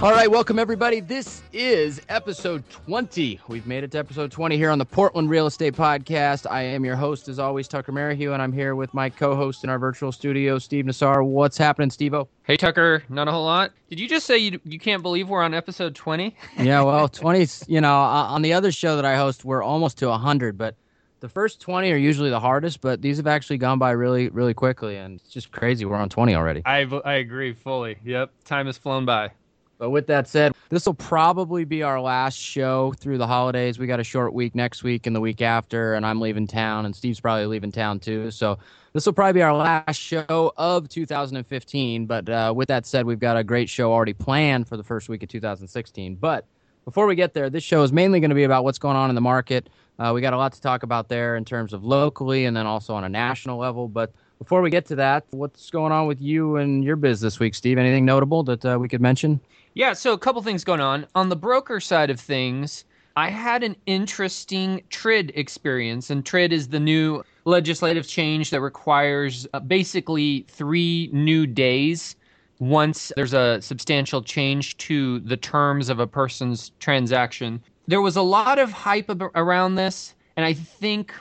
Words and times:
All 0.00 0.12
right, 0.12 0.30
welcome 0.30 0.60
everybody. 0.60 1.00
This 1.00 1.42
is 1.52 2.00
episode 2.08 2.62
20. 2.70 3.40
We've 3.48 3.66
made 3.66 3.82
it 3.82 3.90
to 3.90 3.98
episode 3.98 4.30
20 4.30 4.56
here 4.56 4.70
on 4.70 4.78
the 4.78 4.84
Portland 4.84 5.28
Real 5.28 5.48
Estate 5.48 5.74
Podcast. 5.74 6.48
I 6.48 6.62
am 6.62 6.84
your 6.84 6.94
host, 6.94 7.26
as 7.26 7.40
always, 7.40 7.66
Tucker 7.66 7.90
Merrihew, 7.90 8.30
and 8.30 8.40
I'm 8.40 8.52
here 8.52 8.76
with 8.76 8.94
my 8.94 9.10
co 9.10 9.34
host 9.34 9.64
in 9.64 9.70
our 9.70 9.78
virtual 9.80 10.12
studio, 10.12 10.60
Steve 10.60 10.84
Nassar. 10.84 11.26
What's 11.26 11.58
happening, 11.58 11.90
Steve 11.90 12.14
Hey, 12.44 12.56
Tucker, 12.56 13.02
not 13.08 13.26
a 13.26 13.32
whole 13.32 13.44
lot. 13.44 13.72
Did 13.90 13.98
you 13.98 14.08
just 14.08 14.24
say 14.24 14.38
you, 14.38 14.60
you 14.62 14.78
can't 14.78 15.02
believe 15.02 15.28
we're 15.28 15.42
on 15.42 15.52
episode 15.52 15.96
20? 15.96 16.36
yeah, 16.60 16.80
well, 16.82 17.08
20's, 17.08 17.64
you 17.66 17.80
know, 17.80 17.92
uh, 17.92 18.28
on 18.28 18.42
the 18.42 18.52
other 18.52 18.70
show 18.70 18.94
that 18.94 19.04
I 19.04 19.16
host, 19.16 19.44
we're 19.44 19.64
almost 19.64 19.98
to 19.98 20.08
100, 20.10 20.56
but 20.56 20.76
the 21.18 21.28
first 21.28 21.60
20 21.60 21.90
are 21.90 21.96
usually 21.96 22.30
the 22.30 22.38
hardest, 22.38 22.82
but 22.82 23.02
these 23.02 23.16
have 23.16 23.26
actually 23.26 23.58
gone 23.58 23.80
by 23.80 23.90
really, 23.90 24.28
really 24.28 24.54
quickly, 24.54 24.94
and 24.94 25.20
it's 25.20 25.32
just 25.32 25.50
crazy. 25.50 25.84
We're 25.84 25.96
on 25.96 26.08
20 26.08 26.36
already. 26.36 26.62
I, 26.64 26.82
I 27.04 27.14
agree 27.14 27.52
fully. 27.52 27.98
Yep, 28.04 28.30
time 28.44 28.66
has 28.66 28.78
flown 28.78 29.04
by. 29.04 29.32
But 29.78 29.90
with 29.90 30.08
that 30.08 30.28
said, 30.28 30.52
this 30.70 30.86
will 30.86 30.94
probably 30.94 31.64
be 31.64 31.82
our 31.82 32.00
last 32.00 32.36
show 32.36 32.92
through 32.98 33.18
the 33.18 33.26
holidays. 33.26 33.78
We 33.78 33.86
got 33.86 34.00
a 34.00 34.04
short 34.04 34.34
week 34.34 34.54
next 34.54 34.82
week 34.82 35.06
and 35.06 35.14
the 35.14 35.20
week 35.20 35.40
after, 35.40 35.94
and 35.94 36.04
I'm 36.04 36.20
leaving 36.20 36.46
town, 36.48 36.84
and 36.84 36.94
Steve's 36.94 37.20
probably 37.20 37.46
leaving 37.46 37.70
town 37.70 38.00
too. 38.00 38.30
So 38.32 38.58
this 38.92 39.06
will 39.06 39.12
probably 39.12 39.34
be 39.34 39.42
our 39.42 39.54
last 39.54 39.96
show 40.00 40.52
of 40.56 40.88
2015. 40.88 42.06
But 42.06 42.28
uh, 42.28 42.52
with 42.54 42.68
that 42.68 42.86
said, 42.86 43.06
we've 43.06 43.20
got 43.20 43.36
a 43.36 43.44
great 43.44 43.68
show 43.68 43.92
already 43.92 44.14
planned 44.14 44.66
for 44.66 44.76
the 44.76 44.82
first 44.82 45.08
week 45.08 45.22
of 45.22 45.28
2016. 45.28 46.16
But 46.16 46.44
before 46.84 47.06
we 47.06 47.14
get 47.14 47.34
there, 47.34 47.48
this 47.48 47.62
show 47.62 47.82
is 47.82 47.92
mainly 47.92 48.18
going 48.18 48.30
to 48.30 48.34
be 48.34 48.44
about 48.44 48.64
what's 48.64 48.78
going 48.78 48.96
on 48.96 49.10
in 49.10 49.14
the 49.14 49.20
market. 49.20 49.68
Uh, 49.98 50.12
we 50.14 50.20
got 50.20 50.32
a 50.32 50.38
lot 50.38 50.52
to 50.52 50.60
talk 50.60 50.82
about 50.82 51.08
there 51.08 51.36
in 51.36 51.44
terms 51.44 51.72
of 51.72 51.84
locally 51.84 52.46
and 52.46 52.56
then 52.56 52.66
also 52.66 52.94
on 52.94 53.04
a 53.04 53.08
national 53.08 53.58
level. 53.58 53.88
But 53.88 54.12
before 54.38 54.62
we 54.62 54.70
get 54.70 54.86
to 54.86 54.96
that, 54.96 55.24
what's 55.30 55.70
going 55.70 55.92
on 55.92 56.06
with 56.06 56.20
you 56.20 56.56
and 56.56 56.82
your 56.82 56.96
biz 56.96 57.20
this 57.20 57.38
week, 57.38 57.54
Steve? 57.54 57.78
Anything 57.78 58.04
notable 58.04 58.42
that 58.44 58.64
uh, 58.64 58.78
we 58.80 58.88
could 58.88 59.00
mention? 59.00 59.40
Yeah, 59.74 59.92
so 59.92 60.12
a 60.12 60.18
couple 60.18 60.42
things 60.42 60.64
going 60.64 60.80
on. 60.80 61.06
On 61.14 61.28
the 61.28 61.36
broker 61.36 61.80
side 61.80 62.10
of 62.10 62.18
things, 62.18 62.84
I 63.16 63.30
had 63.30 63.62
an 63.62 63.76
interesting 63.86 64.82
TRID 64.90 65.32
experience, 65.34 66.10
and 66.10 66.24
TRID 66.24 66.52
is 66.52 66.68
the 66.68 66.80
new 66.80 67.22
legislative 67.44 68.06
change 68.06 68.50
that 68.50 68.60
requires 68.60 69.46
uh, 69.54 69.60
basically 69.60 70.44
three 70.48 71.10
new 71.12 71.46
days 71.46 72.16
once 72.60 73.12
there's 73.16 73.34
a 73.34 73.60
substantial 73.62 74.22
change 74.22 74.76
to 74.78 75.20
the 75.20 75.36
terms 75.36 75.88
of 75.88 76.00
a 76.00 76.06
person's 76.06 76.70
transaction. 76.78 77.62
There 77.86 78.02
was 78.02 78.16
a 78.16 78.22
lot 78.22 78.58
of 78.58 78.72
hype 78.72 79.10
around 79.34 79.76
this, 79.76 80.14
and 80.36 80.44
I 80.44 80.52
think 80.52 81.12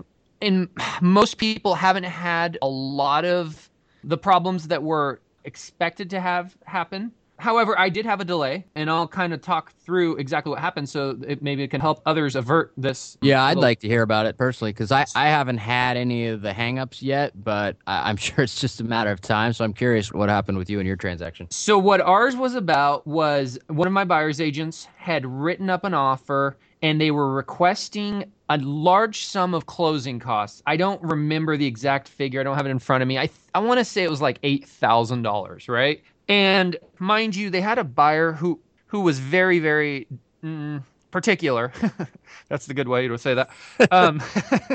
in 0.42 0.70
most 1.02 1.38
people 1.38 1.75
haven't 1.75 2.03
had 2.03 2.58
a 2.62 2.68
lot 2.68 3.25
of 3.25 3.70
the 4.03 4.18
problems 4.18 4.68
that 4.68 4.84
were 4.84 5.20
expected 5.45 6.09
to 6.12 6.20
have 6.20 6.56
happen. 6.66 7.12
However, 7.40 7.78
I 7.78 7.90
did 7.90 8.06
have 8.06 8.20
a 8.20 8.26
delay, 8.26 8.66
and 8.76 8.90
I'll 8.90 9.08
kind 9.08 9.34
of 9.34 9.42
talk 9.42 9.72
through 9.72 10.16
exactly 10.16 10.50
what 10.50 10.60
happened 10.60 10.90
so 10.90 11.18
it 11.28 11.42
maybe 11.42 11.64
it 11.64 11.70
can 11.70 11.81
help 11.81 12.02
others 12.06 12.36
avert 12.36 12.74
this. 12.78 13.18
Yeah, 13.22 13.44
I'd 13.44 13.50
little... 13.50 13.64
like 13.64 13.80
to 13.81 13.88
hear 13.88 14.02
about 14.02 14.25
it 14.25 14.38
personally 14.38 14.74
because 14.74 14.92
I, 14.92 15.06
I 15.16 15.28
haven't 15.28 15.58
had 15.58 15.97
any 15.97 16.28
of 16.28 16.42
the 16.42 16.52
hangups 16.52 17.02
yet, 17.02 17.31
but 17.44 17.78
I, 17.86 18.09
I'm 18.09 18.18
sure 18.18 18.44
it's 18.44 18.59
just 18.59 18.80
a 18.80 18.84
matter 18.84 19.12
of 19.12 19.22
time. 19.22 19.53
So 19.53 19.64
I'm 19.64 19.74
curious 19.74 20.12
what 20.12 20.30
happened 20.30 20.58
with 20.58 20.70
you 20.70 20.80
and 20.80 20.88
your 20.88 20.96
transaction. 20.96 21.47
So, 21.52 21.78
what 21.78 22.02
ours 22.02 22.36
was 22.36 22.56
about 22.56 23.06
was 23.06 23.59
one 23.68 23.88
of 23.88 23.94
my 23.94 24.03
buyer's 24.03 24.42
agents 24.42 24.88
had 24.97 25.26
written 25.26 25.70
up 25.70 25.84
an 25.84 25.94
offer 25.94 26.58
and 26.81 27.02
they 27.02 27.12
were 27.12 27.34
requesting 27.34 28.31
a 28.50 28.58
large 28.59 29.26
sum 29.26 29.53
of 29.53 29.66
closing 29.66 30.20
costs. 30.20 30.62
I 30.66 30.78
don't 30.78 31.02
remember 31.02 31.58
the 31.58 31.66
exact 31.66 32.08
figure. 32.08 32.40
I 32.40 32.44
don't 32.44 32.56
have 32.56 32.66
it 32.66 32.70
in 32.70 32.80
front 32.80 33.02
of 33.02 33.08
me. 33.08 33.18
I, 33.18 33.30
I 33.53 33.59
want 33.59 33.80
to 33.80 33.86
say 33.86 34.03
it 34.03 34.09
was 34.09 34.22
like 34.22 34.42
$8,000, 34.42 35.68
right? 35.68 36.02
And 36.28 36.78
mind 37.00 37.36
you, 37.36 37.50
they 37.50 37.62
had 37.62 37.78
a 37.78 37.84
buyer 37.84 38.34
who 38.34 38.60
who 38.88 39.02
was 39.02 39.20
very 39.20 39.60
very 39.60 40.08
mm, 40.44 40.84
particular. 41.12 41.72
That's 42.50 42.66
the 42.66 42.74
good 42.74 42.88
way 42.88 43.08
to 43.08 43.18
say 43.18 43.34
that. 43.34 43.50
Um, 43.92 44.22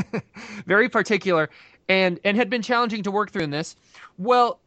very 0.67 0.89
particular, 0.89 1.51
and 1.89 2.19
and 2.25 2.37
had 2.37 2.51
been 2.51 2.63
challenging 2.63 3.03
to 3.03 3.11
work 3.11 3.31
through 3.31 3.45
in 3.45 3.51
this. 3.51 3.77
Well, 4.19 4.61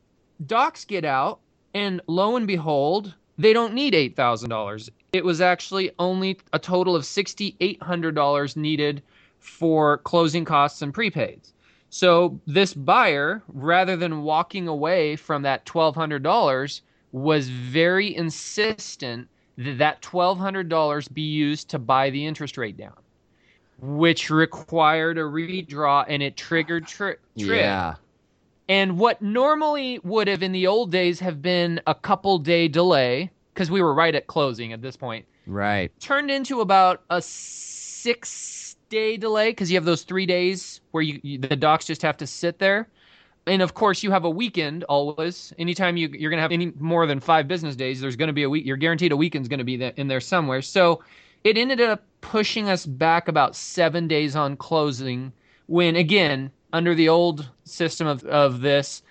docs 0.45 0.85
get 0.85 1.05
out, 1.05 1.39
and 1.73 2.01
lo 2.07 2.35
and 2.35 2.47
behold, 2.47 3.13
they 3.37 3.53
don't 3.53 3.73
need 3.73 3.95
eight 3.95 4.15
thousand 4.15 4.49
dollars. 4.49 4.89
It 5.13 5.25
was 5.25 5.41
actually 5.41 5.91
only 5.99 6.39
a 6.53 6.59
total 6.59 6.95
of 6.95 7.05
sixty 7.05 7.55
eight 7.59 7.81
hundred 7.81 8.15
dollars 8.15 8.55
needed 8.55 9.01
for 9.39 9.99
closing 9.99 10.45
costs 10.45 10.81
and 10.81 10.93
prepaids. 10.93 11.51
So 11.95 12.41
this 12.45 12.73
buyer, 12.73 13.41
rather 13.47 13.95
than 13.95 14.23
walking 14.23 14.67
away 14.67 15.15
from 15.15 15.43
that 15.43 15.65
$1,200, 15.65 16.81
was 17.13 17.47
very 17.47 18.13
insistent 18.13 19.29
that 19.57 19.77
that 19.77 20.01
$1,200 20.01 21.13
be 21.13 21.21
used 21.21 21.69
to 21.69 21.79
buy 21.79 22.09
the 22.09 22.25
interest 22.25 22.57
rate 22.57 22.75
down, 22.75 22.97
which 23.79 24.29
required 24.29 25.17
a 25.17 25.21
redraw 25.21 26.03
and 26.09 26.21
it 26.21 26.35
triggered 26.35 26.85
tri- 26.85 27.15
Yeah. 27.35 27.95
And 28.67 28.99
what 28.99 29.21
normally 29.21 29.99
would 30.03 30.27
have 30.27 30.43
in 30.43 30.51
the 30.51 30.67
old 30.67 30.91
days 30.91 31.21
have 31.21 31.41
been 31.41 31.79
a 31.87 31.95
couple 31.95 32.39
day 32.39 32.67
delay, 32.67 33.31
because 33.53 33.71
we 33.71 33.81
were 33.81 33.93
right 33.93 34.15
at 34.15 34.27
closing 34.27 34.73
at 34.73 34.81
this 34.81 34.97
point. 34.97 35.25
Right. 35.47 35.97
Turned 36.01 36.29
into 36.29 36.59
about 36.59 37.03
a 37.09 37.21
six 37.21 38.64
day 38.89 39.17
delay 39.17 39.51
because 39.51 39.69
you 39.71 39.77
have 39.77 39.85
those 39.85 40.03
three 40.03 40.25
days 40.25 40.81
where 40.91 41.03
you, 41.03 41.19
you, 41.23 41.37
the 41.37 41.55
docs 41.55 41.85
just 41.85 42.01
have 42.01 42.17
to 42.17 42.27
sit 42.27 42.59
there. 42.59 42.87
And 43.47 43.61
of 43.61 43.73
course 43.73 44.01
you 44.01 44.11
have 44.11 44.25
a 44.25 44.29
weekend 44.29 44.83
always. 44.85 45.53
Anytime 45.59 45.97
you, 45.97 46.09
you're 46.09 46.31
going 46.31 46.37
to 46.37 46.41
have 46.41 46.51
any 46.51 46.73
more 46.79 47.05
than 47.05 47.19
five 47.19 47.47
business 47.47 47.75
days 47.75 48.01
there's 48.01 48.15
going 48.15 48.27
to 48.27 48.33
be 48.33 48.43
a 48.43 48.49
week 48.49 48.65
you're 48.65 48.77
guaranteed 48.77 49.11
a 49.11 49.17
weekend's 49.17 49.47
going 49.47 49.59
to 49.59 49.63
be 49.63 49.81
in 49.83 50.07
there 50.07 50.21
somewhere. 50.21 50.61
So 50.61 51.03
it 51.43 51.57
ended 51.57 51.79
up 51.79 52.03
pushing 52.21 52.69
us 52.69 52.85
back 52.85 53.27
about 53.27 53.55
seven 53.55 54.07
days 54.07 54.35
on 54.35 54.57
closing 54.57 55.31
when 55.67 55.95
again 55.95 56.51
under 56.73 56.95
the 56.95 57.09
old 57.09 57.49
system 57.63 58.07
of, 58.07 58.23
of 58.25 58.61
this 58.61 59.03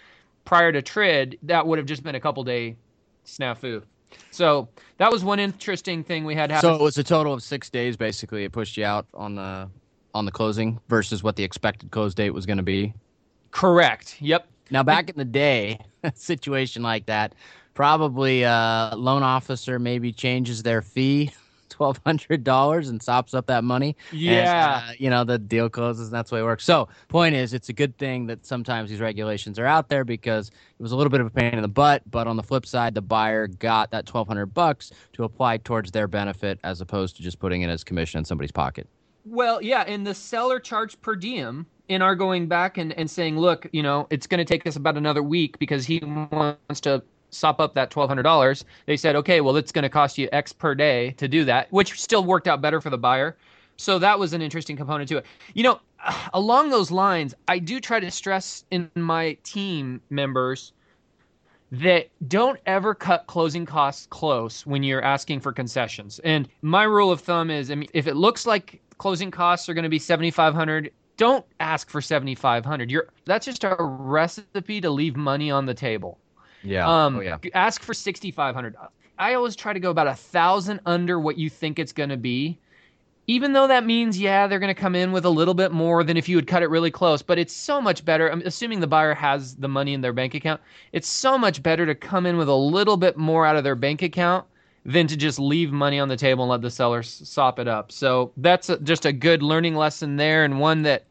prior 0.45 0.73
to 0.73 0.83
trid 0.83 1.39
that 1.43 1.67
would 1.67 1.79
have 1.79 1.87
just 1.87 2.03
been 2.03 2.15
a 2.15 2.21
couple 2.21 2.45
day 2.45 2.77
snafu 3.25 3.83
so 4.31 4.69
that 4.99 5.11
was 5.11 5.25
one 5.25 5.39
interesting 5.39 6.05
thing 6.05 6.25
we 6.25 6.35
had 6.35 6.51
happen. 6.51 6.69
So 6.69 6.75
it 6.75 6.81
was 6.81 6.99
a 6.99 7.05
total 7.05 7.33
of 7.33 7.43
six 7.43 7.71
days. 7.71 7.97
Basically, 7.97 8.45
it 8.45 8.53
pushed 8.53 8.77
you 8.77 8.85
out 8.85 9.07
on 9.15 9.35
the 9.35 9.69
on 10.15 10.25
the 10.25 10.33
closing 10.33 10.81
versus 10.89 11.23
what 11.23 11.37
the 11.37 11.43
expected 11.43 11.91
close 11.91 12.15
date 12.15 12.31
was 12.31 12.47
going 12.47 12.57
to 12.57 12.63
be. 12.63 12.95
Correct. 13.51 14.17
Yep. 14.21 14.47
Now, 14.71 14.83
back 14.83 15.11
in 15.11 15.17
the 15.17 15.25
day, 15.25 15.79
a 16.03 16.13
situation 16.15 16.83
like 16.83 17.07
that, 17.07 17.35
probably 17.75 18.43
a 18.43 18.51
uh, 18.51 18.97
loan 18.97 19.23
officer 19.23 19.79
maybe 19.79 20.13
changes 20.13 20.63
their 20.63 20.83
fee 20.83 21.33
twelve 21.75 22.01
hundred 22.07 22.45
dollars 22.45 22.89
and 22.89 23.03
sops 23.03 23.35
up 23.35 23.47
that 23.47 23.65
money. 23.65 23.97
Yeah, 24.13 24.81
and, 24.81 24.91
uh, 24.91 24.93
you 24.99 25.11
know 25.11 25.25
the 25.25 25.39
deal 25.39 25.69
closes, 25.69 26.07
and 26.09 26.15
that's 26.15 26.31
the 26.31 26.37
way 26.37 26.41
it 26.41 26.45
works. 26.45 26.65
So, 26.65 26.89
point 27.09 27.35
is, 27.35 27.53
it's 27.53 27.69
a 27.69 27.73
good 27.73 27.99
thing 27.99 28.27
that 28.27 28.47
sometimes 28.47 28.91
these 28.91 29.01
regulations 29.01 29.59
are 29.59 29.67
out 29.67 29.89
there 29.89 30.05
because 30.05 30.49
it 30.49 30.83
was 30.83 30.93
a 30.93 30.97
little 30.97 31.11
bit 31.11 31.21
of 31.21 31.27
a 31.27 31.31
pain 31.31 31.55
in 31.55 31.63
the 31.63 31.69
butt. 31.69 32.03
But 32.11 32.29
on 32.29 32.37
the 32.37 32.43
flip 32.43 32.65
side, 32.65 32.95
the 32.95 33.03
buyer 33.03 33.49
got 33.49 33.91
that 33.91 34.07
twelve 34.07 34.29
hundred 34.29 34.47
bucks 34.47 34.93
to 35.15 35.25
apply 35.25 35.59
towards 35.59 35.91
their 35.91 36.07
benefit 36.07 36.61
as 36.63 36.81
opposed 36.81 37.17
to 37.17 37.23
just 37.23 37.41
putting 37.41 37.63
it 37.63 37.69
as 37.69 37.83
commission 37.83 38.19
in 38.19 38.25
somebody's 38.25 38.53
pocket. 38.53 38.87
Well, 39.25 39.61
yeah, 39.61 39.83
and 39.83 40.07
the 40.07 40.15
seller 40.15 40.61
charged 40.61 41.01
per 41.01 41.17
diem 41.17 41.67
in 41.89 42.03
our 42.03 42.15
going 42.15 42.47
back 42.47 42.79
and, 42.79 42.93
and 42.93 43.11
saying, 43.11 43.39
look, 43.39 43.67
you 43.73 43.83
know, 43.83 44.07
it's 44.11 44.27
going 44.27 44.39
to 44.39 44.45
take 44.45 44.67
us 44.67 44.77
about 44.77 44.97
another 44.97 45.23
week 45.23 45.59
because 45.59 45.85
he 45.85 46.01
wants 46.01 46.81
to 46.83 47.03
sop 47.35 47.61
up 47.61 47.75
that 47.75 47.91
$1,200, 47.91 48.65
they 48.87 48.97
said, 48.97 49.17
okay, 49.17 49.41
well, 49.41 49.57
it's 49.57 49.73
going 49.73 49.83
to 49.83 49.89
cost 49.89 50.19
you 50.19 50.29
X 50.33 50.53
per 50.53 50.75
day 50.75 51.11
to 51.13 51.29
do 51.29 51.45
that, 51.45 51.71
which 51.71 52.01
still 52.01 52.25
worked 52.25 52.49
out 52.49 52.61
better 52.61 52.81
for 52.81 52.91
the 52.91 52.99
buyer. 52.99 53.37
So 53.77 53.99
that 53.99 54.19
was 54.19 54.33
an 54.33 54.43
interesting 54.43 54.77
component 54.77 55.09
to 55.09 55.19
it. 55.19 55.27
You 55.55 55.65
know, 55.65 55.81
along 56.35 56.71
those 56.71 56.91
lines, 56.91 57.35
I 57.49 57.59
do 57.59 57.81
try 57.81 58.01
to 58.01 58.11
stress 58.11 58.65
in 58.71 58.91
my 58.95 59.37
team 59.45 60.01
members 60.11 60.73
that 61.73 62.09
don't 62.29 62.61
ever 62.67 62.95
cut 62.95 63.27
closing 63.27 63.67
costs 63.67 64.07
close 64.07 64.65
when 64.65 64.85
you're 64.85 65.03
asking 65.03 65.41
for 65.41 65.53
concessions. 65.53 66.21
And 66.21 66.49
my 66.63 66.85
rule 66.85 67.11
of 67.11 67.21
thumb 67.21 67.51
is, 67.51 67.71
I 67.71 67.75
mean, 67.75 67.89
if 67.95 68.07
it 68.07 68.15
looks 68.15 68.47
like 68.47 68.81
closing 68.99 69.31
costs 69.31 69.69
are 69.69 69.75
going 69.75 69.85
to 69.85 69.89
be 69.89 69.99
7500 69.99 70.91
don't 71.17 71.45
ask 71.61 71.89
for 71.91 72.01
7500 72.01 72.91
you're 72.91 73.09
that's 73.25 73.47
just 73.47 73.65
a 73.65 73.77
recipe 73.79 74.81
to 74.81 74.91
leave 74.91 75.17
money 75.17 75.51
on 75.51 75.67
the 75.67 75.75
table 75.75 76.19
yeah. 76.65 76.89
Um, 76.89 77.17
oh, 77.17 77.21
yeah. 77.21 77.37
Ask 77.55 77.83
for 77.83 77.95
6500 77.95 78.75
I 79.19 79.35
always 79.35 79.55
try 79.55 79.73
to 79.73 79.81
go 79.81 79.91
about 79.91 80.09
a 80.09 80.15
thousand 80.15 80.81
under 80.87 81.21
what 81.21 81.39
you 81.39 81.49
think 81.49 81.79
it's 81.79 81.93
going 81.93 82.09
to 82.09 82.17
be. 82.17 82.59
Even 83.27 83.53
though 83.53 83.69
that 83.69 83.87
means, 83.87 84.19
yeah, 84.19 84.47
they're 84.47 84.59
going 84.59 84.75
to 84.75 84.81
come 84.81 84.95
in 84.95 85.13
with 85.13 85.25
a 85.25 85.31
little 85.31 85.55
bit 85.55 85.73
more 85.73 86.05
than 86.05 86.17
if 86.17 86.29
you 86.29 86.37
would 86.37 86.47
cut 86.47 86.63
it 86.63 86.69
really 86.69 86.91
close, 86.91 87.23
but 87.23 87.39
it's 87.39 87.55
so 87.55 87.81
much 87.81 88.05
better. 88.05 88.31
I'm 88.31 88.43
assuming 88.43 88.81
the 88.81 88.87
buyer 88.87 89.15
has 89.15 89.55
the 89.55 89.69
money 89.69 89.95
in 89.95 90.03
their 90.03 90.13
bank 90.13 90.35
account. 90.35 90.61
It's 90.93 91.09
so 91.09 91.39
much 91.39 91.63
better 91.63 91.87
to 91.87 91.95
come 91.95 92.27
in 92.27 92.37
with 92.37 92.49
a 92.49 92.55
little 92.55 92.99
bit 92.99 93.17
more 93.17 93.47
out 93.47 93.57
of 93.57 93.65
their 93.65 93.77
bank 93.77 94.03
account 94.03 94.45
than 94.85 95.07
to 95.07 95.17
just 95.17 95.39
leave 95.39 95.73
money 95.73 95.99
on 95.99 96.09
the 96.09 96.17
table 96.17 96.45
and 96.45 96.51
let 96.51 96.61
the 96.61 96.71
seller 96.71 97.03
sop 97.03 97.59
it 97.59 97.69
up. 97.69 97.91
So 97.91 98.33
that's 98.37 98.69
a, 98.69 98.79
just 98.81 99.07
a 99.07 99.13
good 99.13 99.43
learning 99.43 99.75
lesson 99.75 100.17
there, 100.17 100.45
and 100.45 100.61
one 100.61 100.83
that 100.83 101.07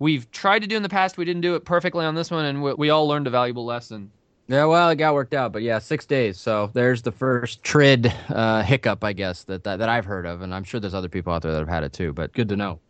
we've 0.00 0.28
tried 0.32 0.60
to 0.60 0.66
do 0.66 0.76
in 0.76 0.82
the 0.82 0.88
past. 0.88 1.16
We 1.16 1.24
didn't 1.24 1.42
do 1.42 1.54
it 1.54 1.64
perfectly 1.64 2.04
on 2.04 2.16
this 2.16 2.30
one, 2.30 2.44
and 2.44 2.62
we, 2.62 2.74
we 2.74 2.90
all 2.90 3.06
learned 3.06 3.28
a 3.28 3.30
valuable 3.30 3.64
lesson. 3.64 4.10
Yeah, 4.48 4.64
well, 4.66 4.90
it 4.90 4.96
got 4.96 5.14
worked 5.14 5.34
out, 5.34 5.52
but 5.52 5.62
yeah, 5.62 5.78
six 5.78 6.04
days. 6.04 6.38
So 6.38 6.70
there's 6.74 7.02
the 7.02 7.12
first 7.12 7.62
TRID 7.62 8.12
uh, 8.28 8.62
hiccup, 8.62 9.04
I 9.04 9.12
guess, 9.12 9.44
that, 9.44 9.64
that 9.64 9.78
that 9.78 9.88
I've 9.88 10.04
heard 10.04 10.26
of, 10.26 10.42
and 10.42 10.54
I'm 10.54 10.64
sure 10.64 10.80
there's 10.80 10.94
other 10.94 11.08
people 11.08 11.32
out 11.32 11.42
there 11.42 11.52
that 11.52 11.58
have 11.58 11.68
had 11.68 11.84
it 11.84 11.92
too. 11.92 12.12
But 12.12 12.32
good 12.32 12.48
to 12.48 12.56
know. 12.56 12.80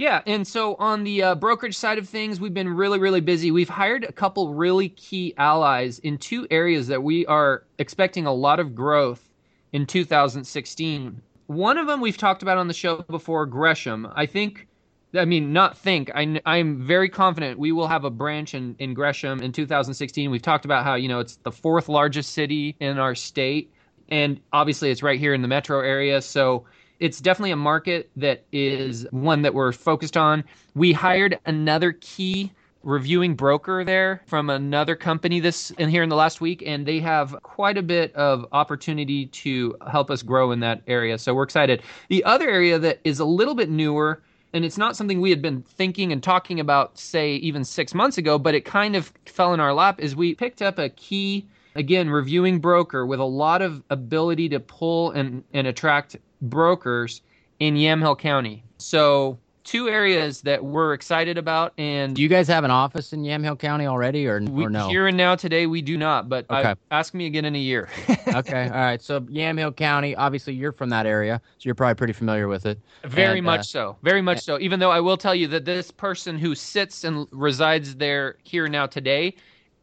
Yeah, 0.00 0.22
and 0.26 0.46
so 0.46 0.76
on 0.76 1.04
the 1.04 1.22
uh, 1.22 1.34
brokerage 1.34 1.76
side 1.76 1.98
of 1.98 2.08
things, 2.08 2.40
we've 2.40 2.54
been 2.54 2.70
really, 2.70 2.98
really 2.98 3.20
busy. 3.20 3.50
We've 3.50 3.68
hired 3.68 4.04
a 4.04 4.12
couple 4.12 4.54
really 4.54 4.88
key 4.88 5.34
allies 5.36 5.98
in 5.98 6.16
two 6.16 6.46
areas 6.50 6.86
that 6.86 7.02
we 7.02 7.26
are 7.26 7.64
expecting 7.78 8.24
a 8.24 8.32
lot 8.32 8.60
of 8.60 8.74
growth 8.74 9.28
in 9.72 9.84
2016. 9.84 11.20
One 11.48 11.76
of 11.76 11.86
them 11.86 12.00
we've 12.00 12.16
talked 12.16 12.42
about 12.42 12.56
on 12.56 12.66
the 12.66 12.72
show 12.72 13.02
before, 13.10 13.44
Gresham. 13.44 14.08
I 14.14 14.24
think, 14.24 14.68
I 15.14 15.24
mean, 15.24 15.52
not 15.52 15.76
think, 15.76 16.10
I, 16.14 16.40
I'm 16.46 16.86
very 16.86 17.08
confident 17.08 17.58
we 17.58 17.72
will 17.72 17.88
have 17.88 18.04
a 18.04 18.10
branch 18.10 18.54
in, 18.54 18.76
in 18.78 18.94
Gresham 18.94 19.40
in 19.42 19.52
2016. 19.52 20.30
We've 20.30 20.40
talked 20.40 20.64
about 20.64 20.84
how, 20.84 20.94
you 20.94 21.08
know, 21.08 21.18
it's 21.18 21.36
the 21.36 21.50
fourth 21.50 21.88
largest 21.88 22.32
city 22.32 22.76
in 22.80 22.98
our 22.98 23.14
state. 23.14 23.72
And 24.08 24.40
obviously, 24.52 24.90
it's 24.90 25.02
right 25.02 25.18
here 25.18 25.34
in 25.34 25.42
the 25.42 25.48
metro 25.48 25.80
area. 25.80 26.20
So 26.22 26.64
it's 27.00 27.20
definitely 27.20 27.52
a 27.52 27.56
market 27.56 28.10
that 28.16 28.44
is 28.52 29.06
one 29.10 29.42
that 29.42 29.54
we're 29.54 29.72
focused 29.72 30.16
on. 30.16 30.44
We 30.74 30.92
hired 30.92 31.38
another 31.46 31.92
key 31.92 32.52
reviewing 32.82 33.34
broker 33.34 33.84
there 33.84 34.22
from 34.26 34.48
another 34.48 34.96
company 34.96 35.38
this 35.38 35.70
in 35.72 35.90
here 35.90 36.02
in 36.02 36.08
the 36.08 36.16
last 36.16 36.40
week 36.40 36.62
and 36.64 36.86
they 36.86 36.98
have 36.98 37.36
quite 37.42 37.76
a 37.76 37.82
bit 37.82 38.14
of 38.14 38.46
opportunity 38.52 39.26
to 39.26 39.76
help 39.90 40.10
us 40.10 40.22
grow 40.22 40.50
in 40.50 40.60
that 40.60 40.80
area 40.86 41.18
so 41.18 41.34
we're 41.34 41.42
excited 41.42 41.82
the 42.08 42.24
other 42.24 42.48
area 42.48 42.78
that 42.78 42.98
is 43.04 43.20
a 43.20 43.24
little 43.24 43.54
bit 43.54 43.68
newer 43.68 44.22
and 44.52 44.64
it's 44.64 44.78
not 44.78 44.96
something 44.96 45.20
we 45.20 45.30
had 45.30 45.42
been 45.42 45.62
thinking 45.62 46.12
and 46.12 46.22
talking 46.22 46.60
about 46.60 46.98
say 46.98 47.34
even 47.36 47.64
six 47.64 47.94
months 47.94 48.18
ago 48.18 48.38
but 48.38 48.54
it 48.54 48.64
kind 48.64 48.96
of 48.96 49.12
fell 49.26 49.54
in 49.54 49.60
our 49.60 49.72
lap 49.72 50.00
is 50.00 50.16
we 50.16 50.34
picked 50.34 50.62
up 50.62 50.78
a 50.78 50.88
key 50.90 51.46
again 51.74 52.10
reviewing 52.10 52.58
broker 52.58 53.06
with 53.06 53.20
a 53.20 53.24
lot 53.24 53.62
of 53.62 53.82
ability 53.90 54.48
to 54.48 54.60
pull 54.60 55.10
and, 55.12 55.44
and 55.52 55.66
attract 55.66 56.16
brokers 56.42 57.22
in 57.58 57.74
yamhill 57.74 58.16
county. 58.18 58.64
So 58.78 59.38
two 59.70 59.88
areas 59.88 60.42
that 60.42 60.64
we're 60.64 60.94
excited 60.94 61.38
about. 61.38 61.72
And 61.78 62.16
do 62.16 62.22
you 62.22 62.28
guys 62.28 62.48
have 62.48 62.64
an 62.64 62.72
office 62.72 63.12
in 63.12 63.22
Yamhill 63.22 63.56
County 63.56 63.86
already, 63.86 64.26
or, 64.26 64.40
we, 64.40 64.64
or 64.64 64.70
no? 64.70 64.88
Here 64.88 65.06
and 65.06 65.16
now 65.16 65.36
today 65.36 65.68
we 65.68 65.80
do 65.80 65.96
not, 65.96 66.28
but 66.28 66.44
okay. 66.50 66.74
ask 66.90 67.14
me 67.14 67.26
again 67.26 67.44
in 67.44 67.54
a 67.54 67.58
year. 67.58 67.88
okay, 68.34 68.64
all 68.64 68.80
right. 68.80 69.00
So 69.00 69.20
Yamhill 69.20 69.76
County, 69.76 70.16
obviously 70.16 70.54
you're 70.54 70.72
from 70.72 70.88
that 70.90 71.06
area, 71.06 71.40
so 71.58 71.68
you're 71.68 71.76
probably 71.76 71.94
pretty 71.94 72.14
familiar 72.14 72.48
with 72.48 72.66
it. 72.66 72.80
Very 73.04 73.38
and, 73.38 73.46
much 73.46 73.60
uh, 73.60 73.62
so, 73.62 73.96
very 74.02 74.20
much 74.20 74.40
so. 74.40 74.58
Even 74.58 74.80
though 74.80 74.90
I 74.90 74.98
will 74.98 75.16
tell 75.16 75.36
you 75.36 75.46
that 75.48 75.64
this 75.64 75.92
person 75.92 76.36
who 76.36 76.56
sits 76.56 77.04
and 77.04 77.28
resides 77.30 77.94
there 77.94 78.38
here 78.42 78.66
now 78.66 78.86
today, 78.86 79.36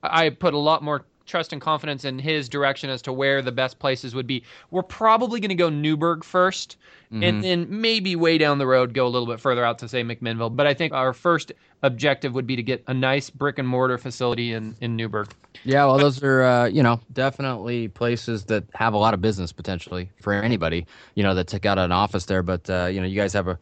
I 0.03 0.31
put 0.31 0.53
a 0.53 0.59
lot 0.59 0.83
more 0.83 1.05
trust 1.27 1.53
and 1.53 1.61
confidence 1.61 2.05
in 2.05 2.17
his 2.17 2.49
direction 2.49 2.89
as 2.89 3.01
to 3.03 3.13
where 3.13 3.41
the 3.41 3.51
best 3.51 3.79
places 3.79 4.15
would 4.15 4.25
be. 4.25 4.43
We're 4.71 4.81
probably 4.81 5.39
going 5.39 5.49
to 5.49 5.55
go 5.55 5.69
Newberg 5.69 6.21
1st 6.21 6.75
mm-hmm. 7.11 7.23
and 7.23 7.43
then 7.43 7.67
maybe 7.69 8.15
way 8.15 8.37
down 8.37 8.57
the 8.57 8.67
road 8.67 8.93
go 8.93 9.05
a 9.05 9.09
little 9.09 9.27
bit 9.27 9.39
further 9.39 9.63
out 9.63 9.77
to 9.79 9.87
say 9.87 10.03
McMinnville. 10.03 10.55
But 10.55 10.65
I 10.65 10.73
think 10.73 10.93
our 10.93 11.13
first 11.13 11.51
objective 11.83 12.33
would 12.33 12.47
be 12.47 12.55
to 12.55 12.63
get 12.63 12.83
a 12.87 12.93
nice 12.93 13.29
brick 13.29 13.59
and 13.59 13.67
mortar 13.67 13.97
facility 13.97 14.53
in 14.53 14.75
in 14.81 14.95
Newberg. 14.95 15.31
Yeah, 15.63 15.85
well, 15.85 15.97
those 15.97 16.23
are 16.23 16.43
uh, 16.43 16.65
you 16.67 16.81
know 16.81 16.99
definitely 17.13 17.89
places 17.89 18.45
that 18.45 18.63
have 18.73 18.93
a 18.93 18.97
lot 18.97 19.13
of 19.13 19.21
business 19.21 19.51
potentially 19.51 20.09
for 20.21 20.33
anybody 20.33 20.85
you 21.15 21.23
know 21.23 21.35
that's 21.35 21.53
out 21.53 21.77
an 21.77 21.91
office 21.91 22.25
there. 22.25 22.43
But 22.43 22.69
uh, 22.69 22.85
you 22.85 22.99
know, 22.99 23.07
you 23.07 23.15
guys 23.15 23.33
have 23.33 23.47
a 23.47 23.59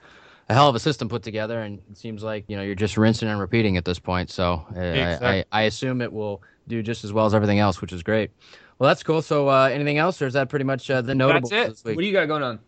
a 0.48 0.54
hell 0.54 0.70
of 0.70 0.76
a 0.76 0.80
system 0.80 1.10
put 1.10 1.24
together, 1.24 1.62
and 1.62 1.80
it 1.90 1.98
seems 1.98 2.24
like 2.24 2.46
you 2.48 2.56
know 2.56 2.64
you're 2.64 2.76
just 2.76 2.98
rinsing 2.98 3.28
and 3.28 3.40
repeating 3.40 3.78
at 3.78 3.86
this 3.86 4.00
point. 4.00 4.30
So 4.30 4.66
uh, 4.76 4.80
exactly. 4.80 5.28
I, 5.28 5.38
I, 5.40 5.46
I 5.52 5.62
assume 5.64 6.02
it 6.02 6.12
will 6.12 6.42
do 6.68 6.82
just 6.82 7.04
as 7.04 7.14
well 7.14 7.26
as 7.26 7.34
everything 7.34 7.60
else, 7.60 7.82
which 7.82 7.94
is 7.94 8.04
great. 8.04 8.32
Well, 8.80 8.90
that's 8.90 9.04
cool. 9.04 9.22
So, 9.22 9.50
uh, 9.50 9.70
anything 9.72 9.98
else, 9.98 10.22
or 10.22 10.28
is 10.28 10.34
that 10.34 10.50
pretty 10.50 10.66
much 10.66 10.90
uh, 10.90 11.02
the 11.02 11.16
notable? 11.16 11.50
That's 11.50 11.82
it. 11.82 11.96
What 11.96 12.02
do 12.02 12.06
you 12.06 12.14
got 12.14 12.28
going 12.28 12.44
on? 12.44 12.60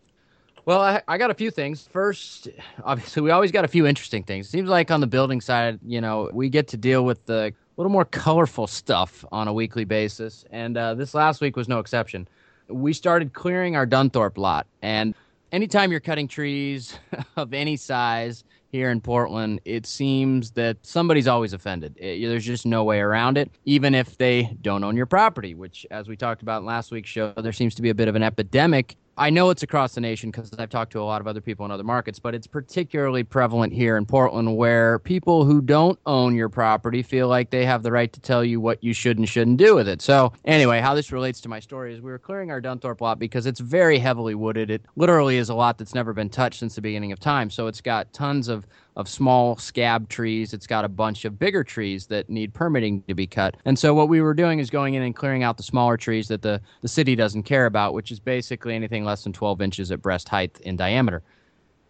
Well, 0.66 0.82
I, 0.82 1.02
I 1.08 1.18
got 1.18 1.32
a 1.32 1.34
few 1.34 1.50
things. 1.50 1.88
First, 1.92 2.50
obviously, 2.84 3.22
we 3.22 3.32
always 3.32 3.52
got 3.52 3.64
a 3.64 3.70
few 3.70 3.88
interesting 3.88 4.24
things. 4.24 4.48
It 4.48 4.50
seems 4.50 4.70
like 4.70 4.92
on 4.92 5.00
the 5.00 5.08
building 5.08 5.40
side, 5.40 5.80
you 5.86 6.02
know, 6.02 6.30
we 6.34 6.50
get 6.50 6.68
to 6.70 6.78
deal 6.78 7.06
with 7.06 7.26
the 7.26 7.54
little 7.78 7.92
more 7.92 8.06
colorful 8.06 8.68
stuff 8.68 9.24
on 9.32 9.48
a 9.48 9.54
weekly 9.54 9.86
basis, 9.86 10.44
and 10.52 10.78
uh, 10.78 10.94
this 10.94 11.14
last 11.14 11.42
week 11.42 11.56
was 11.56 11.68
no 11.68 11.80
exception. 11.80 12.28
We 12.68 12.92
started 12.92 13.34
clearing 13.34 13.76
our 13.76 13.88
Dunthorpe 13.88 14.38
lot, 14.38 14.68
and 14.82 15.16
anytime 15.52 15.92
you're 15.92 16.02
cutting 16.02 16.28
trees 16.28 16.98
of 17.38 17.54
any 17.54 17.78
size, 17.78 18.44
here 18.72 18.92
in 18.92 19.02
Portland, 19.02 19.62
it 19.66 19.86
seems 19.86 20.52
that 20.52 20.78
somebody's 20.86 21.28
always 21.28 21.54
offended. 21.54 21.96
It, 21.98 22.28
there's 22.28 22.46
just 22.46 22.66
no 22.66 22.84
way 22.84 23.00
around 23.00 23.38
it, 23.38 23.52
even 23.66 23.96
if 23.96 24.18
they 24.18 24.58
don't 24.62 24.84
own 24.84 24.98
your 24.98 25.06
property, 25.06 25.56
which, 25.56 25.86
as 25.92 26.08
we 26.08 26.18
talked 26.18 26.42
about 26.42 26.64
last 26.64 26.92
week's 26.92 27.10
show, 27.10 27.34
there 27.38 27.54
seems 27.54 27.76
to 27.76 27.82
be 27.82 27.90
a 27.90 27.96
bit 27.96 28.08
of 28.08 28.16
an 28.16 28.24
epidemic 28.24 28.98
I 29.20 29.32
know 29.32 29.50
it's 29.50 29.64
across 29.64 29.96
the 29.96 30.02
nation 30.02 30.30
because 30.30 30.52
I've 30.60 30.70
talked 30.70 30.92
to 30.92 31.02
a 31.02 31.04
lot 31.04 31.22
of 31.22 31.28
other 31.28 31.42
people 31.42 31.66
in 31.66 31.72
other 31.72 31.84
markets, 31.84 32.20
but 32.20 32.36
it's 32.36 32.46
particularly 32.46 33.24
prevalent 33.24 33.74
here 33.74 33.98
in 33.98 34.06
Portland 34.06 34.56
where 34.56 35.00
people 35.00 35.44
who 35.44 35.60
don't 35.60 35.98
own 36.06 36.36
your 36.36 36.50
property 36.50 37.02
feel 37.02 37.28
like 37.28 37.50
they 37.50 37.66
have 37.66 37.82
the 37.82 37.92
right 37.92 38.14
to 38.14 38.20
tell 38.20 38.44
you 38.44 38.62
what 38.62 38.84
you 38.84 38.94
should 38.94 39.18
and 39.18 39.28
shouldn't 39.28 39.58
do 39.58 39.74
with 39.74 39.88
it. 39.88 40.04
So, 40.04 40.34
anyway, 40.46 40.82
how 40.82 40.94
this 40.94 41.12
relates 41.12 41.42
to 41.42 41.50
my 41.50 41.60
story 41.60 41.96
is 41.96 42.02
we 42.02 42.12
were 42.12 42.20
clearing 42.20 42.52
our 42.52 42.62
Dunthorpe 42.62 43.02
lot 43.02 43.18
because 43.18 43.48
it's 43.48 43.60
very 43.60 43.98
heavily 43.98 44.36
wooded. 44.36 44.70
It 44.70 44.86
literally 44.96 45.38
is 45.38 45.50
a 45.50 45.56
lot 45.56 45.80
that's 45.80 45.96
never 45.96 46.14
been 46.14 46.30
touched 46.30 46.60
since 46.60 46.76
the 46.76 46.82
beginning 46.82 47.12
of 47.12 47.20
time. 47.20 47.50
So, 47.50 47.66
it's 47.66 47.82
got 47.82 48.14
tons 48.14 48.48
of 48.50 48.68
of 48.98 49.08
small 49.08 49.56
scab 49.56 50.10
trees. 50.10 50.54
It's 50.54 50.68
got 50.68 50.84
a 50.84 50.90
bunch 50.90 51.24
of 51.24 51.40
bigger 51.40 51.64
trees 51.64 52.08
that 52.08 52.30
need 52.30 52.54
permitting 52.54 53.04
to 53.04 53.14
be 53.14 53.28
cut. 53.28 53.56
And 53.64 53.78
so 53.78 53.94
what 53.94 54.10
we 54.10 54.22
were 54.22 54.34
doing 54.34 54.60
is 54.60 54.72
going 54.72 54.96
in 54.96 55.04
and 55.04 55.16
clearing 55.16 55.44
out 55.44 55.56
the 55.56 55.64
smaller 55.64 55.98
trees 55.98 56.28
that 56.28 56.42
the, 56.42 56.60
the 56.82 56.88
city 56.88 57.16
doesn't 57.16 57.44
care 57.44 57.68
about, 57.68 57.94
which 57.94 58.12
is 58.12 58.20
basically 58.20 58.74
anything 58.74 59.06
less 59.06 59.24
than 59.24 59.34
12 59.34 59.62
inches 59.62 59.92
at 59.92 60.02
breast 60.02 60.28
height 60.28 60.60
in 60.62 60.76
diameter. 60.76 61.22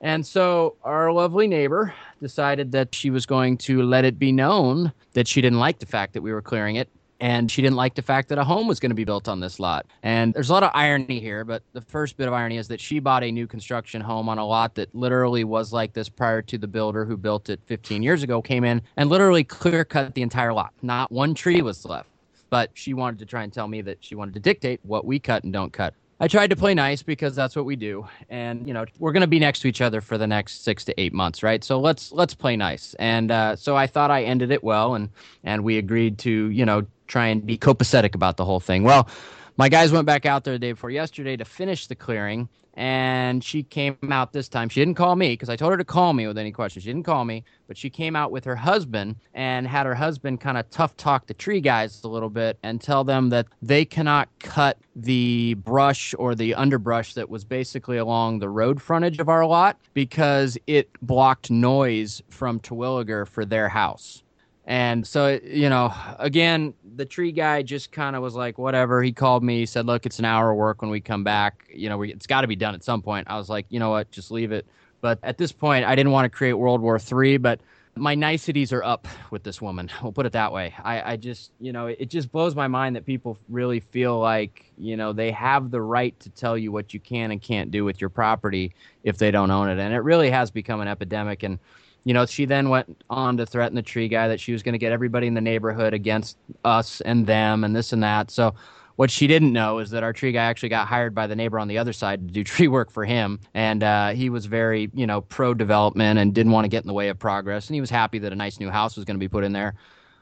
And 0.01 0.27
so 0.27 0.75
our 0.84 1.12
lovely 1.12 1.48
neighbor 1.48 1.93
decided 2.22 2.74
that 2.74 2.93
she 2.93 3.10
was 3.10 3.25
going 3.25 3.58
to 3.60 3.82
let 3.82 4.03
it 4.05 4.20
be 4.20 4.34
known 4.34 4.91
that 5.13 5.27
she 5.27 5.41
didn't 5.41 5.60
like 5.60 5.79
the 5.79 5.86
fact 5.86 6.13
that 6.13 6.22
we 6.22 6.34
were 6.34 6.41
clearing 6.41 6.75
it 6.75 6.89
and 7.19 7.50
she 7.51 7.62
didn't 7.62 7.75
like 7.75 7.95
the 7.95 8.01
fact 8.01 8.29
that 8.29 8.38
a 8.38 8.43
home 8.43 8.67
was 8.67 8.79
going 8.79 8.91
to 8.91 8.95
be 8.95 9.03
built 9.03 9.27
on 9.27 9.39
this 9.39 9.59
lot. 9.59 9.86
And 10.03 10.33
there's 10.33 10.50
a 10.50 10.53
lot 10.53 10.63
of 10.63 10.71
irony 10.74 11.19
here, 11.19 11.43
but 11.43 11.63
the 11.74 11.81
first 11.81 12.17
bit 12.17 12.27
of 12.27 12.33
irony 12.33 12.57
is 12.57 12.67
that 12.67 12.79
she 12.79 13.00
bought 13.00 13.24
a 13.24 13.31
new 13.31 13.47
construction 13.47 14.01
home 14.01 14.29
on 14.29 14.38
a 14.38 14.45
lot 14.45 14.75
that 14.75 14.93
literally 14.93 15.43
was 15.43 15.74
like 15.74 15.93
this 15.93 16.09
prior 16.09 16.41
to 16.43 16.57
the 16.57 16.67
builder 16.67 17.05
who 17.05 17.17
built 17.17 17.50
it 17.50 17.59
15 17.65 18.03
years 18.03 18.24
ago 18.24 18.41
came 18.41 18.63
in 18.63 18.81
and 18.97 19.09
literally 19.09 19.43
clear 19.43 19.83
cut 19.83 20.13
the 20.13 20.21
entire 20.21 20.53
lot. 20.53 20.74
Not 20.81 21.12
one 21.12 21.33
tree 21.33 21.62
was 21.62 21.83
left. 21.86 22.09
But 22.50 22.69
she 22.75 22.93
wanted 22.93 23.19
to 23.19 23.25
try 23.25 23.43
and 23.43 23.51
tell 23.51 23.67
me 23.67 23.81
that 23.81 23.97
she 24.00 24.15
wanted 24.15 24.33
to 24.36 24.39
dictate 24.39 24.79
what 24.83 25.05
we 25.05 25.19
cut 25.19 25.43
and 25.43 25.51
don't 25.51 25.74
cut. 25.74 25.93
I 26.19 26.27
tried 26.27 26.50
to 26.50 26.55
play 26.55 26.74
nice 26.74 27.03
because 27.03 27.36
that's 27.36 27.55
what 27.55 27.65
we 27.65 27.75
do, 27.75 28.07
and 28.29 28.65
you 28.67 28.74
know 28.74 28.86
we're 28.97 29.12
going 29.12 29.21
to 29.21 29.27
be 29.27 29.38
next 29.38 29.59
to 29.59 29.67
each 29.67 29.81
other 29.81 30.01
for 30.01 30.17
the 30.17 30.25
next 30.25 30.63
six 30.63 30.83
to 30.86 31.00
eight 31.00 31.13
months, 31.13 31.43
right? 31.43 31.63
So 31.63 31.79
let's 31.79 32.12
let's 32.12 32.33
play 32.33 32.55
nice. 32.55 32.95
And 32.95 33.29
uh, 33.29 33.55
so 33.55 33.75
I 33.75 33.86
thought 33.86 34.09
I 34.09 34.24
ended 34.24 34.50
it 34.50 34.63
well, 34.63 34.95
and 34.95 35.09
and 35.43 35.63
we 35.63 35.77
agreed 35.77 36.17
to 36.19 36.50
you 36.50 36.65
know 36.65 36.88
try 37.08 37.28
and 37.28 37.46
be 37.46 37.58
copacetic 37.58 38.16
about 38.16 38.38
the 38.38 38.46
whole 38.46 38.60
thing. 38.60 38.84
Well, 38.84 39.10
my 39.58 39.70
guys 39.70 39.92
went 39.92 40.06
back 40.06 40.26
out 40.26 40.44
there 40.44 40.54
the 40.54 40.60
day 40.60 40.72
before 40.74 40.92
yesterday 40.92 41.36
to 41.36 41.46
finish 41.46 41.88
the 41.88 41.96
clearing, 41.96 42.48
and 42.76 43.44
she 43.44 43.64
came 43.64 43.98
out 44.12 44.34
this 44.34 44.48
time. 44.48 44.70
She 44.70 44.80
didn't 44.80 44.94
call 44.94 45.16
me 45.16 45.30
because 45.30 45.50
I 45.50 45.56
told 45.56 45.72
her 45.72 45.78
to 45.78 45.84
call 45.84 46.14
me 46.14 46.28
with 46.28 46.38
any 46.38 46.52
questions. 46.52 46.84
She 46.84 46.92
didn't 46.92 47.06
call 47.06 47.26
me, 47.26 47.44
but 47.68 47.76
she 47.76 47.90
came 47.90 48.16
out 48.16 48.32
with 48.32 48.46
her 48.46 48.56
husband 48.56 49.16
and 49.34 49.68
had 49.68 49.88
her 49.88 49.96
husband 49.96 50.42
kind 50.42 50.60
of 50.60 50.70
tough 50.70 50.96
talk 50.96 51.26
the 51.26 51.34
tree 51.34 51.60
guys 51.60 52.04
a 52.04 52.08
little 52.08 52.30
bit 52.30 52.60
and 52.62 52.80
tell 52.80 53.04
them 53.04 53.30
that 53.30 53.48
they 53.64 53.84
cannot 53.84 54.30
cut 54.40 54.78
the 54.96 55.56
brush 55.56 56.14
or 56.20 56.36
the 56.36 56.54
underbrush 56.54 57.16
that 57.16 57.32
was 57.32 57.44
basically 57.44 57.98
along 57.98 58.38
the 58.38 58.50
road 58.50 58.80
frontage 58.80 59.18
of 59.18 59.28
our 59.28 59.44
lot 59.44 59.80
because 59.96 60.56
it 60.68 60.88
blocked 61.02 61.50
noise 61.50 62.22
from 62.30 62.60
Terwilliger 62.60 63.26
for 63.26 63.44
their 63.44 63.70
house. 63.70 64.22
And 64.67 65.07
so, 65.07 65.39
you 65.45 65.69
know, 65.69 65.93
again, 66.19 66.74
the 66.97 67.05
tree 67.05 67.31
guy 67.31 67.63
just 67.63 67.93
kind 67.93 68.17
of 68.17 68.21
was 68.21 68.36
like, 68.36 68.57
whatever. 68.57 69.01
He 69.01 69.13
called 69.13 69.41
me, 69.41 69.65
said, 69.65 69.86
look, 69.86 70.05
it's 70.05 70.19
an 70.19 70.25
hour 70.25 70.51
of 70.51 70.57
work 70.57 70.81
when 70.81 70.91
we 70.91 71.00
come 71.00 71.24
back. 71.24 71.65
You 71.74 71.88
know, 71.88 71.97
we, 71.97 72.12
it's 72.12 72.27
got 72.27 72.41
to 72.41 72.47
be 72.47 72.57
done 72.57 72.75
at 72.75 72.83
some 72.83 73.01
point. 73.01 73.27
I 73.29 73.38
was 73.38 73.47
like, 73.47 73.65
you 73.69 73.79
know 73.79 73.91
what, 73.91 74.12
just 74.12 74.29
leave 74.29 74.51
it. 74.51 74.67
But 75.00 75.19
at 75.24 75.38
this 75.38 75.53
point, 75.53 75.86
I 75.86 75.95
didn't 75.95 76.12
want 76.12 76.25
to 76.25 76.29
create 76.29 76.53
World 76.53 76.81
War 76.81 77.00
III. 77.00 77.38
But 77.38 77.62
my 77.95 78.13
niceties 78.13 78.74
are 78.74 78.83
up 78.83 79.07
with 79.31 79.43
this 79.43 79.62
woman. 79.62 79.89
We'll 80.03 80.12
put 80.12 80.25
it 80.25 80.33
that 80.33 80.51
way. 80.51 80.74
I, 80.83 81.13
I 81.13 81.15
just, 81.15 81.51
you 81.62 81.71
know, 81.71 81.88
it 81.88 82.09
just 82.09 82.29
blows 82.29 82.53
my 82.53 82.67
mind 82.67 82.97
that 82.97 83.05
people 83.05 83.38
really 83.47 83.79
feel 83.79 84.19
like, 84.19 84.69
you 84.77 84.97
know, 84.97 85.13
they 85.13 85.31
have 85.31 85.71
the 85.71 85.81
right 85.81 86.19
to 86.19 86.29
tell 86.29 86.57
you 86.57 86.74
what 86.74 86.93
you 86.93 87.00
can 87.00 87.31
and 87.31 87.41
can't 87.41 87.71
do 87.71 87.86
with 87.86 88.01
your 88.01 88.09
property 88.09 88.74
if 89.05 89.17
they 89.17 89.31
don't 89.31 89.50
own 89.50 89.69
it. 89.69 89.79
And 89.79 89.93
it 89.93 90.00
really 90.00 90.29
has 90.29 90.51
become 90.51 90.81
an 90.81 90.89
epidemic. 90.89 91.43
And, 91.43 91.57
you 92.04 92.13
know, 92.13 92.25
she 92.25 92.46
then 92.46 92.70
went 92.70 93.04
on 93.10 93.38
to 93.38 93.46
threaten 93.46 93.75
the 93.75 93.82
tree 93.82 94.08
guy 94.08 94.27
that 94.27 94.39
she 94.39 94.54
was 94.54 94.63
going 94.63 94.74
to 94.74 94.80
get 94.80 94.92
everybody 94.92 95.27
in 95.27 95.34
the 95.34 95.42
neighborhood 95.42 95.94
against 95.94 96.38
us 96.63 97.01
and 97.01 97.27
them 97.27 97.63
and 97.63 97.75
this 97.75 97.94
and 97.94 98.01
that. 98.04 98.32
So 98.32 98.56
what 98.98 99.12
she 99.12 99.27
didn't 99.27 99.54
know 99.54 99.80
is 99.80 99.92
that 99.92 100.04
our 100.04 100.12
tree 100.12 100.32
guy 100.32 100.44
actually 100.44 100.70
got 100.70 100.88
hired 100.88 101.13
by 101.13 101.27
the 101.27 101.36
neighbor 101.36 101.60
on 101.60 101.68
the 101.68 101.77
other 101.77 101.94
side 101.94 102.27
to 102.27 102.34
do 102.34 102.44
tree 102.46 102.68
work 102.68 102.92
for 102.92 103.06
him, 103.06 103.39
and 103.54 103.84
uh, 103.84 104.10
he 104.10 104.30
was 104.30 104.46
very, 104.46 104.89
you 104.94 105.08
know, 105.08 105.22
pro 105.22 105.54
development 105.54 106.20
and 106.20 106.34
didn't 106.34 106.51
want 106.51 106.66
to 106.66 106.70
get 106.70 106.84
in 106.84 106.88
the 106.88 106.94
way 106.94 107.10
of 107.10 107.18
progress. 107.18 107.68
And 107.68 107.75
he 107.75 107.82
was 107.82 107.89
happy 107.89 108.20
that 108.20 108.34
a 108.34 108.36
nice 108.36 108.60
new 108.60 108.70
house 108.70 108.96
was 108.96 109.06
going 109.06 109.16
to 109.16 109.20
be 109.20 109.30
put 109.30 109.44
in 109.44 109.54
there. 109.54 109.75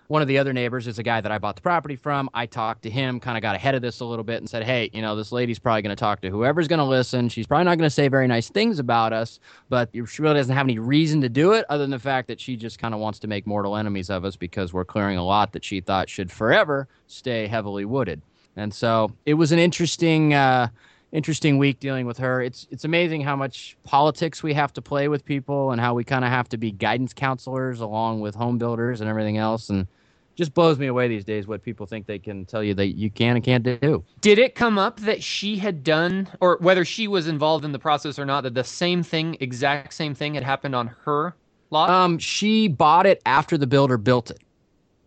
One 0.08 0.22
of 0.22 0.28
the 0.28 0.38
other 0.38 0.54
neighbors 0.54 0.86
is 0.86 1.00
a 1.00 1.04
guy 1.04 1.20
that 1.20 1.32
I 1.32 1.40
bought 1.40 1.56
the 1.56 1.64
property 1.64 1.96
from. 1.96 2.30
I 2.34 2.46
talked 2.46 2.84
to 2.84 2.92
him, 2.92 3.20
kind 3.20 3.38
of 3.38 3.42
got 3.42 3.56
ahead 3.56 3.74
of 3.74 3.82
this 3.82 4.02
a 4.02 4.06
little 4.06 4.24
bit, 4.24 4.38
and 4.38 4.48
said, 4.48 4.64
"Hey, 4.64 4.92
you 4.94 5.02
know, 5.02 5.16
this 5.16 5.32
lady's 5.32 5.58
probably 5.58 5.82
going 5.82 5.96
to 5.96 6.00
talk 6.00 6.22
to 6.22 6.30
whoever's 6.30 6.68
going 6.68 6.80
to 6.80 6.86
listen. 6.86 7.28
She's 7.28 7.48
probably 7.48 7.66
not 7.66 7.80
going 7.80 7.88
to 7.88 7.94
say 7.94 8.08
very 8.08 8.28
nice 8.28 8.48
things 8.48 8.78
about 8.78 9.14
us, 9.14 9.40
but 9.68 9.90
she 9.94 10.22
really 10.22 10.36
doesn't 10.36 10.56
have 10.56 10.68
any 10.68 10.78
reason 10.78 11.22
to 11.22 11.30
do 11.30 11.54
it, 11.54 11.66
other 11.70 11.84
than 11.84 11.92
the 11.92 11.98
fact 11.98 12.28
that 12.28 12.40
she 12.40 12.56
just 12.56 12.78
kind 12.78 12.94
of 12.94 13.00
wants 13.00 13.18
to 13.20 13.28
make 13.28 13.48
mortal 13.48 13.76
enemies 13.76 14.12
of 14.12 14.26
us 14.26 14.36
because 14.36 14.74
we're 14.74 14.86
clearing 14.86 15.18
a 15.18 15.26
lot 15.26 15.54
that 15.54 15.64
she 15.64 15.82
thought 15.82 16.08
should 16.08 16.32
forever 16.32 16.88
stay 17.08 17.48
heavily 17.48 17.86
wooded." 17.86 18.22
And 18.58 18.72
so 18.72 19.12
it 19.26 19.34
was 19.34 19.52
an 19.52 19.60
interesting, 19.60 20.36
uh, 20.36 20.68
interesting 21.14 21.58
week 21.58 21.80
dealing 21.80 22.06
with 22.06 22.20
her. 22.20 22.42
It's 22.44 22.68
it's 22.70 22.86
amazing 22.86 23.22
how 23.22 23.36
much 23.36 23.76
politics 23.84 24.44
we 24.44 24.54
have 24.54 24.72
to 24.74 24.84
play 24.84 25.08
with 25.08 25.26
people 25.26 25.72
and 25.72 25.82
how 25.82 25.96
we 25.96 26.04
kind 26.04 26.24
of 26.24 26.30
have 26.30 26.48
to 26.50 26.58
be 26.58 26.72
guidance 26.72 27.12
counselors 27.12 27.80
along 27.80 28.22
with 28.22 28.36
home 28.36 28.60
builders 28.60 29.02
and 29.02 29.10
everything 29.10 29.38
else. 29.38 29.70
And 29.70 29.88
just 30.36 30.54
blows 30.54 30.78
me 30.78 30.88
away 30.88 31.08
these 31.08 31.24
days 31.24 31.48
what 31.48 31.62
people 31.64 31.86
think 31.86 32.06
they 32.06 32.20
can 32.20 32.46
tell 32.46 32.64
you 32.64 32.74
that 32.74 32.98
you 32.98 33.10
can 33.10 33.36
and 33.36 33.44
can't 33.44 33.64
do. 33.64 34.04
Did 34.22 34.40
it 34.40 34.56
come 34.56 34.78
up 34.78 35.00
that 35.02 35.24
she 35.24 35.58
had 35.58 35.84
done, 35.84 36.30
or 36.42 36.58
whether 36.62 36.86
she 36.86 37.08
was 37.08 37.28
involved 37.28 37.66
in 37.66 37.72
the 37.72 37.80
process 37.80 38.20
or 38.20 38.26
not, 38.26 38.42
that 38.42 38.54
the 38.54 38.64
same 38.64 39.04
thing, 39.04 39.38
exact 39.40 39.94
same 39.94 40.14
thing, 40.14 40.34
had 40.36 40.44
happened 40.44 40.76
on 40.76 40.88
her 41.06 41.36
lot? 41.72 41.90
Um, 41.90 42.20
she 42.20 42.68
bought 42.68 43.06
it 43.06 43.22
after 43.26 43.58
the 43.58 43.68
builder 43.68 43.98
built 43.98 44.32
it 44.32 44.40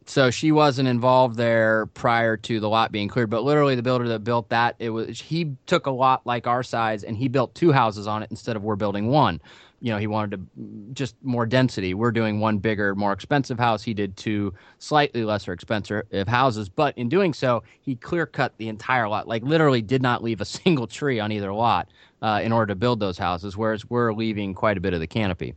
so 0.08 0.30
she 0.30 0.52
wasn't 0.52 0.88
involved 0.88 1.36
there 1.36 1.86
prior 1.86 2.36
to 2.36 2.60
the 2.60 2.68
lot 2.68 2.90
being 2.90 3.08
cleared 3.08 3.28
but 3.28 3.44
literally 3.44 3.74
the 3.74 3.82
builder 3.82 4.08
that 4.08 4.24
built 4.24 4.48
that 4.48 4.74
it 4.78 4.90
was 4.90 5.20
he 5.20 5.54
took 5.66 5.86
a 5.86 5.90
lot 5.90 6.26
like 6.26 6.46
our 6.46 6.62
size 6.62 7.04
and 7.04 7.16
he 7.16 7.28
built 7.28 7.54
two 7.54 7.72
houses 7.72 8.06
on 8.06 8.22
it 8.22 8.30
instead 8.30 8.56
of 8.56 8.62
we're 8.62 8.76
building 8.76 9.08
one 9.08 9.40
you 9.80 9.92
know 9.92 9.98
he 9.98 10.06
wanted 10.06 10.30
to 10.32 10.92
just 10.92 11.14
more 11.22 11.46
density 11.46 11.94
we're 11.94 12.10
doing 12.10 12.40
one 12.40 12.58
bigger 12.58 12.94
more 12.94 13.12
expensive 13.12 13.58
house 13.58 13.82
he 13.82 13.94
did 13.94 14.16
two 14.16 14.52
slightly 14.78 15.24
lesser 15.24 15.52
expensive 15.52 16.04
houses 16.26 16.68
but 16.68 16.96
in 16.98 17.08
doing 17.08 17.32
so 17.32 17.62
he 17.80 17.94
clear 17.94 18.26
cut 18.26 18.56
the 18.58 18.68
entire 18.68 19.08
lot 19.08 19.28
like 19.28 19.42
literally 19.42 19.82
did 19.82 20.02
not 20.02 20.22
leave 20.22 20.40
a 20.40 20.44
single 20.58 20.86
tree 20.86 21.20
on 21.20 21.32
either 21.32 21.52
lot 21.52 21.88
uh, 22.22 22.40
in 22.42 22.50
order 22.50 22.66
to 22.66 22.74
build 22.74 22.98
those 23.00 23.18
houses 23.18 23.56
whereas 23.56 23.88
we're 23.88 24.12
leaving 24.12 24.54
quite 24.54 24.76
a 24.76 24.80
bit 24.80 24.92
of 24.92 25.00
the 25.00 25.06
canopy 25.06 25.54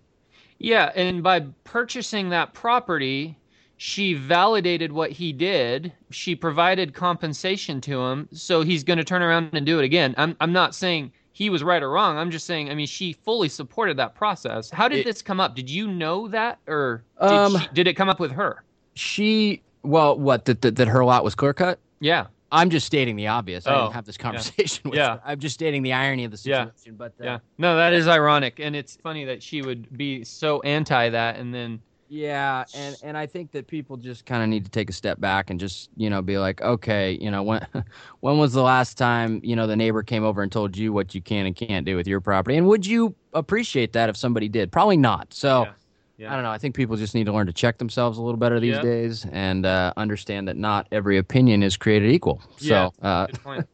yeah 0.60 0.92
and 0.96 1.24
by 1.24 1.40
purchasing 1.64 2.30
that 2.30 2.54
property 2.54 3.38
she 3.84 4.14
validated 4.14 4.92
what 4.92 5.10
he 5.10 5.34
did. 5.34 5.92
She 6.12 6.36
provided 6.36 6.94
compensation 6.94 7.82
to 7.82 8.00
him, 8.00 8.30
so 8.32 8.62
he's 8.62 8.84
going 8.84 9.00
to 9.00 9.04
turn 9.04 9.24
around 9.24 9.50
and 9.54 9.66
do 9.66 9.80
it 9.80 9.86
again. 9.86 10.14
I'm 10.20 10.38
I'm 10.40 10.54
not 10.54 10.76
saying 10.76 11.12
he 11.34 11.50
was 11.50 11.64
right 11.64 11.82
or 11.82 11.90
wrong. 11.90 12.18
I'm 12.18 12.32
just 12.32 12.46
saying, 12.46 12.70
I 12.70 12.76
mean, 12.76 12.88
she 12.88 13.14
fully 13.14 13.50
supported 13.50 13.98
that 13.98 14.16
process. 14.16 14.70
How 14.70 14.88
did 14.88 15.00
it, 15.00 15.06
this 15.06 15.22
come 15.22 15.40
up? 15.40 15.56
Did 15.56 15.70
you 15.70 15.88
know 15.88 16.28
that, 16.28 16.60
or 16.68 17.04
did, 17.22 17.30
um, 17.30 17.58
she, 17.58 17.68
did 17.74 17.88
it 17.88 17.94
come 17.94 18.10
up 18.10 18.20
with 18.20 18.32
her? 18.32 18.64
She, 18.96 19.62
well, 19.84 20.18
what 20.18 20.46
that 20.46 20.62
that, 20.62 20.76
that 20.76 20.88
her 20.88 21.06
lot 21.06 21.24
was 21.24 21.36
clear 21.36 21.54
cut? 21.54 21.80
Yeah. 22.00 22.28
I'm 22.54 22.70
just 22.70 22.86
stating 22.86 23.16
the 23.16 23.28
obvious. 23.28 23.66
Oh, 23.66 23.72
I 23.72 23.82
didn't 23.84 23.94
have 23.94 24.06
this 24.06 24.18
conversation 24.18 24.82
yeah. 24.86 24.90
with 24.90 24.98
yeah. 24.98 25.14
her. 25.14 25.22
I'm 25.26 25.40
just 25.40 25.54
stating 25.54 25.84
the 25.84 25.94
irony 25.94 26.26
of 26.26 26.32
the 26.32 26.38
situation. 26.38 26.74
Yeah. 26.86 26.92
But 26.98 27.14
uh, 27.22 27.24
yeah, 27.24 27.38
no, 27.58 27.78
that 27.78 27.94
is 27.94 28.10
ironic, 28.10 28.60
and 28.60 28.76
it's 28.76 28.98
funny 28.98 29.24
that 29.26 29.42
she 29.42 29.62
would 29.62 29.96
be 29.98 30.26
so 30.26 30.60
anti 30.62 31.10
that, 31.10 31.38
and 31.38 31.54
then 31.54 31.80
yeah, 32.12 32.66
and 32.74 32.98
and 33.04 33.18
I 33.18 33.26
think 33.26 33.52
that 33.52 33.68
people 33.68 33.96
just 33.96 34.26
kind 34.26 34.44
of 34.44 34.50
need 34.50 34.66
to 34.66 34.70
take 34.70 34.90
a 34.90 34.94
step 34.94 35.22
back 35.22 35.50
and 35.50 35.58
just 35.58 35.90
you 35.96 36.10
know 36.10 36.22
be 36.22 36.38
like, 36.38 36.60
okay, 36.62 37.18
you 37.22 37.32
know 37.32 37.42
when 37.42 37.66
when 38.20 38.38
was 38.38 38.52
the 38.52 38.62
last 38.62 38.98
time 38.98 39.40
you 39.46 39.56
know 39.56 39.66
the 39.66 39.78
neighbor 39.78 40.04
came 40.04 40.26
over 40.26 40.44
and 40.44 40.52
told 40.52 40.76
you 40.76 40.92
what 40.92 41.16
you 41.16 41.22
can 41.22 41.46
and 41.46 41.56
can't 41.56 41.86
do 41.86 41.96
with 41.96 42.08
your 42.08 42.20
property, 42.20 42.58
and 42.58 42.68
would 42.68 42.86
you 42.86 43.16
appreciate 43.34 43.94
that 43.94 44.10
if 44.10 44.18
somebody 44.18 44.50
did? 44.50 44.72
Probably 44.72 44.98
not. 44.98 45.34
So. 45.34 45.64
Yeah. 45.64 45.74
Yeah. 46.18 46.32
I 46.32 46.36
don't 46.36 46.44
know. 46.44 46.52
I 46.52 46.60
think 46.60 46.76
people 46.76 46.96
just 46.98 47.16
need 47.16 47.24
to 47.24 47.34
learn 47.34 47.48
to 47.48 47.54
check 47.54 47.80
themselves 47.80 48.20
a 48.20 48.22
little 48.22 48.38
better 48.38 48.60
these 48.60 48.76
yeah. 48.76 48.82
days 48.84 49.26
and 49.32 49.66
uh, 49.66 49.92
understand 49.98 50.48
that 50.50 50.56
not 50.56 50.88
every 50.92 51.18
opinion 51.18 51.64
is 51.64 51.76
created 51.76 52.12
equal. 52.12 52.40
So, 52.58 52.94
yeah, 53.02 53.10
uh, 53.10 53.26
good 53.26 53.44
point. 53.44 53.68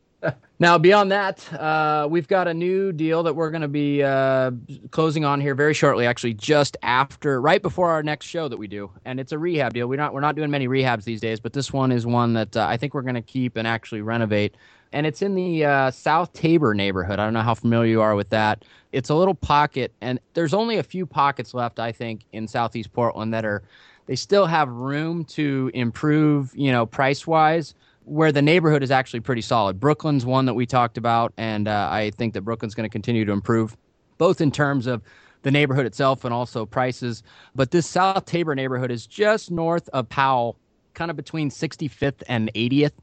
Now, 0.59 0.79
beyond 0.79 1.11
that, 1.11 1.53
uh, 1.53 2.07
we've 2.09 2.27
got 2.27 2.47
a 2.47 2.53
new 2.53 2.91
deal 2.91 3.21
that 3.21 3.35
we're 3.35 3.51
going 3.51 3.61
to 3.61 3.67
be 3.67 4.01
uh, 4.01 4.49
closing 4.89 5.23
on 5.23 5.39
here 5.39 5.53
very 5.53 5.75
shortly. 5.75 6.07
Actually, 6.07 6.33
just 6.33 6.75
after, 6.81 7.39
right 7.39 7.61
before 7.61 7.91
our 7.91 8.01
next 8.01 8.25
show 8.25 8.47
that 8.47 8.57
we 8.57 8.67
do, 8.67 8.89
and 9.05 9.19
it's 9.19 9.31
a 9.31 9.37
rehab 9.37 9.75
deal. 9.75 9.87
We're 9.87 9.97
not 9.97 10.15
we're 10.15 10.21
not 10.21 10.35
doing 10.35 10.49
many 10.49 10.67
rehabs 10.67 11.03
these 11.03 11.21
days, 11.21 11.39
but 11.39 11.53
this 11.53 11.71
one 11.71 11.91
is 11.91 12.07
one 12.07 12.33
that 12.33 12.57
uh, 12.57 12.65
I 12.65 12.75
think 12.75 12.95
we're 12.95 13.03
going 13.03 13.13
to 13.13 13.21
keep 13.21 13.55
and 13.55 13.67
actually 13.67 14.01
renovate. 14.01 14.55
And 14.93 15.05
it's 15.05 15.21
in 15.21 15.35
the 15.35 15.63
uh, 15.63 15.91
South 15.91 16.33
Tabor 16.33 16.73
neighborhood. 16.73 17.19
I 17.19 17.25
don't 17.25 17.33
know 17.33 17.41
how 17.41 17.53
familiar 17.53 17.91
you 17.91 18.01
are 18.01 18.15
with 18.15 18.29
that. 18.29 18.65
It's 18.93 19.09
a 19.09 19.15
little 19.15 19.35
pocket, 19.35 19.93
and 20.01 20.19
there's 20.33 20.55
only 20.55 20.77
a 20.77 20.83
few 20.83 21.05
pockets 21.05 21.53
left, 21.53 21.79
I 21.79 21.91
think, 21.91 22.21
in 22.31 22.47
Southeast 22.47 22.91
Portland 22.93 23.31
that 23.31 23.45
are 23.45 23.61
they 24.07 24.15
still 24.15 24.47
have 24.47 24.69
room 24.69 25.23
to 25.25 25.69
improve, 25.75 26.51
you 26.55 26.71
know, 26.71 26.87
price 26.87 27.27
wise 27.27 27.75
where 28.07 28.31
the 28.31 28.41
neighborhood 28.41 28.83
is 28.83 28.91
actually 28.91 29.19
pretty 29.19 29.41
solid. 29.41 29.79
Brooklyn's 29.79 30.25
one 30.25 30.45
that 30.45 30.53
we 30.53 30.65
talked 30.65 30.97
about, 30.97 31.33
and 31.37 31.67
uh, 31.67 31.89
I 31.91 32.11
think 32.11 32.33
that 32.33 32.41
Brooklyn's 32.41 32.73
going 32.73 32.85
to 32.85 32.91
continue 32.91 33.25
to 33.25 33.31
improve, 33.31 33.75
both 34.17 34.39
in 34.39 34.49
terms 34.49 34.87
of 34.87 35.01
the 35.43 35.51
neighborhood 35.51 35.85
itself 35.85 36.23
and 36.23 36.33
also 36.33 36.65
prices. 36.65 37.21
But 37.53 37.71
this 37.71 37.85
South 37.85 38.25
Tabor 38.25 38.55
neighborhood 38.55 38.91
is 38.91 39.05
just 39.05 39.51
north 39.51 39.89
of 39.89 40.07
Powell, 40.07 40.57
kind 40.93 41.11
of 41.11 41.17
between 41.17 41.49
65th 41.49 42.23
and 42.29 42.51
80th. 42.53 42.93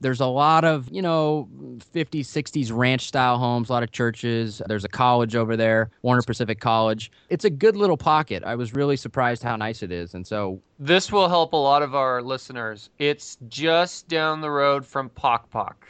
There's 0.00 0.20
a 0.20 0.26
lot 0.26 0.64
of, 0.64 0.88
you 0.90 1.02
know, 1.02 1.48
50s, 1.94 2.26
60s 2.26 2.70
ranch 2.72 3.06
style 3.06 3.38
homes, 3.38 3.68
a 3.68 3.72
lot 3.72 3.82
of 3.82 3.92
churches. 3.92 4.60
There's 4.66 4.84
a 4.84 4.88
college 4.88 5.34
over 5.34 5.56
there, 5.56 5.90
Warner 6.02 6.22
Pacific 6.22 6.60
College. 6.60 7.10
It's 7.28 7.44
a 7.44 7.50
good 7.50 7.76
little 7.76 7.96
pocket. 7.96 8.44
I 8.44 8.54
was 8.54 8.74
really 8.74 8.96
surprised 8.96 9.42
how 9.42 9.56
nice 9.56 9.82
it 9.82 9.90
is. 9.90 10.14
And 10.14 10.26
so 10.26 10.60
this 10.78 11.10
will 11.10 11.28
help 11.28 11.52
a 11.52 11.56
lot 11.56 11.82
of 11.82 11.94
our 11.94 12.22
listeners. 12.22 12.90
It's 12.98 13.38
just 13.48 14.08
down 14.08 14.40
the 14.40 14.50
road 14.50 14.84
from 14.84 15.08
Pok 15.10 15.50
Pok. 15.50 15.86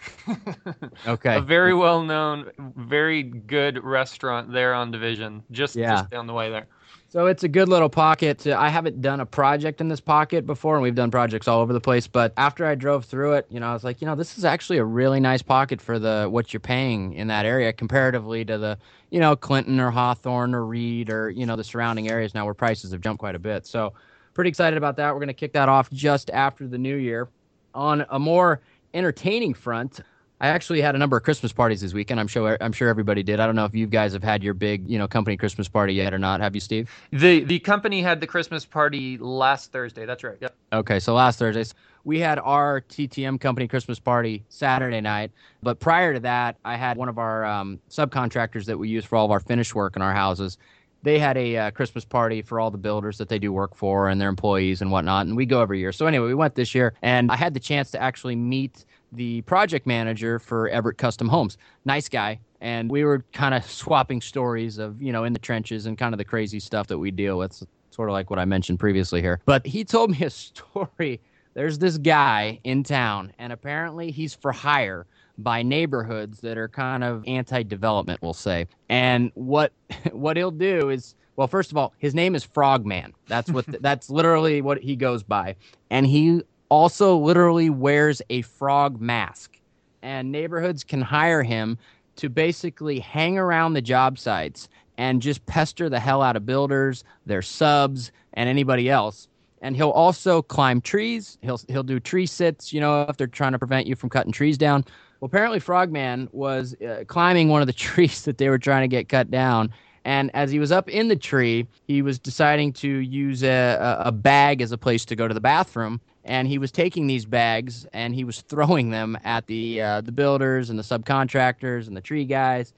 okay. 1.07 1.37
A 1.37 1.41
very 1.41 1.75
well 1.75 2.03
known, 2.03 2.51
very 2.77 3.23
good 3.23 3.83
restaurant 3.83 4.53
there 4.53 4.75
on 4.75 4.91
Division, 4.91 5.43
just, 5.51 5.75
yeah. 5.75 5.97
just 5.97 6.11
down 6.11 6.27
the 6.27 6.35
way 6.35 6.51
there. 6.51 6.67
So 7.09 7.27
it's 7.27 7.45
a 7.45 7.49
good 7.49 7.69
little 7.69 7.89
pocket. 7.89 8.47
I 8.49 8.69
haven't 8.69 9.01
done 9.01 9.21
a 9.21 9.27
project 9.27 9.81
in 9.81 9.87
this 9.89 10.01
pocket 10.01 10.45
before, 10.45 10.75
and 10.75 10.83
we've 10.83 10.95
done 10.95 11.13
projects 11.13 11.47
all 11.47 11.61
over 11.61 11.73
the 11.73 11.81
place. 11.81 12.09
But 12.09 12.33
after 12.37 12.67
I 12.67 12.75
drove 12.75 13.05
through 13.05 13.35
it, 13.35 13.47
you 13.49 13.61
know, 13.61 13.69
I 13.69 13.73
was 13.73 13.85
like, 13.85 14.01
you 14.01 14.07
know, 14.07 14.17
this 14.17 14.37
is 14.37 14.45
actually 14.45 14.79
a 14.79 14.85
really 14.85 15.21
nice 15.21 15.41
pocket 15.41 15.81
for 15.81 16.01
the 16.01 16.27
what 16.29 16.53
you're 16.53 16.61
paying 16.61 17.13
in 17.13 17.29
that 17.29 17.47
area 17.47 17.73
comparatively 17.73 18.45
to 18.47 18.59
the, 18.59 18.77
you 19.11 19.21
know, 19.21 19.37
Clinton 19.37 19.79
or 19.79 19.93
Hawthorne 19.93 20.53
or 20.53 20.67
Reed 20.67 21.09
or 21.09 21.31
you 21.31 21.47
know 21.47 21.55
the 21.55 21.65
surrounding 21.65 22.11
areas 22.11 22.35
now 22.35 22.45
where 22.45 22.55
prices 22.55 22.91
have 22.91 23.01
jumped 23.01 23.21
quite 23.21 23.37
a 23.37 23.41
bit. 23.41 23.67
So 23.67 23.93
pretty 24.35 24.49
excited 24.49 24.77
about 24.77 24.97
that. 24.97 25.15
We're 25.15 25.21
going 25.21 25.29
to 25.29 25.35
kick 25.35 25.53
that 25.53 25.69
off 25.69 25.89
just 25.91 26.29
after 26.31 26.67
the 26.67 26.79
new 26.79 26.97
year. 26.97 27.29
On 27.75 28.05
a 28.11 28.19
more 28.19 28.63
entertaining 28.95 29.55
front, 29.55 30.01
I 30.41 30.49
actually 30.49 30.83
had 30.83 30.95
a 30.95 30.99
number 30.99 31.17
of 31.17 31.23
Christmas 31.23 31.53
parties 31.53 31.81
this 31.81 31.95
weekend. 31.95 32.21
I'm 32.21 32.29
sure 32.29 32.59
I'm 32.61 32.73
sure 32.73 32.89
everybody 32.89 33.23
did. 33.23 33.41
I 33.41 33.47
don't 33.47 33.57
know 33.57 33.65
if 33.65 33.75
you 33.75 33.87
guys 33.87 34.13
have 34.13 34.23
had 34.23 34.43
your 34.43 34.55
big, 34.55 34.89
you 34.89 34.99
know, 34.99 35.09
company 35.09 35.37
Christmas 35.37 35.69
party 35.69 35.95
yet 35.95 36.13
or 36.13 36.19
not. 36.19 36.41
Have 36.41 36.55
you, 36.55 36.61
Steve? 36.61 36.91
The 37.11 37.45
the 37.45 37.59
company 37.59 38.03
had 38.03 38.21
the 38.21 38.27
Christmas 38.27 38.67
party 38.67 39.17
last 39.19 39.73
Thursday. 39.73 40.05
That's 40.05 40.23
right. 40.23 40.37
Yep. 40.41 40.55
Okay, 40.75 41.01
so 41.01 41.15
last 41.15 41.39
Thursday 41.39 41.65
we 42.07 42.21
had 42.21 42.39
our 42.39 42.83
TTM 42.83 43.41
company 43.41 43.67
Christmas 43.67 43.99
party 43.99 44.45
Saturday 44.49 45.01
night. 45.01 45.33
But 45.61 45.81
prior 45.81 46.15
to 46.15 46.21
that, 46.21 46.57
I 46.65 46.77
had 46.77 46.97
one 46.97 47.09
of 47.09 47.19
our 47.19 47.45
um, 47.45 47.81
subcontractors 47.91 48.65
that 48.67 48.79
we 48.79 48.89
use 48.89 49.05
for 49.05 49.17
all 49.17 49.25
of 49.25 49.33
our 49.33 49.41
finish 49.41 49.75
work 49.75 49.97
in 49.97 50.03
our 50.03 50.13
houses. 50.13 50.57
They 51.03 51.19
had 51.19 51.37
a 51.37 51.57
uh, 51.57 51.71
Christmas 51.73 52.05
party 52.05 52.43
for 52.43 52.61
all 52.61 52.71
the 52.71 52.79
builders 52.79 53.19
that 53.19 53.29
they 53.29 53.41
do 53.41 53.53
work 53.53 53.75
for 53.75 54.09
and 54.09 54.21
their 54.21 54.29
employees 54.29 54.83
and 54.83 54.93
whatnot. 54.93 55.27
And 55.27 55.37
we 55.37 55.47
go 55.47 55.61
every 55.61 55.81
year. 55.81 55.91
So 55.91 56.07
anyway, 56.07 56.29
we 56.29 56.35
went 56.35 56.55
this 56.55 56.77
year, 56.77 56.95
and 57.03 57.31
I 57.31 57.37
had 57.37 57.55
the 57.55 57.61
chance 57.61 57.91
to 57.91 58.01
actually 58.01 58.37
meet 58.37 58.85
the 59.13 59.43
project 59.43 59.87
manager 59.87 60.39
for 60.39 60.69
Everett 60.69 60.99
Custom 60.99 61.29
Homes. 61.29 61.59
Nice 61.85 62.09
guy. 62.09 62.39
And 62.61 62.91
we 62.91 63.05
were 63.05 63.25
kind 63.33 63.55
of 63.55 63.65
swapping 63.65 64.21
stories 64.21 64.79
of, 64.79 65.01
you 65.01 65.13
know, 65.13 65.25
in 65.25 65.33
the 65.33 65.39
trenches 65.39 65.87
and 65.87 65.97
kind 65.99 66.15
of 66.15 66.19
the 66.19 66.25
crazy 66.25 66.59
stuff 66.61 66.87
that 66.89 66.99
we 66.99 67.11
deal 67.11 67.39
with, 67.39 67.63
sort 67.91 68.09
of 68.09 68.13
like 68.13 68.31
what 68.31 68.39
I 68.39 68.45
mentioned 68.45 68.79
previously 68.81 69.21
here. 69.21 69.41
But 69.45 69.67
he 69.67 69.85
told 69.85 70.11
me 70.11 70.23
a 70.23 70.31
story. 70.31 71.21
There's 71.55 71.79
this 71.79 71.99
guy 71.99 72.61
in 72.65 72.83
town, 72.83 73.33
and 73.39 73.53
apparently 73.53 74.11
he's 74.11 74.35
for 74.35 74.53
hire 74.53 75.07
by 75.39 75.63
neighborhoods 75.63 76.41
that 76.41 76.57
are 76.59 76.69
kind 76.69 77.05
of 77.05 77.23
anti-development, 77.27 78.21
we'll 78.23 78.33
say. 78.33 78.67
And 78.89 79.31
what 79.35 79.73
what 80.13 80.37
he'll 80.37 80.51
do 80.51 80.89
is 80.91 81.15
Well, 81.37 81.47
first 81.49 81.71
of 81.71 81.77
all, 81.77 81.93
his 81.99 82.15
name 82.15 82.35
is 82.35 82.43
Frogman. 82.45 83.13
That's 83.29 83.51
what 83.51 83.67
that's 83.83 84.09
literally 84.11 84.63
what 84.63 84.79
he 84.83 84.97
goes 84.97 85.23
by, 85.23 85.57
and 85.91 86.07
he 86.07 86.43
also 86.69 87.17
literally 87.17 87.71
wears 87.71 88.23
a 88.31 88.43
frog 88.43 89.01
mask. 89.01 89.59
And 90.03 90.31
neighborhoods 90.31 90.85
can 90.85 91.03
hire 91.03 91.43
him 91.43 91.79
to 92.17 92.29
basically 92.29 92.99
hang 92.99 93.39
around 93.39 93.75
the 93.75 93.83
job 93.83 94.19
sites 94.19 94.69
and 94.99 95.21
just 95.21 95.45
pester 95.47 95.89
the 95.89 96.01
hell 96.01 96.23
out 96.23 96.37
of 96.37 96.47
builders, 96.47 97.05
their 97.27 97.43
subs, 97.43 98.13
and 98.35 98.49
anybody 98.49 98.89
else. 98.89 99.29
And 99.63 99.77
he'll 99.77 99.91
also 99.91 100.43
climb 100.43 100.81
trees. 100.81 101.39
He'll 101.43 101.61
he'll 101.69 101.83
do 101.83 101.99
tree 101.99 102.27
sits, 102.27 102.73
you 102.73 102.81
know, 102.81 103.03
if 103.03 103.17
they're 103.17 103.27
trying 103.27 103.53
to 103.53 103.59
prevent 103.59 103.87
you 103.87 103.97
from 103.97 104.11
cutting 104.11 104.33
trees 104.33 104.59
down. 104.59 104.85
Well, 105.21 105.27
apparently 105.27 105.61
Frogman 105.61 106.29
was 106.33 106.75
uh, 106.83 107.05
climbing 107.07 107.49
one 107.49 107.63
of 107.63 107.67
the 107.67 107.73
trees 107.89 108.23
that 108.23 108.39
they 108.39 108.49
were 108.49 108.59
trying 108.59 108.83
to 108.83 108.89
get 108.89 109.09
cut 109.09 109.31
down. 109.31 109.73
And 110.05 110.31
as 110.35 110.53
he 110.53 110.61
was 110.61 110.71
up 110.71 110.89
in 110.89 111.09
the 111.09 111.17
tree, 111.17 111.67
he 111.89 112.01
was 112.01 112.17
deciding 112.17 112.75
to 112.75 112.89
use 112.89 113.43
a, 113.43 114.03
a 114.05 114.13
bag 114.13 114.63
as 114.63 114.71
a 114.71 114.79
place 114.79 115.05
to 115.07 115.17
go 115.17 115.27
to 115.27 115.35
the 115.35 115.41
bathroom. 115.41 116.01
And 116.27 116.47
he 116.47 116.59
was 116.59 116.71
taking 116.71 117.07
these 117.07 117.25
bags 117.25 117.87
and 117.93 118.15
he 118.15 118.25
was 118.25 118.41
throwing 118.49 118.91
them 118.91 119.19
at 119.25 119.47
the 119.47 119.81
uh, 119.81 120.01
the 120.03 120.13
builders 120.13 120.71
and 120.71 120.79
the 120.79 120.83
subcontractors 120.83 121.87
and 121.87 121.97
the 121.97 122.01
tree 122.01 122.25
guys. 122.25 122.75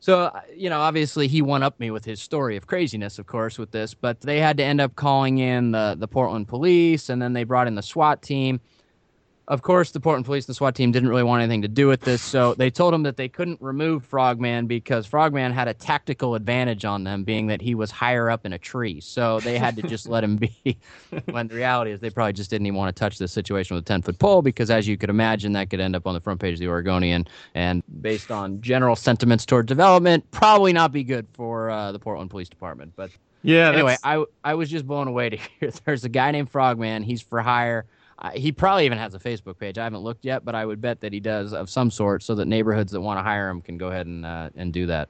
So, 0.00 0.20
uh, 0.20 0.40
you 0.54 0.70
know, 0.70 0.78
obviously 0.78 1.26
he 1.26 1.42
won 1.42 1.62
up 1.64 1.78
me 1.80 1.90
with 1.90 2.04
his 2.04 2.22
story 2.22 2.56
of 2.56 2.68
craziness, 2.68 3.18
of 3.18 3.26
course, 3.26 3.58
with 3.58 3.72
this, 3.72 3.94
but 3.94 4.20
they 4.20 4.38
had 4.38 4.56
to 4.58 4.62
end 4.62 4.80
up 4.80 4.94
calling 4.94 5.38
in 5.38 5.72
the, 5.72 5.96
the 5.98 6.06
Portland 6.06 6.46
police 6.46 7.08
and 7.08 7.20
then 7.20 7.32
they 7.32 7.42
brought 7.42 7.66
in 7.66 7.74
the 7.74 7.82
SWAT 7.82 8.22
team. 8.22 8.60
Of 9.48 9.62
course, 9.62 9.92
the 9.92 10.00
Portland 10.00 10.26
police 10.26 10.44
and 10.44 10.50
the 10.50 10.56
SWAT 10.56 10.74
team 10.74 10.92
didn't 10.92 11.08
really 11.08 11.22
want 11.22 11.42
anything 11.42 11.62
to 11.62 11.68
do 11.68 11.88
with 11.88 12.02
this, 12.02 12.20
so 12.20 12.52
they 12.52 12.70
told 12.70 12.92
him 12.92 13.02
that 13.04 13.16
they 13.16 13.30
couldn't 13.30 13.58
remove 13.62 14.04
Frogman 14.04 14.66
because 14.66 15.06
Frogman 15.06 15.52
had 15.52 15.68
a 15.68 15.72
tactical 15.72 16.34
advantage 16.34 16.84
on 16.84 17.04
them, 17.04 17.24
being 17.24 17.46
that 17.46 17.62
he 17.62 17.74
was 17.74 17.90
higher 17.90 18.28
up 18.28 18.44
in 18.44 18.52
a 18.52 18.58
tree. 18.58 19.00
So 19.00 19.40
they 19.40 19.56
had 19.56 19.74
to 19.76 19.82
just 19.82 20.06
let 20.06 20.22
him 20.22 20.36
be. 20.36 20.76
when 21.30 21.48
the 21.48 21.54
reality 21.54 21.92
is, 21.92 22.00
they 22.00 22.10
probably 22.10 22.34
just 22.34 22.50
didn't 22.50 22.66
even 22.66 22.76
want 22.76 22.94
to 22.94 23.00
touch 23.00 23.16
this 23.16 23.32
situation 23.32 23.74
with 23.74 23.84
a 23.84 23.86
10 23.86 24.02
foot 24.02 24.18
pole 24.18 24.42
because, 24.42 24.70
as 24.70 24.86
you 24.86 24.98
could 24.98 25.08
imagine, 25.08 25.52
that 25.54 25.70
could 25.70 25.80
end 25.80 25.96
up 25.96 26.06
on 26.06 26.12
the 26.12 26.20
front 26.20 26.40
page 26.40 26.52
of 26.52 26.60
the 26.60 26.68
Oregonian. 26.68 27.26
And 27.54 27.82
based 28.02 28.30
on 28.30 28.60
general 28.60 28.96
sentiments 28.96 29.46
toward 29.46 29.64
development, 29.64 30.30
probably 30.30 30.74
not 30.74 30.92
be 30.92 31.04
good 31.04 31.26
for 31.32 31.70
uh, 31.70 31.90
the 31.90 31.98
Portland 31.98 32.28
Police 32.28 32.50
Department. 32.50 32.92
But 32.96 33.12
yeah, 33.42 33.70
anyway, 33.70 33.96
I, 34.04 34.26
I 34.44 34.52
was 34.56 34.68
just 34.68 34.86
blown 34.86 35.08
away 35.08 35.30
to 35.30 35.36
hear 35.60 35.70
there's 35.86 36.04
a 36.04 36.10
guy 36.10 36.32
named 36.32 36.50
Frogman. 36.50 37.02
He's 37.02 37.22
for 37.22 37.40
hire 37.40 37.86
he 38.34 38.52
probably 38.52 38.84
even 38.84 38.98
has 38.98 39.14
a 39.14 39.18
Facebook 39.18 39.58
page. 39.58 39.78
I 39.78 39.84
haven't 39.84 40.00
looked 40.00 40.24
yet, 40.24 40.44
but 40.44 40.54
I 40.54 40.66
would 40.66 40.80
bet 40.80 41.00
that 41.00 41.12
he 41.12 41.20
does 41.20 41.52
of 41.52 41.70
some 41.70 41.90
sort, 41.90 42.22
so 42.22 42.34
that 42.34 42.46
neighborhoods 42.46 42.92
that 42.92 43.00
want 43.00 43.18
to 43.18 43.22
hire 43.22 43.48
him 43.48 43.60
can 43.60 43.78
go 43.78 43.88
ahead 43.88 44.06
and 44.06 44.26
uh, 44.26 44.50
and 44.56 44.72
do 44.72 44.86
that. 44.86 45.08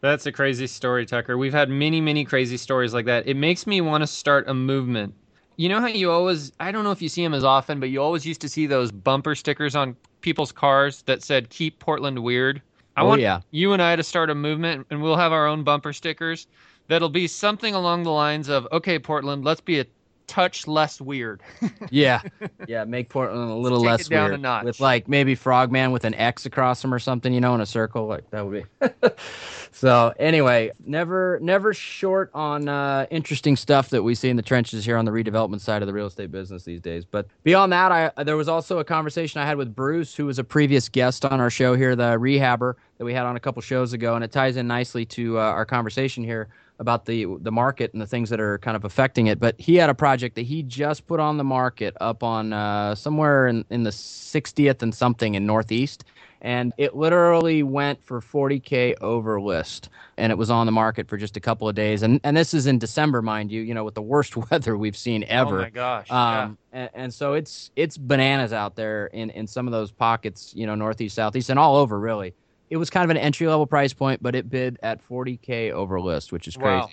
That's 0.00 0.26
a 0.26 0.32
crazy 0.32 0.66
story, 0.66 1.06
Tucker. 1.06 1.38
We've 1.38 1.52
had 1.52 1.68
many, 1.68 2.00
many 2.00 2.24
crazy 2.24 2.56
stories 2.56 2.92
like 2.92 3.06
that. 3.06 3.26
It 3.26 3.36
makes 3.36 3.66
me 3.66 3.80
want 3.80 4.02
to 4.02 4.06
start 4.06 4.48
a 4.48 4.54
movement. 4.54 5.14
You 5.56 5.70
know 5.70 5.80
how 5.80 5.86
you 5.86 6.10
always, 6.10 6.52
I 6.60 6.70
don't 6.70 6.84
know 6.84 6.90
if 6.90 7.00
you 7.00 7.08
see 7.08 7.22
them 7.22 7.32
as 7.32 7.44
often, 7.44 7.80
but 7.80 7.88
you 7.88 8.02
always 8.02 8.26
used 8.26 8.42
to 8.42 8.48
see 8.48 8.66
those 8.66 8.92
bumper 8.92 9.34
stickers 9.34 9.74
on 9.74 9.96
people's 10.20 10.52
cars 10.52 11.02
that 11.06 11.22
said, 11.22 11.48
Keep 11.48 11.78
Portland 11.78 12.18
Weird. 12.18 12.60
I 12.96 13.02
oh, 13.02 13.06
want 13.06 13.22
yeah. 13.22 13.40
you 13.52 13.72
and 13.72 13.80
I 13.80 13.96
to 13.96 14.02
start 14.02 14.28
a 14.28 14.34
movement, 14.34 14.86
and 14.90 15.02
we'll 15.02 15.16
have 15.16 15.32
our 15.32 15.46
own 15.46 15.64
bumper 15.64 15.94
stickers 15.94 16.46
that'll 16.88 17.08
be 17.08 17.26
something 17.26 17.74
along 17.74 18.02
the 18.02 18.10
lines 18.10 18.48
of, 18.50 18.68
Okay, 18.70 18.98
Portland, 18.98 19.44
let's 19.44 19.62
be 19.62 19.80
a 19.80 19.86
touch 20.26 20.66
less 20.66 21.00
weird. 21.00 21.42
yeah, 21.90 22.22
yeah, 22.68 22.84
make 22.84 23.08
Portland 23.08 23.50
a 23.50 23.54
little 23.54 23.80
Take 23.80 23.86
less 23.86 24.06
it 24.06 24.10
down 24.10 24.30
weird 24.30 24.40
a 24.40 24.42
notch. 24.42 24.64
with 24.64 24.80
like 24.80 25.08
maybe 25.08 25.34
Frogman 25.34 25.92
with 25.92 26.04
an 26.04 26.14
X 26.14 26.46
across 26.46 26.82
him 26.82 26.92
or 26.92 26.98
something, 26.98 27.32
you 27.32 27.40
know, 27.40 27.54
in 27.54 27.60
a 27.60 27.66
circle. 27.66 28.06
Like 28.06 28.28
that 28.30 28.46
would 28.46 28.64
be. 28.80 28.88
so 29.72 30.12
anyway, 30.18 30.72
never 30.84 31.38
never 31.42 31.72
short 31.72 32.30
on 32.34 32.68
uh, 32.68 33.06
interesting 33.10 33.56
stuff 33.56 33.90
that 33.90 34.02
we 34.02 34.14
see 34.14 34.28
in 34.28 34.36
the 34.36 34.42
trenches 34.42 34.84
here 34.84 34.96
on 34.96 35.04
the 35.04 35.12
redevelopment 35.12 35.60
side 35.60 35.82
of 35.82 35.86
the 35.86 35.94
real 35.94 36.06
estate 36.06 36.30
business 36.30 36.64
these 36.64 36.80
days. 36.80 37.04
But 37.04 37.26
beyond 37.42 37.72
that, 37.72 37.92
I 37.92 38.24
there 38.24 38.36
was 38.36 38.48
also 38.48 38.78
a 38.78 38.84
conversation 38.84 39.40
I 39.40 39.46
had 39.46 39.56
with 39.56 39.74
Bruce, 39.74 40.14
who 40.14 40.26
was 40.26 40.38
a 40.38 40.44
previous 40.44 40.88
guest 40.88 41.24
on 41.24 41.40
our 41.40 41.50
show 41.50 41.74
here, 41.74 41.96
the 41.96 42.16
rehabber 42.18 42.74
that 42.98 43.04
we 43.04 43.12
had 43.12 43.26
on 43.26 43.36
a 43.36 43.40
couple 43.40 43.62
shows 43.62 43.92
ago, 43.92 44.14
and 44.14 44.24
it 44.24 44.32
ties 44.32 44.56
in 44.56 44.66
nicely 44.66 45.04
to 45.04 45.38
uh, 45.38 45.42
our 45.42 45.64
conversation 45.64 46.24
here 46.24 46.48
about 46.78 47.06
the 47.06 47.26
the 47.40 47.52
market 47.52 47.92
and 47.92 48.02
the 48.02 48.06
things 48.06 48.30
that 48.30 48.40
are 48.40 48.58
kind 48.58 48.76
of 48.76 48.84
affecting 48.84 49.26
it. 49.26 49.40
But 49.40 49.58
he 49.58 49.76
had 49.76 49.90
a 49.90 49.94
project 49.94 50.34
that 50.36 50.42
he 50.42 50.62
just 50.62 51.06
put 51.06 51.20
on 51.20 51.36
the 51.36 51.44
market 51.44 51.96
up 52.00 52.22
on 52.22 52.52
uh, 52.52 52.94
somewhere 52.94 53.46
in, 53.46 53.64
in 53.70 53.82
the 53.82 53.90
60th 53.90 54.82
and 54.82 54.94
something 54.94 55.34
in 55.34 55.46
Northeast. 55.46 56.04
And 56.42 56.74
it 56.76 56.94
literally 56.94 57.62
went 57.62 58.04
for 58.04 58.20
40K 58.20 58.94
over 59.00 59.40
list. 59.40 59.88
And 60.18 60.30
it 60.30 60.36
was 60.36 60.50
on 60.50 60.66
the 60.66 60.72
market 60.72 61.08
for 61.08 61.16
just 61.16 61.36
a 61.36 61.40
couple 61.40 61.68
of 61.68 61.74
days. 61.74 62.02
And, 62.02 62.20
and 62.24 62.36
this 62.36 62.52
is 62.52 62.66
in 62.66 62.78
December, 62.78 63.22
mind 63.22 63.50
you, 63.50 63.62
you 63.62 63.74
know, 63.74 63.84
with 63.84 63.94
the 63.94 64.02
worst 64.02 64.36
weather 64.50 64.76
we've 64.76 64.96
seen 64.96 65.24
ever. 65.28 65.60
Oh 65.60 65.62
my 65.62 65.70
gosh. 65.70 66.10
Um, 66.10 66.58
and, 66.72 66.90
and 66.94 67.14
so 67.14 67.32
it's 67.32 67.70
it's 67.74 67.96
bananas 67.96 68.52
out 68.52 68.76
there 68.76 69.06
in, 69.08 69.30
in 69.30 69.46
some 69.46 69.66
of 69.66 69.72
those 69.72 69.90
pockets, 69.90 70.52
you 70.54 70.66
know, 70.66 70.74
Northeast, 70.74 71.16
Southeast, 71.16 71.48
and 71.48 71.58
all 71.58 71.76
over, 71.76 71.98
really 71.98 72.34
it 72.70 72.76
was 72.76 72.90
kind 72.90 73.04
of 73.04 73.10
an 73.10 73.16
entry 73.16 73.46
level 73.46 73.66
price 73.66 73.92
point, 73.92 74.22
but 74.22 74.34
it 74.34 74.50
bid 74.50 74.78
at 74.82 75.06
40k 75.08 75.70
over 75.70 76.00
list, 76.00 76.32
which 76.32 76.48
is 76.48 76.56
crazy. 76.56 76.80
Wow. 76.80 76.88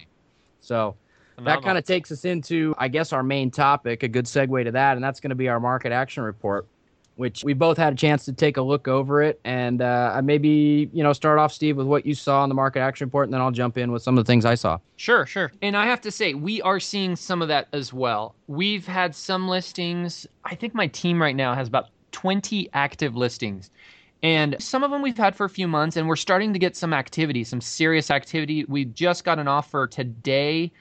So 0.61 0.95
Phenomenal. 1.35 1.61
that 1.61 1.65
kind 1.65 1.77
of 1.77 1.85
takes 1.85 2.11
us 2.11 2.25
into, 2.25 2.75
I 2.77 2.87
guess, 2.87 3.11
our 3.11 3.23
main 3.23 3.49
topic. 3.49 4.03
A 4.03 4.07
good 4.07 4.25
segue 4.25 4.63
to 4.63 4.71
that, 4.71 4.95
and 4.95 5.03
that's 5.03 5.19
going 5.19 5.29
to 5.29 5.35
be 5.35 5.49
our 5.49 5.59
market 5.59 5.91
action 5.91 6.23
report, 6.23 6.67
which 7.15 7.43
we 7.43 7.53
both 7.53 7.77
had 7.77 7.93
a 7.93 7.95
chance 7.95 8.23
to 8.25 8.33
take 8.33 8.57
a 8.57 8.61
look 8.61 8.87
over 8.87 9.23
it, 9.23 9.39
and 9.43 9.81
uh, 9.81 10.21
maybe 10.23 10.89
you 10.93 11.01
know 11.03 11.11
start 11.11 11.39
off, 11.39 11.51
Steve, 11.51 11.75
with 11.75 11.87
what 11.87 12.05
you 12.05 12.13
saw 12.13 12.43
in 12.43 12.49
the 12.49 12.55
market 12.55 12.81
action 12.81 13.07
report, 13.07 13.27
and 13.27 13.33
then 13.33 13.41
I'll 13.41 13.51
jump 13.51 13.77
in 13.77 13.91
with 13.91 14.03
some 14.03 14.17
of 14.17 14.23
the 14.23 14.31
things 14.31 14.45
I 14.45 14.55
saw. 14.55 14.77
Sure, 14.97 15.25
sure. 15.25 15.51
And 15.63 15.75
I 15.75 15.87
have 15.87 16.01
to 16.01 16.11
say, 16.11 16.35
we 16.35 16.61
are 16.61 16.79
seeing 16.79 17.15
some 17.15 17.41
of 17.41 17.47
that 17.47 17.67
as 17.73 17.91
well. 17.91 18.35
We've 18.47 18.85
had 18.85 19.15
some 19.15 19.47
listings. 19.47 20.27
I 20.45 20.53
think 20.53 20.75
my 20.75 20.87
team 20.87 21.19
right 21.19 21.35
now 21.35 21.55
has 21.55 21.67
about 21.67 21.89
20 22.11 22.69
active 22.73 23.15
listings. 23.15 23.71
And 24.23 24.55
some 24.57 24.83
of 24.83 24.91
them 24.91 25.01
we've 25.01 25.17
had 25.17 25.35
for 25.35 25.43
a 25.43 25.49
few 25.49 25.67
months, 25.67 25.97
and 25.97 26.07
we're 26.07 26.15
starting 26.15 26.53
to 26.53 26.59
get 26.59 26.77
some 26.77 26.93
activity, 26.93 27.43
some 27.43 27.59
serious 27.59 28.09
activity. 28.09 28.63
We 28.65 28.85
just 28.85 29.25
got 29.25 29.37
an 29.37 29.49
offer 29.49 29.85
today 29.85 30.71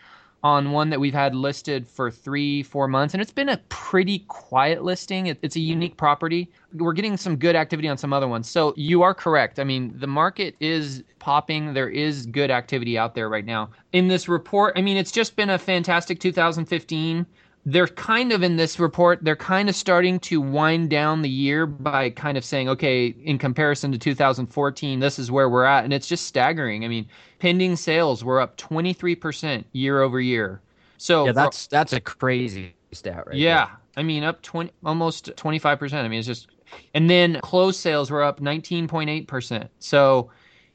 on 0.44 0.70
one 0.72 0.90
that 0.90 1.00
we've 1.00 1.14
had 1.14 1.34
listed 1.34 1.86
for 1.86 2.10
three, 2.10 2.62
four 2.62 2.88
months, 2.88 3.14
and 3.14 3.20
it's 3.20 3.32
been 3.32 3.48
a 3.48 3.56
pretty 3.68 4.20
quiet 4.20 4.84
listing. 4.84 5.26
It, 5.26 5.38
it's 5.42 5.56
a 5.56 5.60
unique 5.60 5.96
property. 5.96 6.50
We're 6.72 6.92
getting 6.92 7.16
some 7.16 7.36
good 7.36 7.54
activity 7.54 7.88
on 7.88 7.96
some 7.96 8.12
other 8.12 8.26
ones. 8.26 8.48
So 8.48 8.74
you 8.76 9.02
are 9.02 9.14
correct. 9.14 9.58
I 9.58 9.64
mean, 9.64 9.92
the 9.96 10.06
market 10.06 10.56
is 10.60 11.02
popping. 11.18 11.74
There 11.74 11.88
is 11.88 12.26
good 12.26 12.50
activity 12.50 12.98
out 12.98 13.14
there 13.14 13.28
right 13.28 13.44
now. 13.44 13.70
In 13.92 14.08
this 14.08 14.28
report, 14.28 14.74
I 14.76 14.82
mean, 14.82 14.96
it's 14.96 15.12
just 15.12 15.36
been 15.36 15.50
a 15.50 15.58
fantastic 15.58 16.18
2015 16.18 17.26
they're 17.64 17.86
kind 17.88 18.32
of 18.32 18.42
in 18.42 18.56
this 18.56 18.78
report 18.80 19.20
they're 19.22 19.36
kind 19.36 19.68
of 19.68 19.76
starting 19.76 20.18
to 20.18 20.40
wind 20.40 20.90
down 20.90 21.22
the 21.22 21.28
year 21.28 21.66
by 21.66 22.10
kind 22.10 22.36
of 22.36 22.44
saying 22.44 22.68
okay 22.68 23.06
in 23.24 23.38
comparison 23.38 23.92
to 23.92 23.98
2014 23.98 25.00
this 25.00 25.18
is 25.18 25.30
where 25.30 25.48
we're 25.48 25.64
at 25.64 25.84
and 25.84 25.92
it's 25.92 26.08
just 26.08 26.26
staggering 26.26 26.84
i 26.84 26.88
mean 26.88 27.06
pending 27.38 27.76
sales 27.76 28.24
were 28.24 28.40
up 28.40 28.56
23% 28.56 29.64
year 29.72 30.02
over 30.02 30.20
year 30.20 30.60
so 30.98 31.26
Yeah, 31.26 31.32
that's 31.32 31.66
that's 31.68 31.92
a 31.92 32.00
crazy 32.00 32.74
stat, 32.92 33.26
right? 33.26 33.36
yeah 33.38 33.66
there. 33.66 33.70
i 33.96 34.02
mean 34.02 34.24
up 34.24 34.42
20 34.42 34.72
almost 34.84 35.26
25% 35.36 35.92
i 35.94 36.08
mean 36.08 36.18
it's 36.18 36.26
just 36.28 36.48
and 36.94 37.08
then 37.10 37.40
closed 37.42 37.80
sales 37.80 38.10
were 38.10 38.22
up 38.22 38.40
19.8% 38.40 39.68
so 39.78 40.30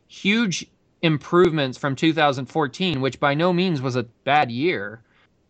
huge 0.07 0.65
improvements 1.01 1.77
from 1.77 1.95
2014 1.95 3.01
which 3.01 3.19
by 3.19 3.33
no 3.33 3.53
means 3.53 3.81
was 3.81 3.95
a 3.97 4.03
bad 4.23 4.51
year 4.51 5.03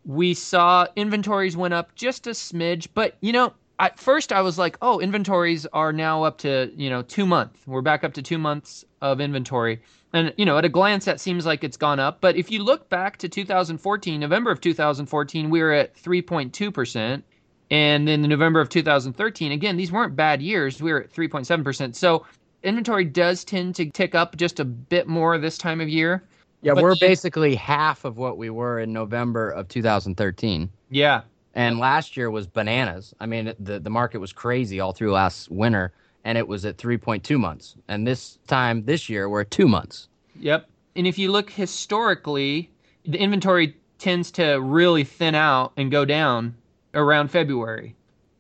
we 0.08 0.34
saw 0.34 0.88
inventories 0.96 1.58
went 1.58 1.74
up 1.74 1.94
just 1.94 2.26
a 2.28 2.32
smidge, 2.32 2.88
but 2.94 3.18
you 3.20 3.34
know, 3.34 3.54
at 3.78 4.00
first 4.00 4.32
I 4.32 4.42
was 4.42 4.58
like, 4.58 4.78
oh, 4.82 5.00
inventories 5.00 5.66
are 5.68 5.94
now 5.94 6.24
up 6.24 6.38
to, 6.40 6.72
you 6.76 6.90
know, 6.90 7.02
two 7.04 7.28
months. 7.28 7.60
We're 7.68 7.82
back 7.82 8.04
up 8.04 8.14
to 8.14 8.22
two 8.22 8.38
months 8.38 8.86
of 9.02 9.20
inventory. 9.20 9.82
And, 10.14 10.34
you 10.38 10.46
know, 10.46 10.58
at 10.58 10.66
a 10.66 10.70
glance, 10.70 11.06
that 11.06 11.20
seems 11.20 11.46
like 11.46 11.64
it's 11.64 11.78
gone 11.78 12.00
up. 12.00 12.22
But 12.22 12.38
if 12.38 12.50
you 12.50 12.64
look 12.64 12.90
back 12.90 13.18
to 13.18 13.30
2014, 13.30 14.20
November 14.20 14.50
of 14.50 14.62
2014, 14.62 15.50
we 15.50 15.62
were 15.62 15.74
at 15.74 15.96
3.2%. 15.96 17.22
And 17.70 18.08
then 18.08 18.22
the 18.22 18.28
November 18.30 18.62
of 18.62 18.70
2013, 18.70 19.52
again, 19.52 19.76
these 19.76 19.92
weren't 19.92 20.16
bad 20.16 20.42
years. 20.42 20.82
We 20.82 20.92
were 20.94 21.04
at 21.04 21.14
3.7%. 21.14 21.94
So 21.94 22.26
inventory 22.64 23.04
does 23.04 23.44
tend 23.44 23.76
to 23.76 23.90
tick 23.92 24.16
up 24.16 24.38
just 24.38 24.60
a 24.62 24.66
bit 24.66 25.08
more 25.08 25.38
this 25.38 25.58
time 25.58 25.82
of 25.82 25.90
year. 25.90 26.24
Yeah, 26.62 26.74
But 26.74 26.84
we're 26.84 26.94
you- 26.94 27.00
basically 27.00 27.56
half 27.56 28.04
of 28.06 28.18
what 28.18 28.38
we 28.38 28.50
were 28.50 28.80
in 28.80 28.92
November 28.94 29.50
of 29.50 29.68
2013. 29.68 30.70
Yeah. 30.90 31.22
And 31.54 31.80
last 31.80 32.16
year 32.18 32.30
was 32.30 32.48
bananas. 32.48 33.14
I 33.20 33.26
mean, 33.26 33.54
the 33.60 33.80
the 33.80 33.90
market 33.90 34.20
was 34.20 34.32
crazy 34.34 34.80
all 34.80 34.92
through 34.94 35.12
last 35.12 35.50
winter, 35.52 35.92
and 36.24 36.38
it 36.38 36.48
was 36.48 36.66
at 36.66 36.78
3.2 36.78 37.40
months. 37.40 37.76
And 37.88 38.06
this 38.06 38.38
time 38.48 38.86
this 38.86 39.10
year, 39.10 39.28
we're 39.30 39.42
at 39.42 39.52
two 39.52 39.68
months. 39.68 40.08
Yep. 40.40 40.68
And 40.96 41.08
if 41.08 41.18
you 41.18 41.32
look 41.32 41.50
historically, 41.50 42.70
the 43.06 43.18
inventory 43.20 43.76
tends 43.98 44.30
to 44.32 44.56
really 44.62 45.04
thin 45.04 45.34
out 45.36 45.74
and 45.78 45.90
go 45.92 46.06
down 46.06 46.56
around 46.94 47.30
February. 47.32 47.96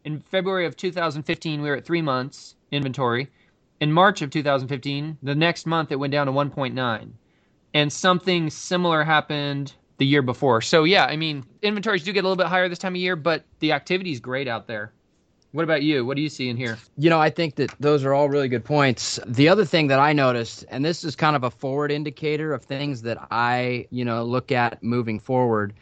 In 0.06 0.20
February 0.20 0.66
of 0.66 0.76
2015, 0.78 1.62
we 1.62 1.70
were 1.70 1.76
at 1.76 1.86
three 1.86 2.02
months 2.02 2.56
inventory. 2.72 3.30
In 3.80 3.92
March 3.92 4.22
of 4.22 4.30
2015, 4.30 5.18
the 5.24 5.36
next 5.36 5.66
month 5.66 5.92
it 5.92 5.96
went 5.98 6.12
down 6.12 6.28
to 6.28 6.32
1.9. 6.32 7.10
and 7.78 7.94
something 7.94 8.50
similar 8.50 9.04
happened 9.04 9.72
the 9.98 10.06
year 10.06 10.24
before. 10.24 10.62
So 10.62 10.84
yeah, 10.84 11.06
I 11.06 11.16
mean, 11.16 11.44
inventories 11.62 12.04
do 12.04 12.12
get 12.12 12.22
a 12.22 12.28
little 12.28 12.36
bit 12.36 12.48
higher 12.48 12.68
this 12.68 12.80
time 12.80 12.96
of 12.96 13.02
year, 13.02 13.16
but 13.16 13.46
the 13.60 13.72
activity 13.72 14.12
is 14.12 14.20
great 14.20 14.48
out 14.48 14.66
there. 14.66 14.92
What 15.52 15.62
about 15.64 15.84
you? 15.84 16.04
What 16.04 16.16
do 16.16 16.24
you 16.24 16.30
see 16.30 16.50
in 16.50 16.58
here? 16.58 16.80
You 16.98 17.12
know, 17.12 17.22
I 17.22 17.30
think 17.30 17.56
that 17.56 17.72
those 17.80 18.04
are 18.04 18.16
all 18.16 18.30
really 18.30 18.48
good 18.48 18.66
points. 18.66 19.20
The 19.28 19.48
other 19.48 19.64
thing 19.64 19.88
that 19.88 20.00
I 20.00 20.12
noticed, 20.12 20.66
and 20.70 20.84
this 20.84 21.04
is 21.04 21.16
kind 21.16 21.36
of 21.36 21.44
a 21.44 21.52
forward 21.52 21.92
indicator 21.92 22.52
of 22.52 22.64
things 22.64 23.04
that 23.04 23.20
I, 23.30 23.86
you 23.92 24.04
know, 24.04 24.24
look 24.24 24.52
at 24.52 24.82
moving 24.82 25.20
forward, 25.20 25.74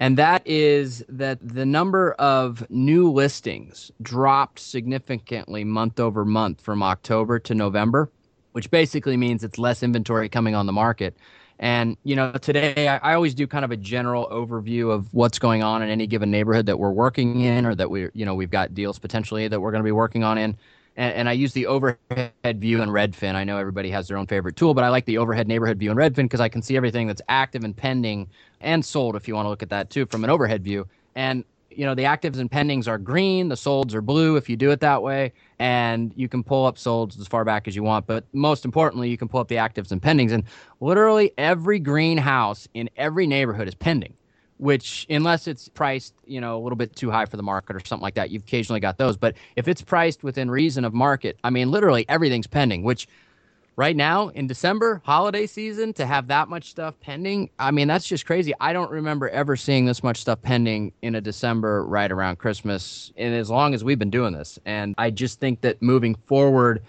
and 0.00 0.18
that 0.18 0.42
is 0.46 1.04
that 1.08 1.38
the 1.40 1.64
number 1.64 2.12
of 2.14 2.68
new 2.70 3.08
listings 3.10 3.92
dropped 4.02 4.58
significantly 4.58 5.62
month 5.62 6.00
over 6.00 6.24
month 6.24 6.60
from 6.60 6.82
October 6.82 7.38
to 7.38 7.54
November, 7.54 8.10
which 8.56 8.70
basically 8.70 9.18
means 9.18 9.44
it's 9.44 9.58
less 9.58 9.82
inventory 9.82 10.30
coming 10.30 10.54
on 10.54 10.64
the 10.64 10.72
market. 10.72 11.14
And, 11.58 11.94
you 12.04 12.16
know, 12.16 12.32
today 12.32 12.88
I, 12.88 12.96
I, 12.96 13.14
always 13.14 13.34
do 13.34 13.46
kind 13.46 13.66
of 13.66 13.70
a 13.70 13.76
general 13.76 14.26
overview 14.32 14.90
of 14.90 15.12
what's 15.12 15.38
going 15.38 15.62
on 15.62 15.82
in 15.82 15.90
any 15.90 16.06
given 16.06 16.30
neighborhood 16.30 16.64
that 16.64 16.78
we're 16.78 16.90
working 16.90 17.42
in 17.42 17.66
or 17.66 17.74
that 17.74 17.90
we, 17.90 18.08
you 18.14 18.24
know, 18.24 18.34
we've 18.34 18.50
got 18.50 18.72
deals 18.72 18.98
potentially 18.98 19.46
that 19.46 19.60
we're 19.60 19.72
going 19.72 19.82
to 19.82 19.86
be 19.86 19.92
working 19.92 20.24
on 20.24 20.38
in. 20.38 20.56
And, 20.96 21.12
and, 21.12 21.28
I 21.28 21.32
use 21.32 21.52
the 21.52 21.66
overhead 21.66 22.32
view 22.54 22.80
in 22.80 22.88
Redfin. 22.88 23.34
I 23.34 23.44
know 23.44 23.58
everybody 23.58 23.90
has 23.90 24.08
their 24.08 24.16
own 24.16 24.26
favorite 24.26 24.56
tool, 24.56 24.72
but 24.72 24.84
I 24.84 24.88
like 24.88 25.04
the 25.04 25.18
overhead 25.18 25.48
neighborhood 25.48 25.78
view 25.78 25.90
in 25.90 25.98
Redfin 25.98 26.24
because 26.24 26.40
I 26.40 26.48
can 26.48 26.62
see 26.62 26.78
everything 26.78 27.06
that's 27.06 27.20
active 27.28 27.62
and 27.62 27.76
pending 27.76 28.26
and 28.62 28.82
sold 28.82 29.16
if 29.16 29.28
you 29.28 29.34
want 29.34 29.44
to 29.44 29.50
look 29.50 29.62
at 29.62 29.68
that 29.68 29.90
too 29.90 30.06
from 30.06 30.24
an 30.24 30.30
overhead 30.30 30.64
view. 30.64 30.88
And 31.14 31.44
you 31.70 31.84
know 31.84 31.94
the 31.94 32.04
actives 32.04 32.38
and 32.38 32.50
pendings 32.50 32.88
are 32.88 32.96
green 32.96 33.48
the 33.48 33.54
solds 33.54 33.92
are 33.92 34.00
blue 34.00 34.36
if 34.36 34.48
you 34.48 34.56
do 34.56 34.70
it 34.70 34.80
that 34.80 35.02
way 35.02 35.32
and 35.58 36.12
you 36.16 36.28
can 36.28 36.42
pull 36.42 36.66
up 36.66 36.76
solds 36.76 37.18
as 37.18 37.26
far 37.26 37.44
back 37.44 37.66
as 37.66 37.74
you 37.74 37.82
want 37.82 38.06
but 38.06 38.24
most 38.32 38.64
importantly 38.64 39.08
you 39.08 39.16
can 39.16 39.28
pull 39.28 39.40
up 39.40 39.48
the 39.48 39.56
actives 39.56 39.90
and 39.90 40.02
pendings 40.02 40.32
and 40.32 40.44
literally 40.80 41.32
every 41.38 41.78
green 41.78 42.18
house 42.18 42.68
in 42.74 42.90
every 42.96 43.26
neighborhood 43.26 43.66
is 43.66 43.74
pending 43.74 44.12
which 44.58 45.06
unless 45.08 45.46
it's 45.46 45.68
priced 45.68 46.14
you 46.26 46.40
know 46.40 46.56
a 46.56 46.60
little 46.60 46.76
bit 46.76 46.94
too 46.94 47.10
high 47.10 47.24
for 47.24 47.36
the 47.36 47.42
market 47.42 47.74
or 47.74 47.80
something 47.84 48.02
like 48.02 48.14
that 48.14 48.30
you've 48.30 48.42
occasionally 48.42 48.80
got 48.80 48.98
those 48.98 49.16
but 49.16 49.34
if 49.56 49.66
it's 49.68 49.82
priced 49.82 50.22
within 50.22 50.50
reason 50.50 50.84
of 50.84 50.92
market 50.92 51.38
i 51.44 51.50
mean 51.50 51.70
literally 51.70 52.04
everything's 52.08 52.46
pending 52.46 52.82
which 52.82 53.08
right 53.76 53.94
now 53.94 54.28
in 54.28 54.46
December, 54.46 55.00
holiday 55.04 55.46
season, 55.46 55.92
to 55.94 56.06
have 56.06 56.26
that 56.28 56.48
much 56.48 56.70
stuff 56.70 56.98
pending, 57.00 57.50
I 57.58 57.70
mean, 57.70 57.88
that's 57.88 58.06
just 58.06 58.26
crazy. 58.26 58.52
I 58.60 58.72
don't 58.72 58.90
remember 58.90 59.28
ever 59.28 59.54
seeing 59.56 59.84
this 59.84 60.02
much 60.02 60.18
stuff 60.18 60.40
pending 60.42 60.92
in 61.02 61.14
a 61.14 61.20
December 61.20 61.84
right 61.84 62.10
around 62.10 62.38
Christmas, 62.38 63.12
and 63.16 63.34
as 63.34 63.50
long 63.50 63.74
as 63.74 63.84
we've 63.84 63.98
been 63.98 64.10
doing 64.10 64.32
this. 64.32 64.58
And 64.64 64.94
I 64.98 65.10
just 65.10 65.40
think 65.40 65.60
that 65.60 65.80
moving 65.80 66.14
forward, 66.26 66.82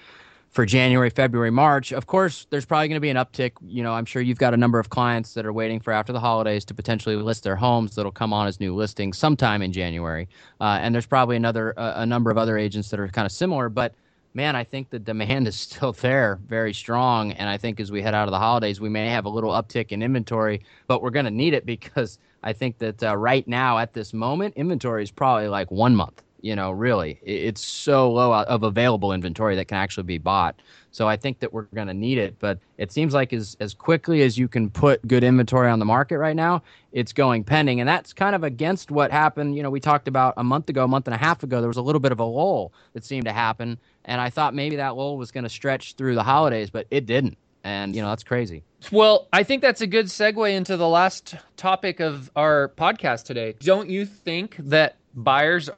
for 0.58 0.65
January, 0.65 1.12
February, 1.12 1.52
March. 1.52 1.91
Of 1.91 2.08
course, 2.08 2.47
there's 2.50 2.65
probably 2.65 2.88
going 2.88 2.95
to 2.95 3.00
be 3.00 3.12
an 3.12 3.17
uptick. 3.17 3.52
You 3.63 3.84
know, 3.84 3.93
I'm 3.93 4.06
sure 4.06 4.23
you've 4.23 4.39
got 4.39 4.56
a 4.56 4.58
number 4.58 4.80
of 4.80 4.89
clients 4.89 5.36
that 5.36 5.45
are 5.45 5.54
waiting 5.54 5.80
for 5.80 5.93
after 5.93 6.12
the 6.12 6.19
holidays 6.19 6.65
to 6.65 6.73
potentially 6.73 7.15
list 7.15 7.43
their 7.43 7.56
homes 7.56 7.93
that'll 7.93 8.12
come 8.12 8.34
on 8.34 8.47
as 8.47 8.60
new 8.60 8.73
listings 8.73 9.19
sometime 9.19 9.62
in 9.62 9.71
January. 9.71 10.28
Uh, 10.60 10.80
and 10.82 10.95
there's 10.95 11.06
probably 11.06 11.36
another 11.36 11.78
uh, 11.78 11.93
a 11.97 12.08
number 12.08 12.32
of 12.32 12.39
other 12.39 12.58
agents 12.58 12.89
that 12.89 13.00
are 13.00 13.08
kind 13.08 13.28
of 13.28 13.32
similar, 13.32 13.69
but 13.69 13.93
man, 14.38 14.56
I 14.56 14.63
think 14.63 14.91
the 14.91 15.00
demand 15.00 15.47
is 15.47 15.56
still 15.60 15.91
there, 15.91 16.39
very 16.47 16.73
strong. 16.73 17.34
And 17.34 17.50
I 17.50 17.58
think 17.58 17.82
as 17.82 17.91
we 17.91 18.02
head 18.02 18.13
out 18.13 18.30
of 18.30 18.32
the 18.32 18.39
holidays, 18.39 18.80
we 18.80 18.88
may 18.88 19.10
have 19.10 19.26
a 19.26 19.30
little 19.30 19.52
uptick 19.52 19.91
in 19.91 20.02
inventory, 20.02 20.63
but 20.88 21.02
we're 21.02 21.10
going 21.10 21.26
to 21.26 21.32
need 21.32 21.54
it 21.54 21.65
because 21.65 22.19
I 22.43 22.54
think 22.54 22.78
that 22.78 23.04
uh, 23.04 23.17
right 23.17 23.45
now 23.47 23.80
at 23.80 23.93
this 23.93 24.13
moment, 24.13 24.54
inventory 24.56 25.04
is 25.04 25.12
probably 25.12 25.50
like 25.50 25.69
one 25.71 25.95
month. 25.95 26.21
You 26.41 26.56
know, 26.56 26.71
really, 26.71 27.19
it's 27.23 27.62
so 27.62 28.12
low 28.12 28.32
uh, 28.32 28.45
of 28.47 28.63
available 28.63 29.12
inventory 29.12 29.56
that 29.56 29.65
can 29.65 29.78
actually 29.78 30.04
be 30.04 30.17
bought. 30.17 30.62
So 30.91 31.08
I 31.08 31.17
think 31.17 31.39
that 31.39 31.52
we're 31.52 31.63
going 31.63 31.88
to 31.88 31.93
need 31.93 32.17
it. 32.17 32.38
But 32.39 32.60
it 32.78 32.91
seems 32.91 33.13
like 33.13 33.34
as 33.34 33.58
as 33.60 33.73
quickly 33.73 34.21
as 34.21 34.38
you 34.38 34.47
can 34.47 34.69
put 34.69 35.06
good 35.08 35.23
inventory 35.23 35.69
on 35.69 35.80
the 35.80 35.86
market 35.86 36.17
right 36.17 36.36
now, 36.36 36.62
it's 36.91 37.13
going 37.13 37.43
pending, 37.43 37.80
and 37.80 37.89
that's 37.89 38.13
kind 38.13 38.36
of 38.36 38.43
against 38.43 38.91
what 38.91 39.12
happened. 39.12 39.56
You 39.56 39.63
know, 39.63 39.69
we 39.69 39.80
talked 39.80 40.08
about 40.08 40.34
a 40.38 40.43
month 40.43 40.69
ago, 40.69 40.84
a 40.84 40.88
month 40.88 41.08
and 41.08 41.13
a 41.13 41.17
half 41.17 41.43
ago. 41.43 41.60
There 41.60 41.67
was 41.67 41.78
a 41.78 41.82
little 41.82 42.02
bit 42.02 42.12
of 42.12 42.19
a 42.19 42.26
lull 42.26 42.71
that 42.93 43.04
seemed 43.04 43.26
to 43.26 43.34
happen 43.34 43.78
and 44.08 44.21
I 44.21 44.30
thought 44.30 44.56
maybe 44.56 44.78
that 44.78 44.95
lull 44.95 45.17
was 45.17 45.32
going 45.32 45.43
to 45.43 45.50
stretch 45.50 45.93
through 45.93 46.15
the 46.15 46.23
holidays, 46.23 46.69
but 46.69 46.88
it 46.89 47.06
didn't. 47.06 47.38
And 47.63 47.93
you 47.95 48.02
know 48.02 48.08
that's 48.08 48.23
crazy. 48.23 48.63
Well, 48.91 49.28
I 49.34 49.43
think 49.43 49.62
that's 49.62 49.82
a 49.82 49.88
good 49.88 50.06
segue 50.06 50.50
into 50.56 50.78
the 50.78 50.88
last 50.88 51.36
topic 51.58 52.00
of 52.00 52.32
our 52.36 52.71
podcast 52.78 53.26
today. 53.26 53.56
Don't 53.60 53.89
you 53.89 54.06
think 54.06 54.56
that 54.60 54.95
buyers 55.15 55.69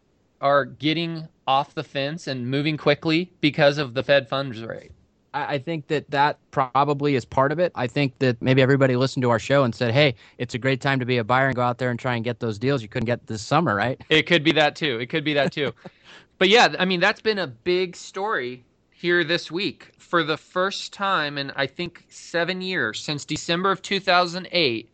are 0.41 0.65
getting 0.65 1.28
off 1.47 1.73
the 1.73 1.84
fence 1.84 2.28
and 2.28 2.49
moving 2.49 2.78
quickly 2.78 3.32
because 3.41 3.78
of 3.78 3.93
the 3.93 4.04
Fed 4.04 4.30
funds 4.30 4.62
rate? 4.62 4.91
I 5.34 5.60
think 5.60 5.88
that 5.88 6.10
that 6.10 6.39
probably 6.52 7.15
is 7.15 7.23
part 7.23 7.52
of 7.52 7.60
it. 7.60 7.71
I 7.75 7.86
think 7.88 8.17
that 8.19 8.41
maybe 8.41 8.62
everybody 8.62 8.95
listened 8.95 9.21
to 9.23 9.30
our 9.30 9.39
show 9.39 9.63
and 9.63 9.75
said, 9.75 9.93
"Hey, 9.93 10.15
it's 10.39 10.56
a 10.56 10.58
great 10.58 10.82
time 10.82 10.99
to 10.99 11.06
be 11.06 11.17
a 11.17 11.23
buyer 11.23 11.47
and 11.47 11.56
go 11.56 11.62
out 11.62 11.78
there 11.78 11.91
and 11.91 11.99
try 11.99 12.15
and 12.15 12.23
get 12.23 12.39
those 12.39 12.58
deals 12.58 12.82
you 12.82 12.88
couldn't 12.88 13.06
get 13.06 13.28
this 13.28 13.41
summer, 13.41 13.75
right?" 13.75 14.02
It 14.10 14.23
could 14.23 14.43
be 14.43 14.52
that 14.54 14.75
too. 14.75 14.99
It 14.99 15.08
could 15.08 15.23
be 15.23 15.34
that 15.36 15.52
too. 15.52 15.73
but 16.39 16.49
yeah, 16.49 16.73
I 16.80 16.86
mean, 16.86 16.99
that's 16.99 17.21
been 17.21 17.38
a 17.38 17.47
big 17.47 17.95
story 17.95 18.65
here 18.91 19.23
this 19.23 19.52
week. 19.52 19.91
For 19.99 20.23
the 20.23 20.38
first 20.38 20.93
time 20.93 21.38
in, 21.38 21.52
I 21.56 21.67
think, 21.67 22.06
seven 22.10 22.62
years, 22.62 22.99
since 22.99 23.23
December 23.23 23.71
of 23.71 23.82
2008, 23.84 24.89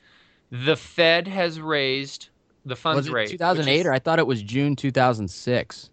the 0.51 0.75
Fed 0.75 1.27
has 1.27 1.61
raised 1.61 2.29
the 2.65 2.75
funds 2.75 2.97
was 2.97 3.07
it 3.07 3.13
rate. 3.13 3.29
2008, 3.29 3.79
is, 3.79 3.85
or 3.85 3.93
I 3.93 3.99
thought 3.99 4.19
it 4.19 4.27
was 4.27 4.41
June 4.41 4.75
2006. 4.75 5.89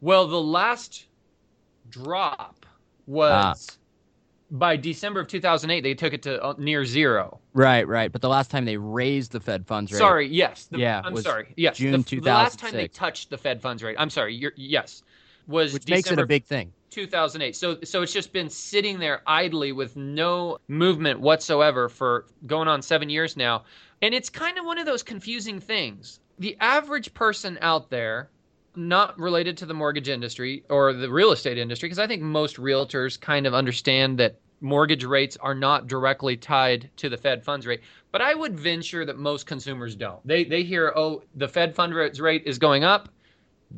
Well, 0.00 0.26
the 0.26 0.40
last 0.40 1.06
drop 1.90 2.66
was. 3.06 3.68
Ah 3.70 3.74
by 4.54 4.76
December 4.76 5.20
of 5.20 5.26
2008, 5.26 5.80
they 5.80 5.94
took 5.94 6.12
it 6.12 6.22
to 6.22 6.42
uh, 6.42 6.54
near 6.58 6.84
zero. 6.84 7.40
Right, 7.54 7.86
right. 7.88 8.12
But 8.12 8.22
the 8.22 8.28
last 8.28 8.50
time 8.50 8.64
they 8.64 8.76
raised 8.76 9.32
the 9.32 9.40
Fed 9.40 9.66
funds 9.66 9.90
rate. 9.90 9.98
Sorry, 9.98 10.28
yes. 10.28 10.66
The, 10.66 10.78
yeah, 10.78 11.02
I'm 11.04 11.16
sorry. 11.16 11.52
Yes, 11.56 11.76
June 11.76 11.92
the, 11.92 11.98
2006. 11.98 12.24
The 12.24 12.30
last 12.30 12.58
time 12.60 12.72
they 12.72 12.88
touched 12.88 13.30
the 13.30 13.38
Fed 13.38 13.60
funds 13.60 13.82
rate. 13.82 13.96
I'm 13.98 14.10
sorry. 14.10 14.40
Yes, 14.56 15.02
was 15.48 15.72
which 15.72 15.84
December 15.84 15.96
makes 15.96 16.10
it 16.10 16.18
a 16.20 16.26
big 16.26 16.44
thing. 16.44 16.72
2008. 16.90 17.56
So, 17.56 17.78
so 17.82 18.02
it's 18.02 18.12
just 18.12 18.32
been 18.32 18.48
sitting 18.48 19.00
there 19.00 19.22
idly 19.26 19.72
with 19.72 19.96
no 19.96 20.58
movement 20.68 21.18
whatsoever 21.18 21.88
for 21.88 22.26
going 22.46 22.68
on 22.68 22.80
seven 22.82 23.10
years 23.10 23.36
now, 23.36 23.64
and 24.04 24.14
it's 24.14 24.28
kind 24.28 24.58
of 24.58 24.66
one 24.66 24.76
of 24.76 24.84
those 24.84 25.02
confusing 25.02 25.58
things. 25.58 26.20
The 26.38 26.58
average 26.60 27.14
person 27.14 27.56
out 27.62 27.88
there 27.88 28.28
not 28.76 29.18
related 29.18 29.56
to 29.56 29.66
the 29.66 29.72
mortgage 29.72 30.10
industry 30.10 30.62
or 30.68 30.92
the 30.92 31.10
real 31.10 31.32
estate 31.32 31.56
industry 31.56 31.88
because 31.88 31.98
I 31.98 32.06
think 32.06 32.20
most 32.20 32.56
realtors 32.56 33.18
kind 33.18 33.46
of 33.46 33.54
understand 33.54 34.18
that 34.18 34.38
mortgage 34.60 35.04
rates 35.04 35.38
are 35.40 35.54
not 35.54 35.86
directly 35.86 36.36
tied 36.36 36.90
to 36.98 37.08
the 37.08 37.16
Fed 37.16 37.42
funds 37.42 37.66
rate. 37.66 37.80
But 38.12 38.20
I 38.20 38.34
would 38.34 38.60
venture 38.60 39.06
that 39.06 39.16
most 39.16 39.46
consumers 39.46 39.96
don't. 39.96 40.20
They 40.26 40.44
they 40.44 40.64
hear, 40.64 40.92
"Oh, 40.94 41.22
the 41.34 41.48
Fed 41.48 41.74
funds 41.74 42.20
rate 42.20 42.42
is 42.44 42.58
going 42.58 42.84
up." 42.84 43.08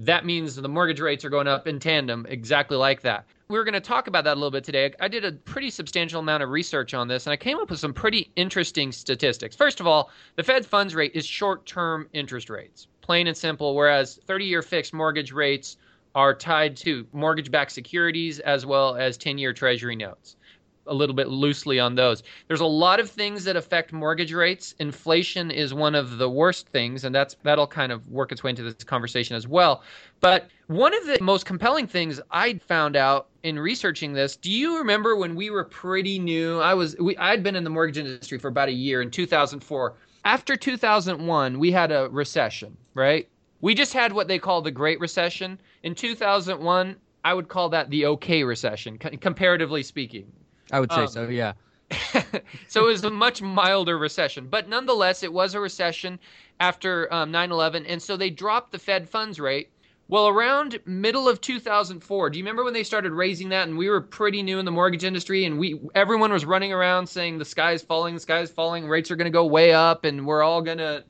That 0.00 0.24
means 0.26 0.56
the 0.56 0.68
mortgage 0.68 1.00
rates 1.00 1.24
are 1.24 1.30
going 1.30 1.48
up 1.48 1.66
in 1.66 1.80
tandem, 1.80 2.26
exactly 2.28 2.76
like 2.76 3.00
that. 3.02 3.24
We 3.48 3.58
are 3.58 3.64
going 3.64 3.74
to 3.74 3.80
talk 3.80 4.08
about 4.08 4.24
that 4.24 4.34
a 4.34 4.38
little 4.40 4.50
bit 4.50 4.64
today. 4.64 4.92
I 5.00 5.08
did 5.08 5.24
a 5.24 5.32
pretty 5.32 5.70
substantial 5.70 6.20
amount 6.20 6.42
of 6.42 6.50
research 6.50 6.94
on 6.94 7.08
this, 7.08 7.26
and 7.26 7.32
I 7.32 7.36
came 7.36 7.58
up 7.58 7.70
with 7.70 7.78
some 7.78 7.94
pretty 7.94 8.30
interesting 8.36 8.92
statistics. 8.92 9.56
First 9.56 9.80
of 9.80 9.86
all, 9.86 10.10
the 10.34 10.42
Fed 10.42 10.66
funds 10.66 10.94
rate 10.94 11.12
is 11.14 11.24
short 11.24 11.64
term 11.66 12.08
interest 12.12 12.50
rates 12.50 12.88
plain 13.06 13.28
and 13.28 13.36
simple. 13.36 13.74
Whereas 13.74 14.18
30 14.26 14.44
year 14.44 14.62
fixed 14.62 14.92
mortgage 14.92 15.32
rates 15.32 15.76
are 16.14 16.34
tied 16.34 16.76
to 16.78 17.06
mortgage 17.12 17.50
backed 17.50 17.72
securities 17.72 18.40
as 18.40 18.66
well 18.66 18.96
as 18.96 19.16
10 19.16 19.38
year 19.38 19.52
treasury 19.52 19.96
notes. 19.96 20.36
A 20.86 20.94
little 20.94 21.14
bit 21.14 21.28
loosely 21.28 21.80
on 21.80 21.94
those. 21.94 22.22
There's 22.48 22.60
a 22.60 22.66
lot 22.66 23.00
of 23.00 23.10
things 23.10 23.44
that 23.44 23.56
affect 23.56 23.92
mortgage 23.92 24.32
rates. 24.32 24.74
Inflation 24.78 25.50
is 25.50 25.74
one 25.74 25.94
of 25.94 26.18
the 26.18 26.28
worst 26.28 26.68
things, 26.68 27.04
and 27.04 27.14
that's 27.14 27.36
that'll 27.42 27.66
kind 27.66 27.92
of 27.92 28.06
work 28.08 28.32
its 28.32 28.42
way 28.42 28.50
into 28.50 28.62
this 28.62 28.84
conversation 28.84 29.36
as 29.36 29.46
well. 29.46 29.82
But 30.20 30.48
one 30.66 30.94
of 30.94 31.06
the 31.06 31.18
most 31.22 31.46
compelling 31.46 31.86
things 31.86 32.20
I 32.30 32.54
found 32.66 32.96
out 32.96 33.28
in 33.42 33.58
researching 33.58 34.12
this, 34.12 34.36
do 34.36 34.50
you 34.50 34.78
remember 34.78 35.16
when 35.16 35.34
we 35.34 35.50
were 35.50 35.64
pretty 35.64 36.18
new? 36.18 36.60
I 36.60 36.74
was 36.74 36.96
we, 36.98 37.16
I'd 37.16 37.42
been 37.42 37.56
in 37.56 37.64
the 37.64 37.70
mortgage 37.70 37.98
industry 37.98 38.38
for 38.38 38.48
about 38.48 38.68
a 38.68 38.72
year 38.72 39.02
in 39.02 39.10
2004 39.10 39.96
after 40.26 40.56
2001, 40.56 41.56
we 41.56 41.70
had 41.70 41.92
a 41.92 42.08
recession, 42.10 42.76
right? 42.94 43.28
We 43.60 43.76
just 43.76 43.92
had 43.92 44.12
what 44.12 44.26
they 44.26 44.40
call 44.40 44.60
the 44.60 44.72
Great 44.72 44.98
Recession. 44.98 45.60
In 45.84 45.94
2001, 45.94 46.96
I 47.24 47.32
would 47.32 47.46
call 47.46 47.68
that 47.68 47.90
the 47.90 48.06
okay 48.06 48.42
recession, 48.42 48.98
comparatively 48.98 49.84
speaking. 49.84 50.26
I 50.72 50.80
would 50.80 50.92
say 50.92 51.02
um, 51.02 51.08
so, 51.08 51.28
yeah. 51.28 51.52
so 52.68 52.84
it 52.84 52.92
was 52.92 53.04
a 53.04 53.10
much 53.10 53.42
milder 53.42 53.98
recession. 53.98 54.48
But 54.48 54.68
nonetheless, 54.68 55.22
it 55.22 55.32
was 55.32 55.54
a 55.54 55.60
recession 55.60 56.18
after 56.60 57.12
um, 57.12 57.30
9 57.30 57.50
11. 57.50 57.86
And 57.86 58.02
so 58.02 58.16
they 58.16 58.30
dropped 58.30 58.72
the 58.72 58.78
Fed 58.78 59.08
funds 59.08 59.38
rate 59.38 59.70
well, 60.08 60.28
around 60.28 60.78
middle 60.86 61.28
of 61.28 61.40
2004, 61.40 62.30
do 62.30 62.38
you 62.38 62.44
remember 62.44 62.62
when 62.62 62.72
they 62.72 62.84
started 62.84 63.12
raising 63.12 63.48
that 63.48 63.66
and 63.66 63.76
we 63.76 63.88
were 63.88 64.00
pretty 64.00 64.40
new 64.40 64.60
in 64.60 64.64
the 64.64 64.70
mortgage 64.70 65.02
industry 65.02 65.44
and 65.44 65.58
we 65.58 65.80
everyone 65.96 66.32
was 66.32 66.44
running 66.44 66.72
around 66.72 67.08
saying 67.08 67.38
the 67.38 67.44
sky's 67.44 67.82
falling, 67.82 68.14
the 68.14 68.20
sky's 68.20 68.50
falling, 68.50 68.86
rates 68.86 69.10
are 69.10 69.16
going 69.16 69.26
to 69.26 69.32
go 69.32 69.44
way 69.44 69.74
up 69.74 70.04
and 70.04 70.24
we're 70.24 70.42
all 70.42 70.62
going 70.62 70.78
to 70.78 71.04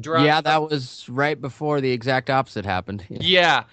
drop. 0.00 0.24
Yeah, 0.24 0.40
that 0.40 0.62
was 0.62 1.06
right 1.10 1.38
before 1.38 1.82
the 1.82 1.90
exact 1.90 2.30
opposite 2.30 2.64
happened. 2.64 3.04
yeah. 3.10 3.64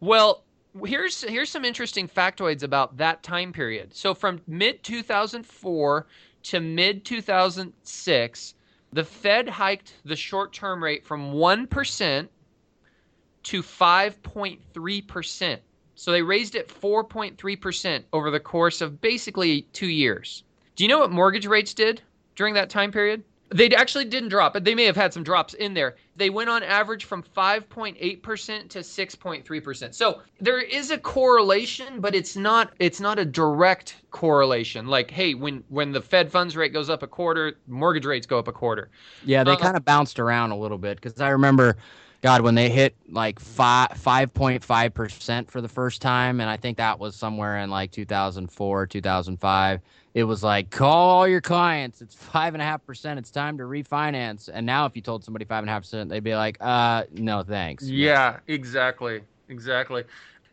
Well, 0.00 0.43
here's 0.84 1.22
here's 1.22 1.50
some 1.50 1.64
interesting 1.64 2.08
factoids 2.08 2.62
about 2.62 2.96
that 2.96 3.22
time 3.22 3.52
period. 3.52 3.94
So 3.94 4.14
from 4.14 4.40
mid 4.46 4.82
2004 4.82 6.06
to 6.44 6.60
mid 6.60 7.04
2006, 7.04 8.54
the 8.92 9.04
Fed 9.04 9.48
hiked 9.48 9.94
the 10.04 10.16
short 10.16 10.52
term 10.52 10.82
rate 10.82 11.04
from 11.04 11.32
1% 11.32 12.28
to 13.44 13.62
5.3%. 13.62 15.58
So 15.96 16.10
they 16.10 16.22
raised 16.22 16.54
it 16.54 16.68
4.3% 16.68 18.04
over 18.12 18.30
the 18.30 18.40
course 18.40 18.80
of 18.80 19.00
basically 19.00 19.62
two 19.72 19.88
years. 19.88 20.44
Do 20.76 20.84
you 20.84 20.88
know 20.88 20.98
what 20.98 21.12
mortgage 21.12 21.46
rates 21.46 21.74
did 21.74 22.02
during 22.34 22.54
that 22.54 22.70
time 22.70 22.90
period? 22.90 23.22
They 23.54 23.70
actually 23.70 24.06
didn't 24.06 24.30
drop, 24.30 24.52
but 24.52 24.64
they 24.64 24.74
may 24.74 24.84
have 24.84 24.96
had 24.96 25.14
some 25.14 25.22
drops 25.22 25.54
in 25.54 25.74
there. 25.74 25.94
They 26.16 26.28
went 26.28 26.50
on 26.50 26.64
average 26.64 27.04
from 27.04 27.22
5.8% 27.22 27.96
to 28.70 28.78
6.3%. 28.80 29.94
So 29.94 30.20
there 30.40 30.60
is 30.60 30.90
a 30.90 30.98
correlation, 30.98 32.00
but 32.00 32.16
it's 32.16 32.34
not 32.34 32.72
it's 32.80 32.98
not 32.98 33.20
a 33.20 33.24
direct 33.24 33.94
correlation. 34.10 34.88
Like, 34.88 35.08
hey, 35.08 35.34
when 35.34 35.62
when 35.68 35.92
the 35.92 36.00
Fed 36.00 36.32
funds 36.32 36.56
rate 36.56 36.72
goes 36.72 36.90
up 36.90 37.04
a 37.04 37.06
quarter, 37.06 37.54
mortgage 37.68 38.06
rates 38.06 38.26
go 38.26 38.40
up 38.40 38.48
a 38.48 38.52
quarter. 38.52 38.90
Yeah, 39.24 39.44
they 39.44 39.52
uh, 39.52 39.56
kind 39.56 39.76
of 39.76 39.84
bounced 39.84 40.18
around 40.18 40.50
a 40.50 40.58
little 40.58 40.78
bit 40.78 41.00
because 41.00 41.20
I 41.20 41.28
remember 41.28 41.76
God, 42.24 42.40
when 42.40 42.54
they 42.54 42.70
hit 42.70 42.96
like 43.10 43.38
five 43.38 43.90
five 43.98 44.32
point 44.32 44.64
five 44.64 44.94
percent 44.94 45.50
for 45.50 45.60
the 45.60 45.68
first 45.68 46.00
time, 46.00 46.40
and 46.40 46.48
I 46.48 46.56
think 46.56 46.78
that 46.78 46.98
was 46.98 47.14
somewhere 47.14 47.58
in 47.58 47.68
like 47.68 47.90
two 47.90 48.06
thousand 48.06 48.50
four, 48.50 48.86
two 48.86 49.02
thousand 49.02 49.36
five. 49.36 49.82
It 50.14 50.24
was 50.24 50.44
like 50.44 50.70
call 50.70 51.10
all 51.10 51.28
your 51.28 51.40
clients. 51.40 52.00
It's 52.00 52.14
five 52.14 52.54
and 52.54 52.62
a 52.62 52.64
half 52.64 52.86
percent. 52.86 53.18
It's 53.18 53.32
time 53.32 53.58
to 53.58 53.64
refinance. 53.64 54.48
And 54.52 54.64
now, 54.64 54.86
if 54.86 54.94
you 54.94 55.02
told 55.02 55.24
somebody 55.24 55.44
five 55.44 55.64
and 55.64 55.68
a 55.68 55.72
half 55.72 55.82
percent, 55.82 56.08
they'd 56.08 56.22
be 56.22 56.36
like, 56.36 56.56
"Uh, 56.60 57.04
no, 57.12 57.42
thanks." 57.42 57.84
Yeah, 57.88 58.38
exactly, 58.46 59.22
exactly. 59.48 60.04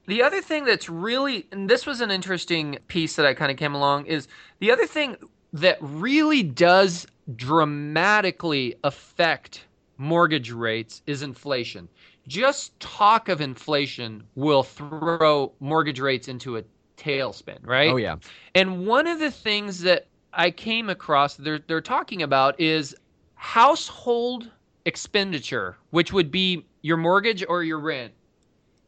The 0.08 0.24
other 0.24 0.42
thing 0.42 0.66
that's 0.66 0.90
really, 0.90 1.48
and 1.52 1.70
this 1.70 1.86
was 1.86 2.02
an 2.02 2.10
interesting 2.10 2.80
piece 2.88 3.16
that 3.16 3.26
I 3.26 3.36
kind 3.36 3.52
of 3.52 3.58
came 3.58 3.76
along, 3.76 4.08
is 4.08 4.28
the 4.60 4.72
other 4.72 4.88
thing 4.88 5.16
that 5.54 5.78
really 5.80 6.42
does 6.42 7.06
dramatically 7.36 8.76
affect 8.84 9.66
mortgage 9.98 10.52
rates 10.52 11.04
is 11.06 11.22
inflation. 11.22 11.88
Just 12.28 12.80
talk 12.80 13.30
of 13.30 13.42
inflation 13.42 14.24
will 14.36 14.64
throw 14.64 15.54
mortgage 15.60 16.00
rates 16.00 16.28
into 16.28 16.58
a 16.58 16.64
tailspin, 17.02 17.60
oh, 17.64 17.68
right? 17.68 17.90
Oh 17.92 17.98
yeah. 17.98 18.18
And 18.56 18.86
one 18.86 19.08
of 19.08 19.20
the 19.20 19.32
things 19.32 19.82
that 19.82 20.08
I 20.34 20.52
came 20.52 20.90
across 20.90 21.36
they're 21.36 21.60
they're 21.60 21.82
talking 21.82 22.22
about 22.22 22.60
is 22.60 22.96
household 23.36 24.50
expenditure, 24.86 25.78
which 25.92 26.14
would 26.14 26.32
be 26.32 26.66
your 26.82 26.98
mortgage 26.98 27.44
or 27.48 27.64
your 27.64 27.80
rent, 27.80 28.14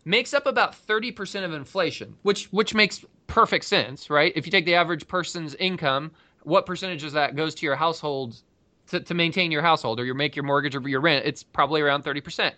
makes 0.06 0.34
up 0.34 0.46
about 0.46 0.76
30% 0.88 1.44
of 1.44 1.54
inflation, 1.54 2.16
which 2.24 2.46
which 2.52 2.74
makes 2.74 3.04
perfect 3.28 3.66
sense, 3.66 4.10
right? 4.10 4.34
If 4.36 4.46
you 4.46 4.52
take 4.52 4.66
the 4.66 4.76
average 4.76 5.08
person's 5.08 5.56
income, 5.56 6.12
what 6.44 6.66
percentage 6.66 7.04
of 7.04 7.14
that 7.14 7.36
goes 7.36 7.56
to 7.56 7.66
your 7.66 7.76
household 7.76 8.42
to, 8.88 9.00
to 9.00 9.14
maintain 9.14 9.52
your 9.52 9.62
household 9.62 10.00
or 10.00 10.06
you 10.06 10.14
make 10.14 10.36
your 10.36 10.44
mortgage 10.44 10.76
or 10.76 10.88
your 10.88 11.02
rent, 11.02 11.26
it's 11.26 11.42
probably 11.42 11.82
around 11.82 12.04
30%. 12.04 12.52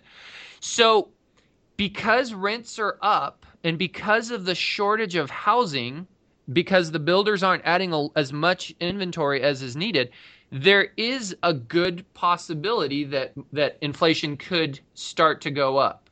So 0.60 1.08
because 1.76 2.32
rents 2.32 2.78
are 2.78 2.98
up 3.00 3.46
and 3.66 3.78
because 3.78 4.30
of 4.30 4.44
the 4.44 4.54
shortage 4.54 5.16
of 5.16 5.28
housing, 5.28 6.06
because 6.52 6.92
the 6.92 7.00
builders 7.00 7.42
aren't 7.42 7.64
adding 7.64 7.92
a, 7.92 8.06
as 8.14 8.32
much 8.32 8.72
inventory 8.78 9.42
as 9.42 9.60
is 9.60 9.74
needed, 9.74 10.10
there 10.52 10.92
is 10.96 11.34
a 11.42 11.52
good 11.52 12.04
possibility 12.14 13.02
that 13.02 13.32
that 13.52 13.76
inflation 13.80 14.36
could 14.36 14.78
start 14.94 15.40
to 15.40 15.50
go 15.50 15.78
up. 15.78 16.08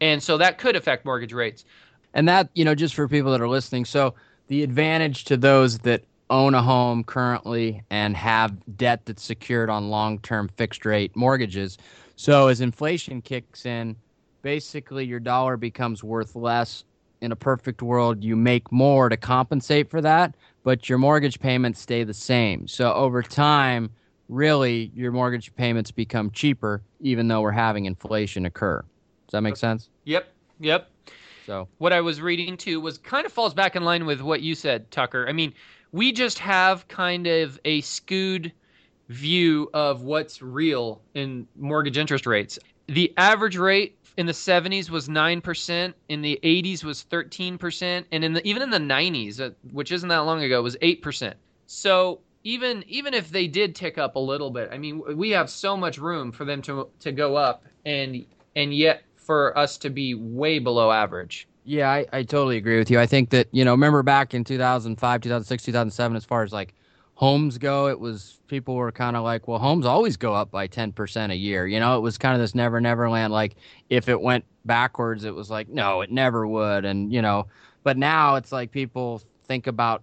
And 0.00 0.22
so 0.22 0.38
that 0.38 0.58
could 0.58 0.76
affect 0.76 1.04
mortgage 1.04 1.32
rates. 1.32 1.64
And 2.14 2.28
that, 2.28 2.50
you 2.54 2.64
know, 2.64 2.76
just 2.76 2.94
for 2.94 3.08
people 3.08 3.32
that 3.32 3.40
are 3.40 3.48
listening, 3.48 3.84
so 3.84 4.14
the 4.46 4.62
advantage 4.62 5.24
to 5.24 5.36
those 5.36 5.80
that 5.80 6.04
own 6.30 6.54
a 6.54 6.62
home 6.62 7.02
currently 7.02 7.82
and 7.90 8.16
have 8.16 8.54
debt 8.76 9.06
that's 9.06 9.24
secured 9.24 9.70
on 9.70 9.90
long 9.90 10.20
term 10.20 10.48
fixed 10.56 10.86
rate 10.86 11.16
mortgages. 11.16 11.78
So 12.14 12.46
as 12.46 12.60
inflation 12.60 13.22
kicks 13.22 13.66
in, 13.66 13.96
basically 14.42 15.04
your 15.04 15.18
dollar 15.18 15.56
becomes 15.56 16.04
worth 16.04 16.36
less. 16.36 16.84
In 17.22 17.30
a 17.30 17.36
perfect 17.36 17.82
world, 17.82 18.24
you 18.24 18.34
make 18.34 18.72
more 18.72 19.08
to 19.08 19.16
compensate 19.16 19.88
for 19.88 20.00
that, 20.00 20.34
but 20.64 20.88
your 20.88 20.98
mortgage 20.98 21.38
payments 21.38 21.80
stay 21.80 22.02
the 22.02 22.12
same. 22.12 22.66
So 22.66 22.92
over 22.92 23.22
time, 23.22 23.90
really, 24.28 24.90
your 24.92 25.12
mortgage 25.12 25.54
payments 25.54 25.92
become 25.92 26.32
cheaper, 26.32 26.82
even 26.98 27.28
though 27.28 27.40
we're 27.40 27.52
having 27.52 27.84
inflation 27.84 28.44
occur. 28.44 28.80
Does 28.80 29.32
that 29.32 29.42
make 29.42 29.56
sense? 29.56 29.88
Yep. 30.02 30.32
Yep. 30.58 30.90
So 31.46 31.68
what 31.78 31.92
I 31.92 32.00
was 32.00 32.20
reading 32.20 32.56
too 32.56 32.80
was 32.80 32.98
kind 32.98 33.24
of 33.24 33.32
falls 33.32 33.54
back 33.54 33.76
in 33.76 33.84
line 33.84 34.04
with 34.04 34.20
what 34.20 34.42
you 34.42 34.56
said, 34.56 34.90
Tucker. 34.90 35.24
I 35.28 35.32
mean, 35.32 35.54
we 35.92 36.10
just 36.10 36.40
have 36.40 36.88
kind 36.88 37.28
of 37.28 37.60
a 37.64 37.82
skewed 37.82 38.50
view 39.10 39.70
of 39.74 40.02
what's 40.02 40.42
real 40.42 41.00
in 41.14 41.46
mortgage 41.56 41.98
interest 41.98 42.26
rates. 42.26 42.58
The 42.88 43.14
average 43.16 43.56
rate 43.56 43.96
in 44.16 44.26
the 44.26 44.32
70s 44.32 44.90
was 44.90 45.08
9%, 45.08 45.94
in 46.08 46.22
the 46.22 46.38
80s 46.42 46.84
was 46.84 47.04
13%, 47.10 48.04
and 48.12 48.24
in 48.24 48.32
the, 48.34 48.46
even 48.46 48.62
in 48.62 48.70
the 48.70 48.78
90s, 48.78 49.40
uh, 49.40 49.50
which 49.70 49.92
isn't 49.92 50.08
that 50.08 50.18
long 50.18 50.42
ago, 50.42 50.62
was 50.62 50.76
8%. 50.76 51.34
So 51.66 52.20
even 52.44 52.84
even 52.88 53.14
if 53.14 53.30
they 53.30 53.46
did 53.46 53.74
tick 53.74 53.98
up 53.98 54.16
a 54.16 54.18
little 54.18 54.50
bit, 54.50 54.68
I 54.72 54.78
mean, 54.78 55.02
we 55.16 55.30
have 55.30 55.48
so 55.48 55.76
much 55.76 55.98
room 55.98 56.32
for 56.32 56.44
them 56.44 56.60
to 56.62 56.88
to 57.00 57.12
go 57.12 57.36
up 57.36 57.64
and 57.86 58.26
and 58.56 58.74
yet 58.74 59.02
for 59.16 59.56
us 59.56 59.78
to 59.78 59.90
be 59.90 60.14
way 60.14 60.58
below 60.58 60.90
average. 60.90 61.48
Yeah, 61.64 61.90
I, 61.90 62.06
I 62.12 62.22
totally 62.24 62.56
agree 62.56 62.78
with 62.78 62.90
you. 62.90 62.98
I 62.98 63.06
think 63.06 63.30
that, 63.30 63.46
you 63.52 63.64
know, 63.64 63.70
remember 63.70 64.02
back 64.02 64.34
in 64.34 64.42
2005, 64.42 65.20
2006, 65.20 65.62
2007, 65.62 66.16
as 66.16 66.24
far 66.24 66.42
as 66.42 66.52
like 66.52 66.74
homes 67.22 67.56
go, 67.56 67.86
it 67.86 68.00
was 68.00 68.40
people 68.48 68.74
were 68.74 68.90
kind 68.90 69.14
of 69.14 69.22
like, 69.22 69.46
well, 69.46 69.60
homes 69.60 69.86
always 69.86 70.16
go 70.16 70.34
up 70.34 70.50
by 70.50 70.66
10% 70.66 71.30
a 71.30 71.36
year. 71.36 71.68
You 71.68 71.78
know, 71.78 71.96
it 71.96 72.00
was 72.00 72.18
kind 72.18 72.34
of 72.34 72.40
this 72.40 72.52
never, 72.52 72.80
never 72.80 73.08
land. 73.08 73.32
Like 73.32 73.54
if 73.90 74.08
it 74.08 74.20
went 74.20 74.44
backwards, 74.64 75.22
it 75.22 75.32
was 75.32 75.48
like, 75.48 75.68
no, 75.68 76.00
it 76.00 76.10
never 76.10 76.48
would. 76.48 76.84
And, 76.84 77.12
you 77.12 77.22
know, 77.22 77.46
but 77.84 77.96
now 77.96 78.34
it's 78.34 78.50
like 78.50 78.72
people 78.72 79.22
think 79.44 79.68
about 79.68 80.02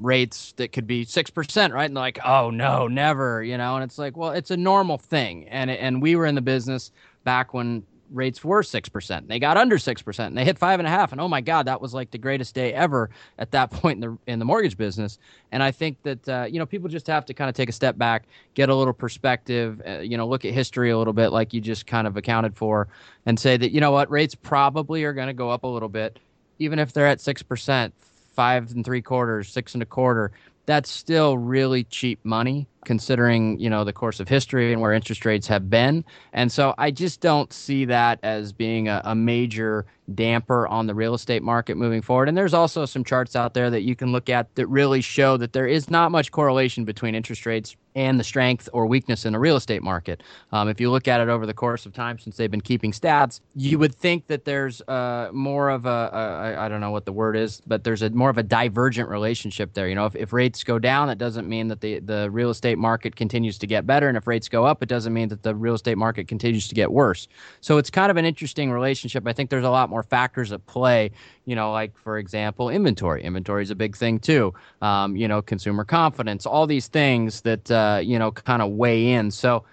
rates 0.00 0.54
that 0.56 0.72
could 0.72 0.86
be 0.86 1.04
6%, 1.04 1.72
right? 1.74 1.84
And 1.84 1.94
like, 1.94 2.18
oh, 2.24 2.48
no, 2.48 2.88
never, 2.88 3.42
you 3.42 3.58
know, 3.58 3.74
and 3.74 3.84
it's 3.84 3.98
like, 3.98 4.16
well, 4.16 4.30
it's 4.30 4.50
a 4.50 4.56
normal 4.56 4.96
thing. 4.96 5.46
And, 5.48 5.70
and 5.70 6.00
we 6.00 6.16
were 6.16 6.24
in 6.24 6.36
the 6.36 6.40
business 6.40 6.90
back 7.24 7.52
when 7.52 7.82
rates 8.10 8.44
were 8.44 8.62
6%. 8.62 9.28
They 9.28 9.38
got 9.38 9.56
under 9.56 9.76
6% 9.76 10.26
and 10.26 10.36
they 10.36 10.44
hit 10.44 10.58
five 10.58 10.80
and 10.80 10.86
a 10.86 10.90
half. 10.90 11.12
And 11.12 11.20
oh 11.20 11.28
my 11.28 11.40
God, 11.40 11.66
that 11.66 11.80
was 11.80 11.94
like 11.94 12.10
the 12.10 12.18
greatest 12.18 12.54
day 12.54 12.72
ever 12.72 13.10
at 13.38 13.50
that 13.52 13.70
point 13.72 14.02
in 14.02 14.10
the, 14.10 14.32
in 14.32 14.38
the 14.38 14.44
mortgage 14.44 14.76
business. 14.76 15.18
And 15.52 15.62
I 15.62 15.70
think 15.70 16.02
that, 16.02 16.28
uh, 16.28 16.46
you 16.50 16.58
know, 16.58 16.66
people 16.66 16.88
just 16.88 17.06
have 17.06 17.24
to 17.26 17.34
kind 17.34 17.48
of 17.48 17.54
take 17.54 17.68
a 17.68 17.72
step 17.72 17.98
back, 17.98 18.24
get 18.54 18.68
a 18.68 18.74
little 18.74 18.94
perspective, 18.94 19.80
uh, 19.86 19.98
you 19.98 20.16
know, 20.16 20.26
look 20.26 20.44
at 20.44 20.52
history 20.52 20.90
a 20.90 20.98
little 20.98 21.12
bit 21.12 21.28
like 21.28 21.52
you 21.52 21.60
just 21.60 21.86
kind 21.86 22.06
of 22.06 22.16
accounted 22.16 22.56
for 22.56 22.88
and 23.26 23.38
say 23.38 23.56
that, 23.56 23.72
you 23.72 23.80
know 23.80 23.90
what, 23.90 24.10
rates 24.10 24.34
probably 24.34 25.04
are 25.04 25.12
going 25.12 25.28
to 25.28 25.34
go 25.34 25.50
up 25.50 25.64
a 25.64 25.68
little 25.68 25.88
bit, 25.88 26.18
even 26.58 26.78
if 26.78 26.92
they're 26.92 27.06
at 27.06 27.18
6%, 27.18 27.92
five 28.36 28.70
and 28.72 28.84
three 28.84 29.02
quarters, 29.02 29.48
six 29.48 29.74
and 29.74 29.82
a 29.82 29.86
quarter. 29.86 30.30
That's 30.66 30.90
still 30.90 31.38
really 31.38 31.84
cheap 31.84 32.20
money 32.22 32.68
considering 32.86 33.58
you 33.58 33.68
know 33.68 33.84
the 33.84 33.92
course 33.92 34.20
of 34.20 34.28
history 34.28 34.72
and 34.72 34.80
where 34.80 34.92
interest 34.92 35.26
rates 35.26 35.46
have 35.46 35.68
been 35.68 36.04
and 36.32 36.50
so 36.50 36.72
i 36.78 36.90
just 36.90 37.20
don't 37.20 37.52
see 37.52 37.84
that 37.84 38.18
as 38.22 38.52
being 38.52 38.88
a, 38.88 39.02
a, 39.04 39.14
major 39.14 39.84
damper 40.14 40.68
on 40.68 40.86
the 40.86 40.94
real 40.94 41.12
estate 41.12 41.42
market 41.42 41.76
moving 41.76 42.00
forward 42.00 42.28
and 42.28 42.38
there's 42.38 42.54
also 42.54 42.86
some 42.86 43.02
charts 43.02 43.34
out 43.34 43.52
there 43.54 43.68
that 43.68 43.82
you 43.82 43.96
can 43.96 44.12
look 44.12 44.30
at 44.30 44.54
that 44.54 44.66
really 44.68 45.00
show 45.00 45.36
that 45.36 45.52
there 45.52 45.66
is 45.66 45.90
not 45.90 46.12
much 46.12 46.30
correlation 46.30 46.84
between 46.84 47.14
interest 47.14 47.44
rates 47.44 47.76
and 47.96 48.20
the 48.20 48.24
strength 48.24 48.68
or 48.74 48.86
weakness 48.86 49.24
in 49.24 49.32
the 49.32 49.38
real 49.38 49.56
estate 49.56 49.82
market. 49.82 50.22
Um, 50.52 50.68
if 50.68 50.80
you 50.80 50.90
look 50.90 51.08
at 51.08 51.20
it 51.20 51.28
over 51.28 51.46
the 51.46 51.54
course 51.54 51.86
of 51.86 51.94
time 51.94 52.18
since 52.18 52.36
they've 52.36 52.50
been 52.50 52.60
keeping 52.60 52.92
stats, 52.92 53.40
you 53.56 53.78
would 53.78 53.94
think 53.94 54.26
that 54.26 54.44
there's 54.44 54.82
uh, 54.82 55.30
more 55.32 55.70
of 55.70 55.86
a, 55.86 56.10
a 56.12 56.60
I 56.60 56.68
don't 56.68 56.82
know 56.82 56.90
what 56.90 57.06
the 57.06 57.12
word 57.12 57.36
is, 57.36 57.62
but 57.66 57.84
there's 57.84 58.02
a 58.02 58.10
more 58.10 58.28
of 58.28 58.36
a 58.36 58.42
divergent 58.42 59.08
relationship 59.08 59.72
there. 59.72 59.88
You 59.88 59.94
know, 59.94 60.04
if, 60.04 60.14
if 60.14 60.32
rates 60.34 60.62
go 60.62 60.78
down, 60.78 61.08
that 61.08 61.16
doesn't 61.16 61.48
mean 61.48 61.68
that 61.68 61.80
the, 61.80 62.00
the 62.00 62.30
real 62.30 62.50
estate 62.50 62.75
market 62.76 63.16
continues 63.16 63.58
to 63.58 63.66
get 63.66 63.86
better. 63.86 64.08
And 64.08 64.16
if 64.16 64.26
rates 64.26 64.48
go 64.48 64.64
up, 64.64 64.82
it 64.82 64.88
doesn't 64.88 65.12
mean 65.12 65.28
that 65.28 65.42
the 65.42 65.54
real 65.54 65.74
estate 65.74 65.98
market 65.98 66.28
continues 66.28 66.68
to 66.68 66.74
get 66.74 66.92
worse. 66.92 67.28
So 67.60 67.78
it's 67.78 67.90
kind 67.90 68.10
of 68.10 68.16
an 68.16 68.24
interesting 68.24 68.70
relationship. 68.70 69.26
I 69.26 69.32
think 69.32 69.50
there's 69.50 69.64
a 69.64 69.70
lot 69.70 69.90
more 69.90 70.02
factors 70.02 70.52
at 70.52 70.64
play 70.66 71.10
you 71.46 71.54
know, 71.54 71.72
like 71.72 71.96
for 71.96 72.18
example, 72.18 72.68
inventory. 72.68 73.22
Inventory 73.22 73.62
is 73.62 73.70
a 73.70 73.74
big 73.74 73.96
thing 73.96 74.18
too. 74.18 74.52
Um, 74.82 75.16
you 75.16 75.26
know, 75.26 75.40
consumer 75.40 75.84
confidence, 75.84 76.44
all 76.44 76.66
these 76.66 76.88
things 76.88 77.40
that 77.42 77.70
uh, 77.70 78.00
you 78.02 78.18
know 78.18 78.32
kind 78.32 78.60
of 78.60 78.72
weigh 78.72 79.12
in. 79.12 79.30
So 79.30 79.64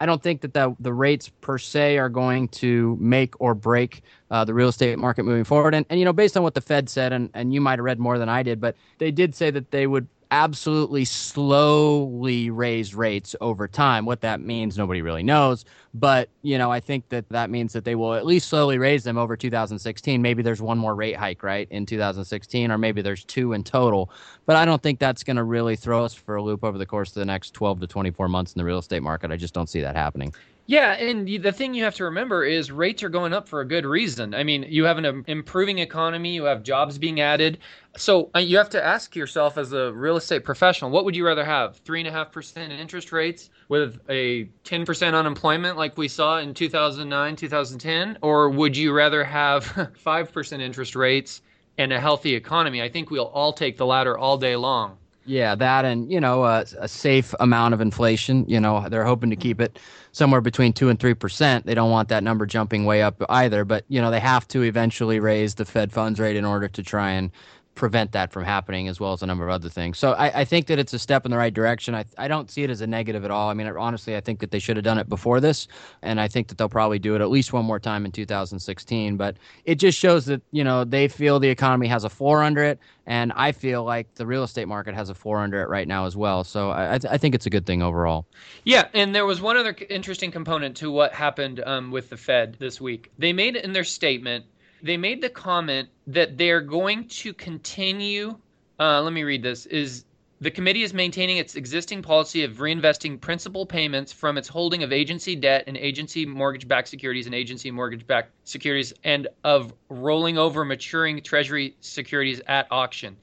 I 0.00 0.06
don't 0.06 0.22
think 0.22 0.40
that 0.40 0.54
the, 0.54 0.74
the 0.80 0.92
rates 0.92 1.28
per 1.28 1.58
se 1.58 1.98
are 1.98 2.08
going 2.08 2.48
to 2.48 2.96
make 3.00 3.40
or 3.40 3.54
break 3.54 4.02
uh, 4.30 4.44
the 4.44 4.54
real 4.54 4.68
estate 4.68 4.98
market 4.98 5.24
moving 5.24 5.44
forward. 5.44 5.74
And, 5.74 5.84
and, 5.90 5.98
you 5.98 6.04
know, 6.04 6.12
based 6.12 6.36
on 6.36 6.44
what 6.44 6.54
the 6.54 6.60
Fed 6.60 6.88
said, 6.88 7.12
and, 7.12 7.30
and 7.34 7.52
you 7.52 7.60
might 7.60 7.80
have 7.80 7.84
read 7.84 7.98
more 7.98 8.16
than 8.16 8.28
I 8.28 8.44
did, 8.44 8.60
but 8.60 8.76
they 8.98 9.10
did 9.10 9.34
say 9.34 9.50
that 9.50 9.72
they 9.72 9.88
would 9.88 10.06
absolutely 10.30 11.04
slowly 11.04 12.50
raise 12.50 12.94
rates 12.94 13.34
over 13.40 13.66
time. 13.66 14.04
What 14.04 14.20
that 14.20 14.40
means, 14.40 14.76
nobody 14.76 15.02
really 15.02 15.22
knows. 15.22 15.64
But, 15.94 16.28
you 16.42 16.58
know, 16.58 16.70
I 16.70 16.80
think 16.80 17.08
that 17.08 17.28
that 17.30 17.50
means 17.50 17.72
that 17.72 17.84
they 17.84 17.94
will 17.94 18.14
at 18.14 18.26
least 18.26 18.48
slowly 18.48 18.78
raise 18.78 19.04
them 19.04 19.16
over 19.16 19.36
2016. 19.36 20.20
Maybe 20.20 20.42
there's 20.42 20.60
one 20.60 20.78
more 20.78 20.94
rate 20.94 21.16
hike, 21.16 21.42
right, 21.42 21.66
in 21.70 21.86
2016, 21.86 22.70
or 22.70 22.78
maybe 22.78 23.00
there's 23.02 23.24
two 23.24 23.52
in 23.52 23.64
total. 23.64 24.10
But 24.46 24.56
I 24.56 24.64
don't 24.64 24.82
think 24.82 24.98
that's 24.98 25.22
going 25.22 25.36
to 25.36 25.44
really 25.44 25.76
throw 25.76 26.04
us 26.04 26.14
for 26.14 26.36
a 26.36 26.42
loop 26.42 26.62
over 26.62 26.78
the 26.78 26.86
course 26.86 27.10
of 27.10 27.14
the 27.14 27.24
next 27.24 27.54
12 27.54 27.80
to 27.80 27.86
24 27.86 28.28
months 28.28 28.52
in 28.52 28.58
the 28.58 28.64
real 28.64 28.78
estate 28.78 29.02
market. 29.02 29.30
I 29.30 29.36
just 29.36 29.54
don't 29.54 29.68
see 29.68 29.80
that 29.80 29.96
happening. 29.96 30.34
Yeah, 30.70 30.92
and 30.92 31.26
the 31.26 31.50
thing 31.50 31.72
you 31.72 31.82
have 31.84 31.94
to 31.94 32.04
remember 32.04 32.44
is 32.44 32.70
rates 32.70 33.02
are 33.02 33.08
going 33.08 33.32
up 33.32 33.48
for 33.48 33.62
a 33.62 33.64
good 33.64 33.86
reason. 33.86 34.34
I 34.34 34.44
mean, 34.44 34.66
you 34.68 34.84
have 34.84 34.98
an 34.98 35.24
improving 35.26 35.78
economy, 35.78 36.34
you 36.34 36.44
have 36.44 36.62
jobs 36.62 36.98
being 36.98 37.22
added. 37.22 37.56
So 37.96 38.28
uh, 38.36 38.40
you 38.40 38.58
have 38.58 38.68
to 38.70 38.84
ask 38.84 39.16
yourself 39.16 39.56
as 39.56 39.72
a 39.72 39.90
real 39.94 40.18
estate 40.18 40.44
professional, 40.44 40.90
what 40.90 41.06
would 41.06 41.16
you 41.16 41.24
rather 41.24 41.42
have? 41.42 41.78
Three 41.78 42.00
and 42.00 42.06
a 42.06 42.12
half 42.12 42.32
percent 42.32 42.70
interest 42.70 43.12
rates 43.12 43.48
with 43.70 43.98
a 44.10 44.50
10% 44.64 45.14
unemployment 45.14 45.78
like 45.78 45.96
we 45.96 46.06
saw 46.06 46.36
in 46.36 46.52
2009, 46.52 47.34
2010? 47.34 48.18
Or 48.20 48.50
would 48.50 48.76
you 48.76 48.92
rather 48.92 49.24
have 49.24 49.64
5% 50.04 50.60
interest 50.60 50.94
rates 50.94 51.40
and 51.78 51.94
a 51.94 51.98
healthy 51.98 52.34
economy? 52.34 52.82
I 52.82 52.90
think 52.90 53.10
we'll 53.10 53.28
all 53.28 53.54
take 53.54 53.78
the 53.78 53.86
latter 53.86 54.18
all 54.18 54.36
day 54.36 54.54
long. 54.54 54.98
Yeah, 55.28 55.54
that 55.56 55.84
and 55.84 56.10
you 56.10 56.20
know 56.20 56.44
a, 56.44 56.64
a, 56.78 56.88
safe 56.88 57.34
amount 57.38 57.74
of 57.74 57.82
inflation. 57.82 58.46
You 58.48 58.58
know 58.58 58.88
they're 58.88 59.04
hoping 59.04 59.28
to 59.28 59.36
keep 59.36 59.60
it 59.60 59.78
somewhere 60.12 60.40
between 60.40 60.72
two 60.72 60.88
and 60.88 60.98
three 60.98 61.12
percent. 61.12 61.66
They 61.66 61.74
don't 61.74 61.90
want 61.90 62.08
that 62.08 62.22
number 62.22 62.46
jumping 62.46 62.86
way 62.86 63.02
up 63.02 63.22
either. 63.28 63.66
But 63.66 63.84
you 63.88 64.00
know 64.00 64.10
they 64.10 64.20
have 64.20 64.48
to 64.48 64.62
eventually 64.62 65.20
raise 65.20 65.54
the 65.56 65.66
Fed 65.66 65.92
funds 65.92 66.18
rate 66.18 66.36
in 66.36 66.46
order 66.46 66.66
to 66.68 66.82
try 66.82 67.10
and 67.10 67.30
prevent 67.78 68.12
that 68.12 68.32
from 68.32 68.44
happening, 68.44 68.88
as 68.88 69.00
well 69.00 69.12
as 69.12 69.22
a 69.22 69.26
number 69.26 69.44
of 69.44 69.50
other 69.50 69.68
things. 69.68 69.98
So 69.98 70.12
I, 70.12 70.40
I, 70.40 70.44
think 70.44 70.66
that 70.66 70.78
it's 70.78 70.92
a 70.92 70.98
step 70.98 71.24
in 71.24 71.30
the 71.30 71.38
right 71.38 71.54
direction. 71.54 71.94
I, 71.94 72.04
I 72.18 72.26
don't 72.28 72.50
see 72.50 72.64
it 72.64 72.70
as 72.70 72.80
a 72.80 72.86
negative 72.86 73.24
at 73.24 73.30
all. 73.30 73.48
I 73.48 73.54
mean, 73.54 73.68
honestly, 73.68 74.16
I 74.16 74.20
think 74.20 74.40
that 74.40 74.50
they 74.50 74.58
should 74.58 74.76
have 74.76 74.84
done 74.84 74.98
it 74.98 75.08
before 75.08 75.40
this, 75.40 75.68
and 76.02 76.20
I 76.20 76.26
think 76.26 76.48
that 76.48 76.58
they'll 76.58 76.68
probably 76.68 76.98
do 76.98 77.14
it 77.14 77.22
at 77.22 77.30
least 77.30 77.52
one 77.52 77.64
more 77.64 77.78
time 77.78 78.04
in 78.04 78.12
2016. 78.12 79.16
But 79.16 79.36
it 79.64 79.76
just 79.76 79.96
shows 79.96 80.26
that 80.26 80.42
you 80.50 80.64
know 80.64 80.84
they 80.84 81.08
feel 81.08 81.38
the 81.38 81.48
economy 81.48 81.86
has 81.86 82.04
a 82.04 82.10
floor 82.10 82.42
under 82.42 82.64
it, 82.64 82.80
and 83.06 83.32
I 83.36 83.52
feel 83.52 83.84
like 83.84 84.12
the 84.16 84.26
real 84.26 84.42
estate 84.42 84.66
market 84.66 84.94
has 84.94 85.08
a 85.08 85.14
floor 85.14 85.38
under 85.38 85.62
it 85.62 85.68
right 85.68 85.86
now 85.86 86.04
as 86.04 86.16
well. 86.16 86.42
So 86.42 86.70
I, 86.70 86.94
I 86.94 87.16
think 87.16 87.34
it's 87.36 87.46
a 87.46 87.50
good 87.50 87.64
thing 87.64 87.80
overall. 87.80 88.26
Yeah, 88.64 88.88
and 88.92 89.14
there 89.14 89.24
was 89.24 89.40
one 89.40 89.56
other 89.56 89.76
interesting 89.88 90.32
component 90.32 90.76
to 90.78 90.90
what 90.90 91.12
happened 91.12 91.62
um, 91.64 91.92
with 91.92 92.10
the 92.10 92.16
Fed 92.16 92.56
this 92.58 92.80
week. 92.80 93.12
They 93.18 93.32
made 93.32 93.54
in 93.54 93.72
their 93.72 93.84
statement 93.84 94.46
they 94.82 94.96
made 94.96 95.20
the 95.20 95.28
comment 95.28 95.88
that 96.06 96.38
they're 96.38 96.60
going 96.60 97.06
to 97.08 97.32
continue. 97.32 98.36
Uh, 98.78 99.02
let 99.02 99.12
me 99.12 99.22
read 99.22 99.42
this. 99.42 99.66
Is 99.66 100.04
the 100.40 100.50
committee 100.50 100.82
is 100.82 100.94
maintaining 100.94 101.38
its 101.38 101.56
existing 101.56 102.00
policy 102.00 102.44
of 102.44 102.58
reinvesting 102.58 103.20
principal 103.20 103.66
payments 103.66 104.12
from 104.12 104.38
its 104.38 104.46
holding 104.46 104.84
of 104.84 104.92
agency 104.92 105.34
debt 105.34 105.64
and 105.66 105.76
agency 105.76 106.24
mortgage-backed 106.24 106.86
securities 106.86 107.26
and 107.26 107.34
agency 107.34 107.70
mortgage-backed 107.72 108.30
securities, 108.44 108.92
and 109.02 109.26
of 109.42 109.74
rolling 109.88 110.38
over 110.38 110.64
maturing 110.64 111.20
Treasury 111.22 111.76
securities 111.80 112.40
at 112.46 112.68
auction. 112.70 113.16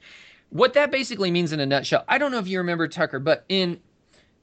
What 0.50 0.74
that 0.74 0.90
basically 0.90 1.30
means 1.30 1.52
in 1.52 1.60
a 1.60 1.66
nutshell, 1.66 2.04
I 2.06 2.18
don't 2.18 2.32
know 2.32 2.38
if 2.38 2.48
you 2.48 2.58
remember 2.58 2.86
Tucker, 2.86 3.18
but 3.18 3.44
in 3.48 3.80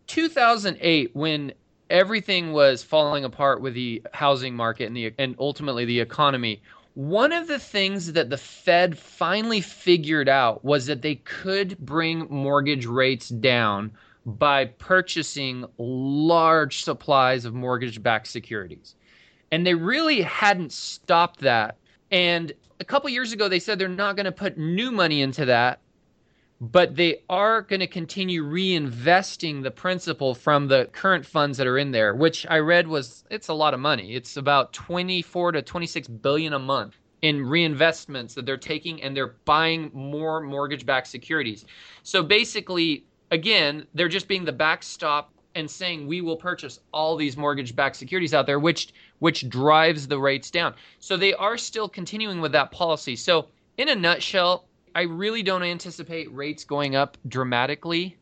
2008, 0.07 1.11
when 1.15 1.53
everything 1.89 2.53
was 2.53 2.81
falling 2.83 3.23
apart 3.23 3.61
with 3.61 3.75
the 3.75 4.01
housing 4.13 4.55
market 4.55 4.87
and 4.87 4.97
the 4.97 5.13
and 5.19 5.35
ultimately 5.39 5.85
the 5.85 5.99
economy, 5.99 6.61
one 6.95 7.31
of 7.31 7.47
the 7.47 7.59
things 7.59 8.13
that 8.13 8.29
the 8.29 8.37
Fed 8.37 8.97
finally 8.97 9.61
figured 9.61 10.29
out 10.29 10.63
was 10.63 10.85
that 10.85 11.01
they 11.01 11.15
could 11.15 11.77
bring 11.79 12.27
mortgage 12.29 12.85
rates 12.85 13.29
down 13.29 13.91
by 14.25 14.65
purchasing 14.65 15.65
large 15.77 16.83
supplies 16.83 17.45
of 17.45 17.53
mortgage 17.53 18.01
backed 18.01 18.27
securities. 18.27 18.95
And 19.51 19.65
they 19.65 19.73
really 19.73 20.21
hadn't 20.21 20.71
stopped 20.71 21.39
that. 21.41 21.77
And 22.11 22.53
a 22.79 22.85
couple 22.85 23.09
years 23.09 23.33
ago, 23.33 23.49
they 23.49 23.59
said 23.59 23.79
they're 23.79 23.89
not 23.89 24.15
going 24.15 24.25
to 24.25 24.31
put 24.31 24.57
new 24.57 24.91
money 24.91 25.21
into 25.21 25.45
that, 25.45 25.79
but 26.61 26.95
they 26.95 27.21
are 27.29 27.61
going 27.61 27.79
to 27.79 27.87
continue 27.87 28.45
reinvesting 28.45 29.63
the 29.63 29.71
principal 29.71 30.33
from 30.33 30.67
the 30.67 30.85
current 30.93 31.25
funds 31.25 31.57
that 31.57 31.67
are 31.67 31.77
in 31.77 31.91
there, 31.91 32.15
which 32.15 32.45
I 32.49 32.59
read 32.59 32.87
was 32.87 33.23
it's 33.29 33.49
a 33.49 33.53
lot 33.53 33.73
of 33.73 33.79
money. 33.79 34.15
It's 34.15 34.37
about 34.37 34.71
24 34.73 35.53
to 35.53 35.61
26 35.61 36.07
billion 36.07 36.53
a 36.53 36.59
month 36.59 36.97
in 37.21 37.39
reinvestments 37.39 38.33
that 38.33 38.45
they're 38.45 38.57
taking 38.57 39.01
and 39.01 39.15
they're 39.15 39.35
buying 39.45 39.89
more 39.93 40.41
mortgage-backed 40.41 41.07
securities. 41.07 41.65
So 42.03 42.21
basically, 42.21 43.05
again, 43.31 43.87
they're 43.93 44.09
just 44.09 44.27
being 44.27 44.45
the 44.45 44.51
backstop 44.51 45.33
and 45.55 45.69
saying 45.69 46.07
we 46.07 46.21
will 46.21 46.35
purchase 46.35 46.79
all 46.93 47.15
these 47.15 47.37
mortgage-backed 47.37 47.95
securities 47.95 48.33
out 48.33 48.45
there 48.45 48.59
which 48.59 48.93
which 49.19 49.47
drives 49.49 50.07
the 50.07 50.19
rates 50.19 50.51
down. 50.51 50.73
So 50.99 51.15
they 51.15 51.33
are 51.33 51.57
still 51.57 51.87
continuing 51.87 52.41
with 52.41 52.51
that 52.51 52.71
policy. 52.71 53.15
So 53.15 53.47
in 53.77 53.87
a 53.89 53.95
nutshell, 53.95 54.65
I 54.95 55.01
really 55.03 55.43
don't 55.43 55.63
anticipate 55.63 56.33
rates 56.33 56.63
going 56.63 56.95
up 56.95 57.17
dramatically 57.27 58.17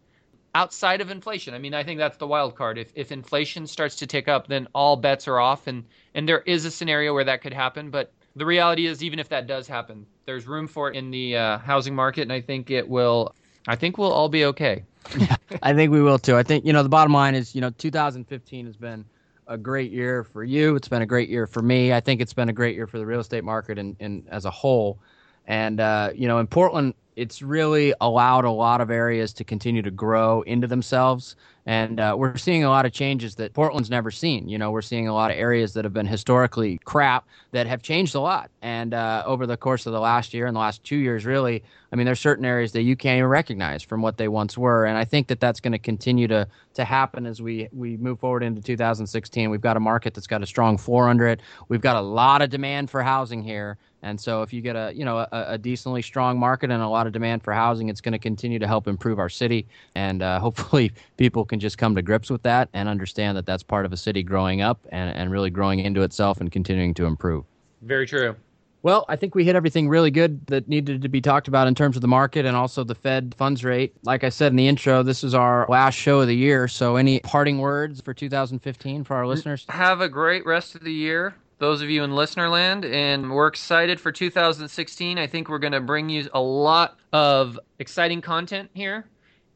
outside 0.53 1.01
of 1.01 1.09
inflation. 1.09 1.53
I 1.53 1.59
mean, 1.59 1.73
I 1.73 1.83
think 1.83 1.99
that's 1.99 2.17
the 2.17 2.27
wild 2.27 2.55
card. 2.55 2.77
If 2.77 2.91
if 2.95 3.11
inflation 3.11 3.67
starts 3.67 3.97
to 3.97 4.07
tick 4.07 4.27
up, 4.27 4.47
then 4.47 4.67
all 4.73 4.95
bets 4.95 5.27
are 5.27 5.39
off, 5.39 5.67
and 5.67 5.85
and 6.13 6.27
there 6.27 6.41
is 6.41 6.65
a 6.65 6.71
scenario 6.71 7.13
where 7.13 7.23
that 7.23 7.41
could 7.41 7.53
happen. 7.53 7.89
But 7.89 8.11
the 8.35 8.45
reality 8.45 8.85
is, 8.85 9.03
even 9.03 9.19
if 9.19 9.29
that 9.29 9.47
does 9.47 9.67
happen, 9.67 10.05
there's 10.25 10.47
room 10.47 10.67
for 10.67 10.89
it 10.89 10.95
in 10.95 11.11
the 11.11 11.37
uh, 11.37 11.57
housing 11.57 11.95
market, 11.95 12.21
and 12.21 12.33
I 12.33 12.41
think 12.41 12.69
it 12.71 12.87
will. 12.87 13.35
I 13.67 13.75
think 13.75 13.97
we'll 13.97 14.11
all 14.11 14.29
be 14.29 14.45
okay. 14.45 14.83
yeah, 15.17 15.35
I 15.61 15.73
think 15.73 15.91
we 15.91 16.01
will 16.01 16.19
too. 16.19 16.35
I 16.35 16.43
think 16.43 16.65
you 16.65 16.73
know 16.73 16.83
the 16.83 16.89
bottom 16.89 17.13
line 17.13 17.35
is 17.35 17.53
you 17.55 17.61
know 17.61 17.69
2015 17.71 18.65
has 18.65 18.77
been 18.77 19.05
a 19.47 19.57
great 19.57 19.91
year 19.91 20.23
for 20.23 20.43
you. 20.43 20.75
It's 20.75 20.87
been 20.87 21.01
a 21.01 21.05
great 21.05 21.29
year 21.29 21.47
for 21.47 21.61
me. 21.61 21.91
I 21.91 21.99
think 21.99 22.21
it's 22.21 22.33
been 22.33 22.49
a 22.49 22.53
great 22.53 22.75
year 22.75 22.87
for 22.87 22.97
the 22.97 23.05
real 23.05 23.19
estate 23.19 23.43
market 23.43 23.77
and, 23.77 23.95
and 23.99 24.23
as 24.29 24.45
a 24.45 24.51
whole. 24.51 24.99
And, 25.47 25.79
uh, 25.79 26.11
you 26.15 26.27
know, 26.27 26.39
in 26.39 26.47
Portland, 26.47 26.93
it's 27.15 27.41
really 27.41 27.93
allowed 28.01 28.45
a 28.45 28.51
lot 28.51 28.81
of 28.81 28.89
areas 28.89 29.33
to 29.33 29.43
continue 29.43 29.81
to 29.81 29.91
grow 29.91 30.41
into 30.43 30.67
themselves. 30.67 31.35
And 31.65 31.99
uh, 31.99 32.15
we're 32.17 32.37
seeing 32.37 32.63
a 32.63 32.69
lot 32.69 32.85
of 32.85 32.91
changes 32.91 33.35
that 33.35 33.53
Portland's 33.53 33.89
never 33.89 34.09
seen. 34.09 34.49
You 34.49 34.57
know, 34.57 34.71
we're 34.71 34.81
seeing 34.81 35.07
a 35.07 35.13
lot 35.13 35.29
of 35.29 35.37
areas 35.37 35.73
that 35.73 35.85
have 35.85 35.93
been 35.93 36.07
historically 36.07 36.79
crap 36.85 37.27
that 37.51 37.67
have 37.67 37.83
changed 37.83 38.15
a 38.15 38.19
lot. 38.19 38.49
And 38.63 38.95
uh, 38.95 39.21
over 39.27 39.45
the 39.45 39.57
course 39.57 39.85
of 39.85 39.93
the 39.93 39.99
last 39.99 40.33
year 40.33 40.47
and 40.47 40.55
the 40.55 40.59
last 40.59 40.83
two 40.83 40.95
years, 40.95 41.23
really, 41.23 41.63
I 41.91 41.95
mean, 41.95 42.05
there's 42.05 42.19
certain 42.19 42.45
areas 42.45 42.71
that 42.71 42.81
you 42.81 42.95
can't 42.95 43.17
even 43.17 43.29
recognize 43.29 43.83
from 43.83 44.01
what 44.01 44.17
they 44.17 44.27
once 44.27 44.57
were. 44.57 44.85
And 44.85 44.97
I 44.97 45.05
think 45.05 45.27
that 45.27 45.39
that's 45.39 45.59
going 45.59 45.73
to 45.73 45.79
continue 45.79 46.27
to 46.29 46.47
to 46.73 46.85
happen 46.85 47.25
as 47.25 47.41
we 47.41 47.67
we 47.73 47.97
move 47.97 48.19
forward 48.19 48.41
into 48.41 48.61
2016. 48.61 49.49
We've 49.49 49.61
got 49.61 49.77
a 49.77 49.81
market 49.81 50.13
that's 50.13 50.27
got 50.27 50.41
a 50.41 50.47
strong 50.47 50.77
floor 50.77 51.09
under 51.09 51.27
it. 51.27 51.41
We've 51.67 51.81
got 51.81 51.97
a 51.97 52.01
lot 52.01 52.41
of 52.41 52.49
demand 52.49 52.89
for 52.89 53.03
housing 53.03 53.43
here. 53.43 53.77
And 54.03 54.19
so, 54.19 54.41
if 54.41 54.51
you 54.51 54.61
get 54.61 54.75
a 54.75 54.91
you 54.95 55.05
know 55.05 55.19
a, 55.19 55.27
a, 55.31 55.57
decently 55.57 56.01
strong 56.01 56.39
market 56.39 56.71
and 56.71 56.81
a 56.81 56.87
lot 56.87 57.07
of 57.07 57.13
demand 57.13 57.43
for 57.43 57.53
housing, 57.53 57.89
it's 57.89 58.01
going 58.01 58.13
to 58.13 58.19
continue 58.19 58.59
to 58.59 58.67
help 58.67 58.87
improve 58.87 59.19
our 59.19 59.29
city. 59.29 59.67
And 59.95 60.23
uh, 60.23 60.39
hopefully, 60.41 60.91
people 61.17 61.45
can 61.45 61.59
just 61.59 61.77
come 61.77 61.95
to 61.95 62.01
grips 62.01 62.29
with 62.29 62.43
that 62.43 62.69
and 62.73 62.89
understand 62.89 63.37
that 63.37 63.45
that's 63.45 63.63
part 63.63 63.85
of 63.85 63.93
a 63.93 63.97
city 63.97 64.23
growing 64.23 64.61
up 64.61 64.79
and, 64.89 65.15
and 65.15 65.31
really 65.31 65.49
growing 65.49 65.79
into 65.79 66.01
itself 66.01 66.41
and 66.41 66.51
continuing 66.51 66.93
to 66.95 67.05
improve. 67.05 67.45
Very 67.81 68.05
true. 68.05 68.35
Well, 68.83 69.05
I 69.07 69.15
think 69.15 69.35
we 69.35 69.45
hit 69.45 69.55
everything 69.55 69.89
really 69.89 70.09
good 70.09 70.47
that 70.47 70.67
needed 70.67 71.03
to 71.03 71.09
be 71.09 71.21
talked 71.21 71.47
about 71.47 71.67
in 71.67 71.75
terms 71.75 71.95
of 71.95 72.01
the 72.01 72.07
market 72.07 72.47
and 72.47 72.57
also 72.57 72.83
the 72.83 72.95
Fed 72.95 73.35
funds 73.37 73.63
rate. 73.63 73.93
Like 74.03 74.23
I 74.23 74.29
said 74.29 74.51
in 74.51 74.55
the 74.55 74.67
intro, 74.67 75.03
this 75.03 75.23
is 75.23 75.35
our 75.35 75.67
last 75.69 75.93
show 75.93 76.21
of 76.21 76.27
the 76.27 76.35
year. 76.35 76.67
So, 76.67 76.95
any 76.95 77.19
parting 77.19 77.59
words 77.59 78.01
for 78.01 78.15
2015 78.15 79.03
for 79.03 79.15
our 79.15 79.27
listeners? 79.27 79.67
Have 79.69 80.01
a 80.01 80.09
great 80.09 80.45
rest 80.47 80.73
of 80.73 80.81
the 80.81 80.93
year 80.93 81.35
those 81.61 81.83
of 81.83 81.91
you 81.91 82.03
in 82.03 82.15
listener 82.15 82.49
land, 82.49 82.85
and 82.85 83.29
we're 83.29 83.45
excited 83.45 83.99
for 83.99 84.11
2016. 84.11 85.19
I 85.19 85.27
think 85.27 85.47
we're 85.47 85.59
going 85.59 85.73
to 85.73 85.79
bring 85.79 86.09
you 86.09 86.27
a 86.33 86.41
lot 86.41 86.97
of 87.13 87.59
exciting 87.77 88.19
content 88.19 88.71
here, 88.73 89.05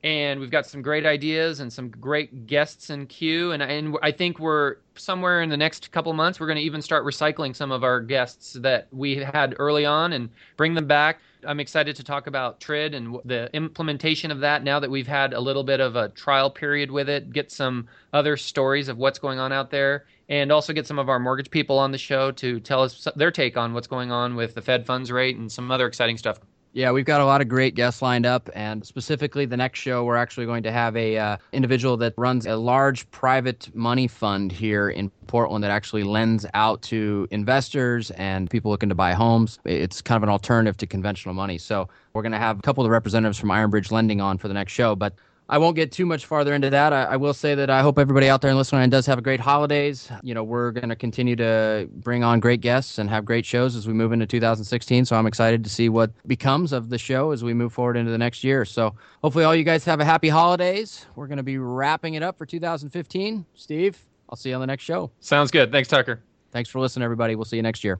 and 0.06 0.40
we've 0.40 0.52
got 0.52 0.68
some 0.68 0.84
great 0.84 1.04
ideas 1.04 1.60
and 1.60 1.74
some 1.74 1.90
great 1.90 2.46
guests 2.46 2.92
in 2.92 3.08
queue. 3.08 3.54
And, 3.54 3.64
and 3.64 3.98
I 4.04 4.12
think 4.12 4.38
we're 4.38 4.76
somewhere 4.94 5.42
in 5.42 5.50
the 5.50 5.58
next 5.58 5.92
couple 5.92 6.14
months, 6.14 6.40
we're 6.40 6.46
going 6.46 6.60
to 6.60 6.64
even 6.64 6.84
start 6.84 7.04
recycling 7.04 7.56
some 7.56 7.72
of 7.72 7.84
our 7.84 8.00
guests 8.02 8.54
that 8.54 8.88
we 8.92 9.18
had 9.18 9.56
early 9.58 9.84
on 9.84 10.14
and 10.14 10.30
bring 10.58 10.76
them 10.76 10.86
back. 10.86 11.22
I'm 11.44 11.60
excited 11.60 11.96
to 11.96 12.04
talk 12.04 12.28
about 12.28 12.60
TRID 12.60 12.94
and 12.94 13.18
the 13.26 13.50
implementation 13.54 14.30
of 14.30 14.42
that 14.42 14.64
now 14.64 14.80
that 14.80 14.92
we've 14.92 15.08
had 15.08 15.34
a 15.34 15.40
little 15.40 15.64
bit 15.64 15.80
of 15.80 15.96
a 15.96 16.10
trial 16.10 16.52
period 16.52 16.92
with 16.92 17.10
it, 17.10 17.34
get 17.34 17.52
some 17.52 17.88
other 18.14 18.38
stories 18.38 18.90
of 18.90 19.00
what's 19.00 19.18
going 19.18 19.40
on 19.40 19.52
out 19.52 19.72
there 19.72 20.06
and 20.30 20.52
also 20.52 20.72
get 20.72 20.86
some 20.86 21.00
of 21.00 21.10
our 21.10 21.20
mortgage 21.20 21.50
people 21.50 21.80
on 21.80 21.92
the 21.92 21.98
show 21.98 22.32
to 22.32 22.60
tell 22.60 22.84
us 22.84 23.08
their 23.16 23.32
take 23.32 23.58
on 23.58 23.74
what's 23.74 23.88
going 23.88 24.12
on 24.12 24.36
with 24.36 24.54
the 24.54 24.62
Fed 24.62 24.86
funds 24.86 25.12
rate 25.12 25.36
and 25.36 25.52
some 25.52 25.72
other 25.72 25.88
exciting 25.88 26.18
stuff. 26.18 26.40
Yeah, 26.76 26.92
we've 26.92 27.06
got 27.06 27.22
a 27.22 27.26
lot 27.26 27.40
of 27.40 27.48
great 27.48 27.74
guests 27.74 28.02
lined 28.02 28.26
up, 28.26 28.50
and 28.54 28.86
specifically 28.86 29.46
the 29.46 29.56
next 29.56 29.80
show, 29.80 30.04
we're 30.04 30.18
actually 30.18 30.46
going 30.46 30.62
to 30.64 30.74
have 30.74 30.98
a 30.98 31.18
uh, 31.18 31.38
individual 31.54 31.96
that 31.96 32.14
runs 32.18 32.46
a 32.46 32.58
large 32.58 33.10
private 33.12 33.74
money 33.74 34.10
fund 34.10 34.52
here 34.52 34.90
in 34.90 35.10
Portland 35.28 35.64
that 35.64 35.72
actually 35.72 36.04
lends 36.04 36.46
out 36.54 36.82
to 36.82 37.30
investors 37.32 38.12
and 38.12 38.50
people 38.50 38.72
looking 38.72 38.90
to 38.90 38.96
buy 38.96 39.14
homes. 39.14 39.58
It's 39.64 40.02
kind 40.02 40.18
of 40.18 40.24
an 40.24 40.30
alternative 40.30 40.76
to 40.76 40.86
conventional 40.86 41.34
money. 41.34 41.58
So 41.58 41.88
we're 42.12 42.24
going 42.24 42.34
to 42.34 42.40
have 42.40 42.60
a 42.60 42.62
couple 42.62 42.84
of 42.84 42.88
the 42.88 42.92
representatives 42.92 43.40
from 43.40 43.52
Ironbridge 43.52 43.90
Lending 43.90 44.20
on 44.20 44.38
for 44.38 44.50
the 44.50 44.54
next 44.54 44.74
show, 44.74 44.98
but 44.98 45.14
I 45.48 45.60
won't 45.60 45.76
get 45.76 45.92
too 45.92 46.06
much 46.06 46.26
farther 46.26 46.54
into 46.54 46.72
that. 46.72 46.92
I, 46.92 47.04
I, 47.04 47.16
will 47.18 47.34
say 47.34 47.54
that 47.54 47.70
I 47.70 47.82
hope 47.82 48.00
everybody 48.00 48.30
out 48.30 48.42
there 48.42 48.50
and 48.50 48.58
listening 48.58 48.90
does 48.90 49.06
have 49.06 49.20
a 49.20 49.22
great 49.22 49.40
holidays. 49.40 50.10
You 50.24 50.34
know, 50.34 50.44
we're 50.44 50.72
going 50.72 50.90
to 50.90 50.96
continue 50.96 51.36
to 51.36 51.88
bring 51.98 52.24
on 52.24 52.40
great 52.40 52.62
guests 52.62 52.98
and 52.98 53.10
have 53.10 53.26
great 53.26 53.46
shows 53.46 53.76
as 53.76 53.88
we 53.88 53.94
move 53.94 54.12
into 54.12 54.26
2016. 54.26 55.06
So 55.06 55.16
I'm 55.16 55.28
excited 55.28 55.64
to 55.64 55.70
see 55.70 55.88
what 55.88 56.12
becomes 56.28 56.74
of 56.74 56.90
the 56.90 56.98
show 56.98 57.32
as 57.32 57.44
we 57.44 57.54
move 57.54 57.74
forward 57.74 57.96
into 57.96 58.12
the 58.12 58.18
next 58.18 58.44
year. 58.44 58.66
So 58.66 58.96
hopefully, 59.22 59.44
all 59.46 59.56
you 59.56 59.64
guys 59.64 59.86
have 59.86 60.00
a 60.00 60.06
happy 60.06 60.30
holidays. 60.30 61.06
We're 61.16 61.28
going 61.28 61.38
to 61.38 61.44
be 61.44 61.60
wrapping 61.60 62.16
it 62.16 62.24
up 62.24 62.38
for 62.38 62.48
2015. 62.48 63.46
Steve, 63.54 64.04
I'll 64.30 64.38
see 64.38 64.50
you 64.50 64.56
on 64.56 64.62
the 64.62 64.68
next 64.68 64.84
show. 64.84 65.12
Sounds 65.20 65.52
good. 65.52 65.72
Thanks, 65.72 65.90
Tucker. 65.90 66.22
Thanks 66.52 66.70
for 66.70 66.80
listening, 66.80 67.04
everybody. 67.04 67.36
We'll 67.36 67.46
see 67.46 67.58
you 67.58 67.64
next 67.64 67.84
year. 67.84 68.00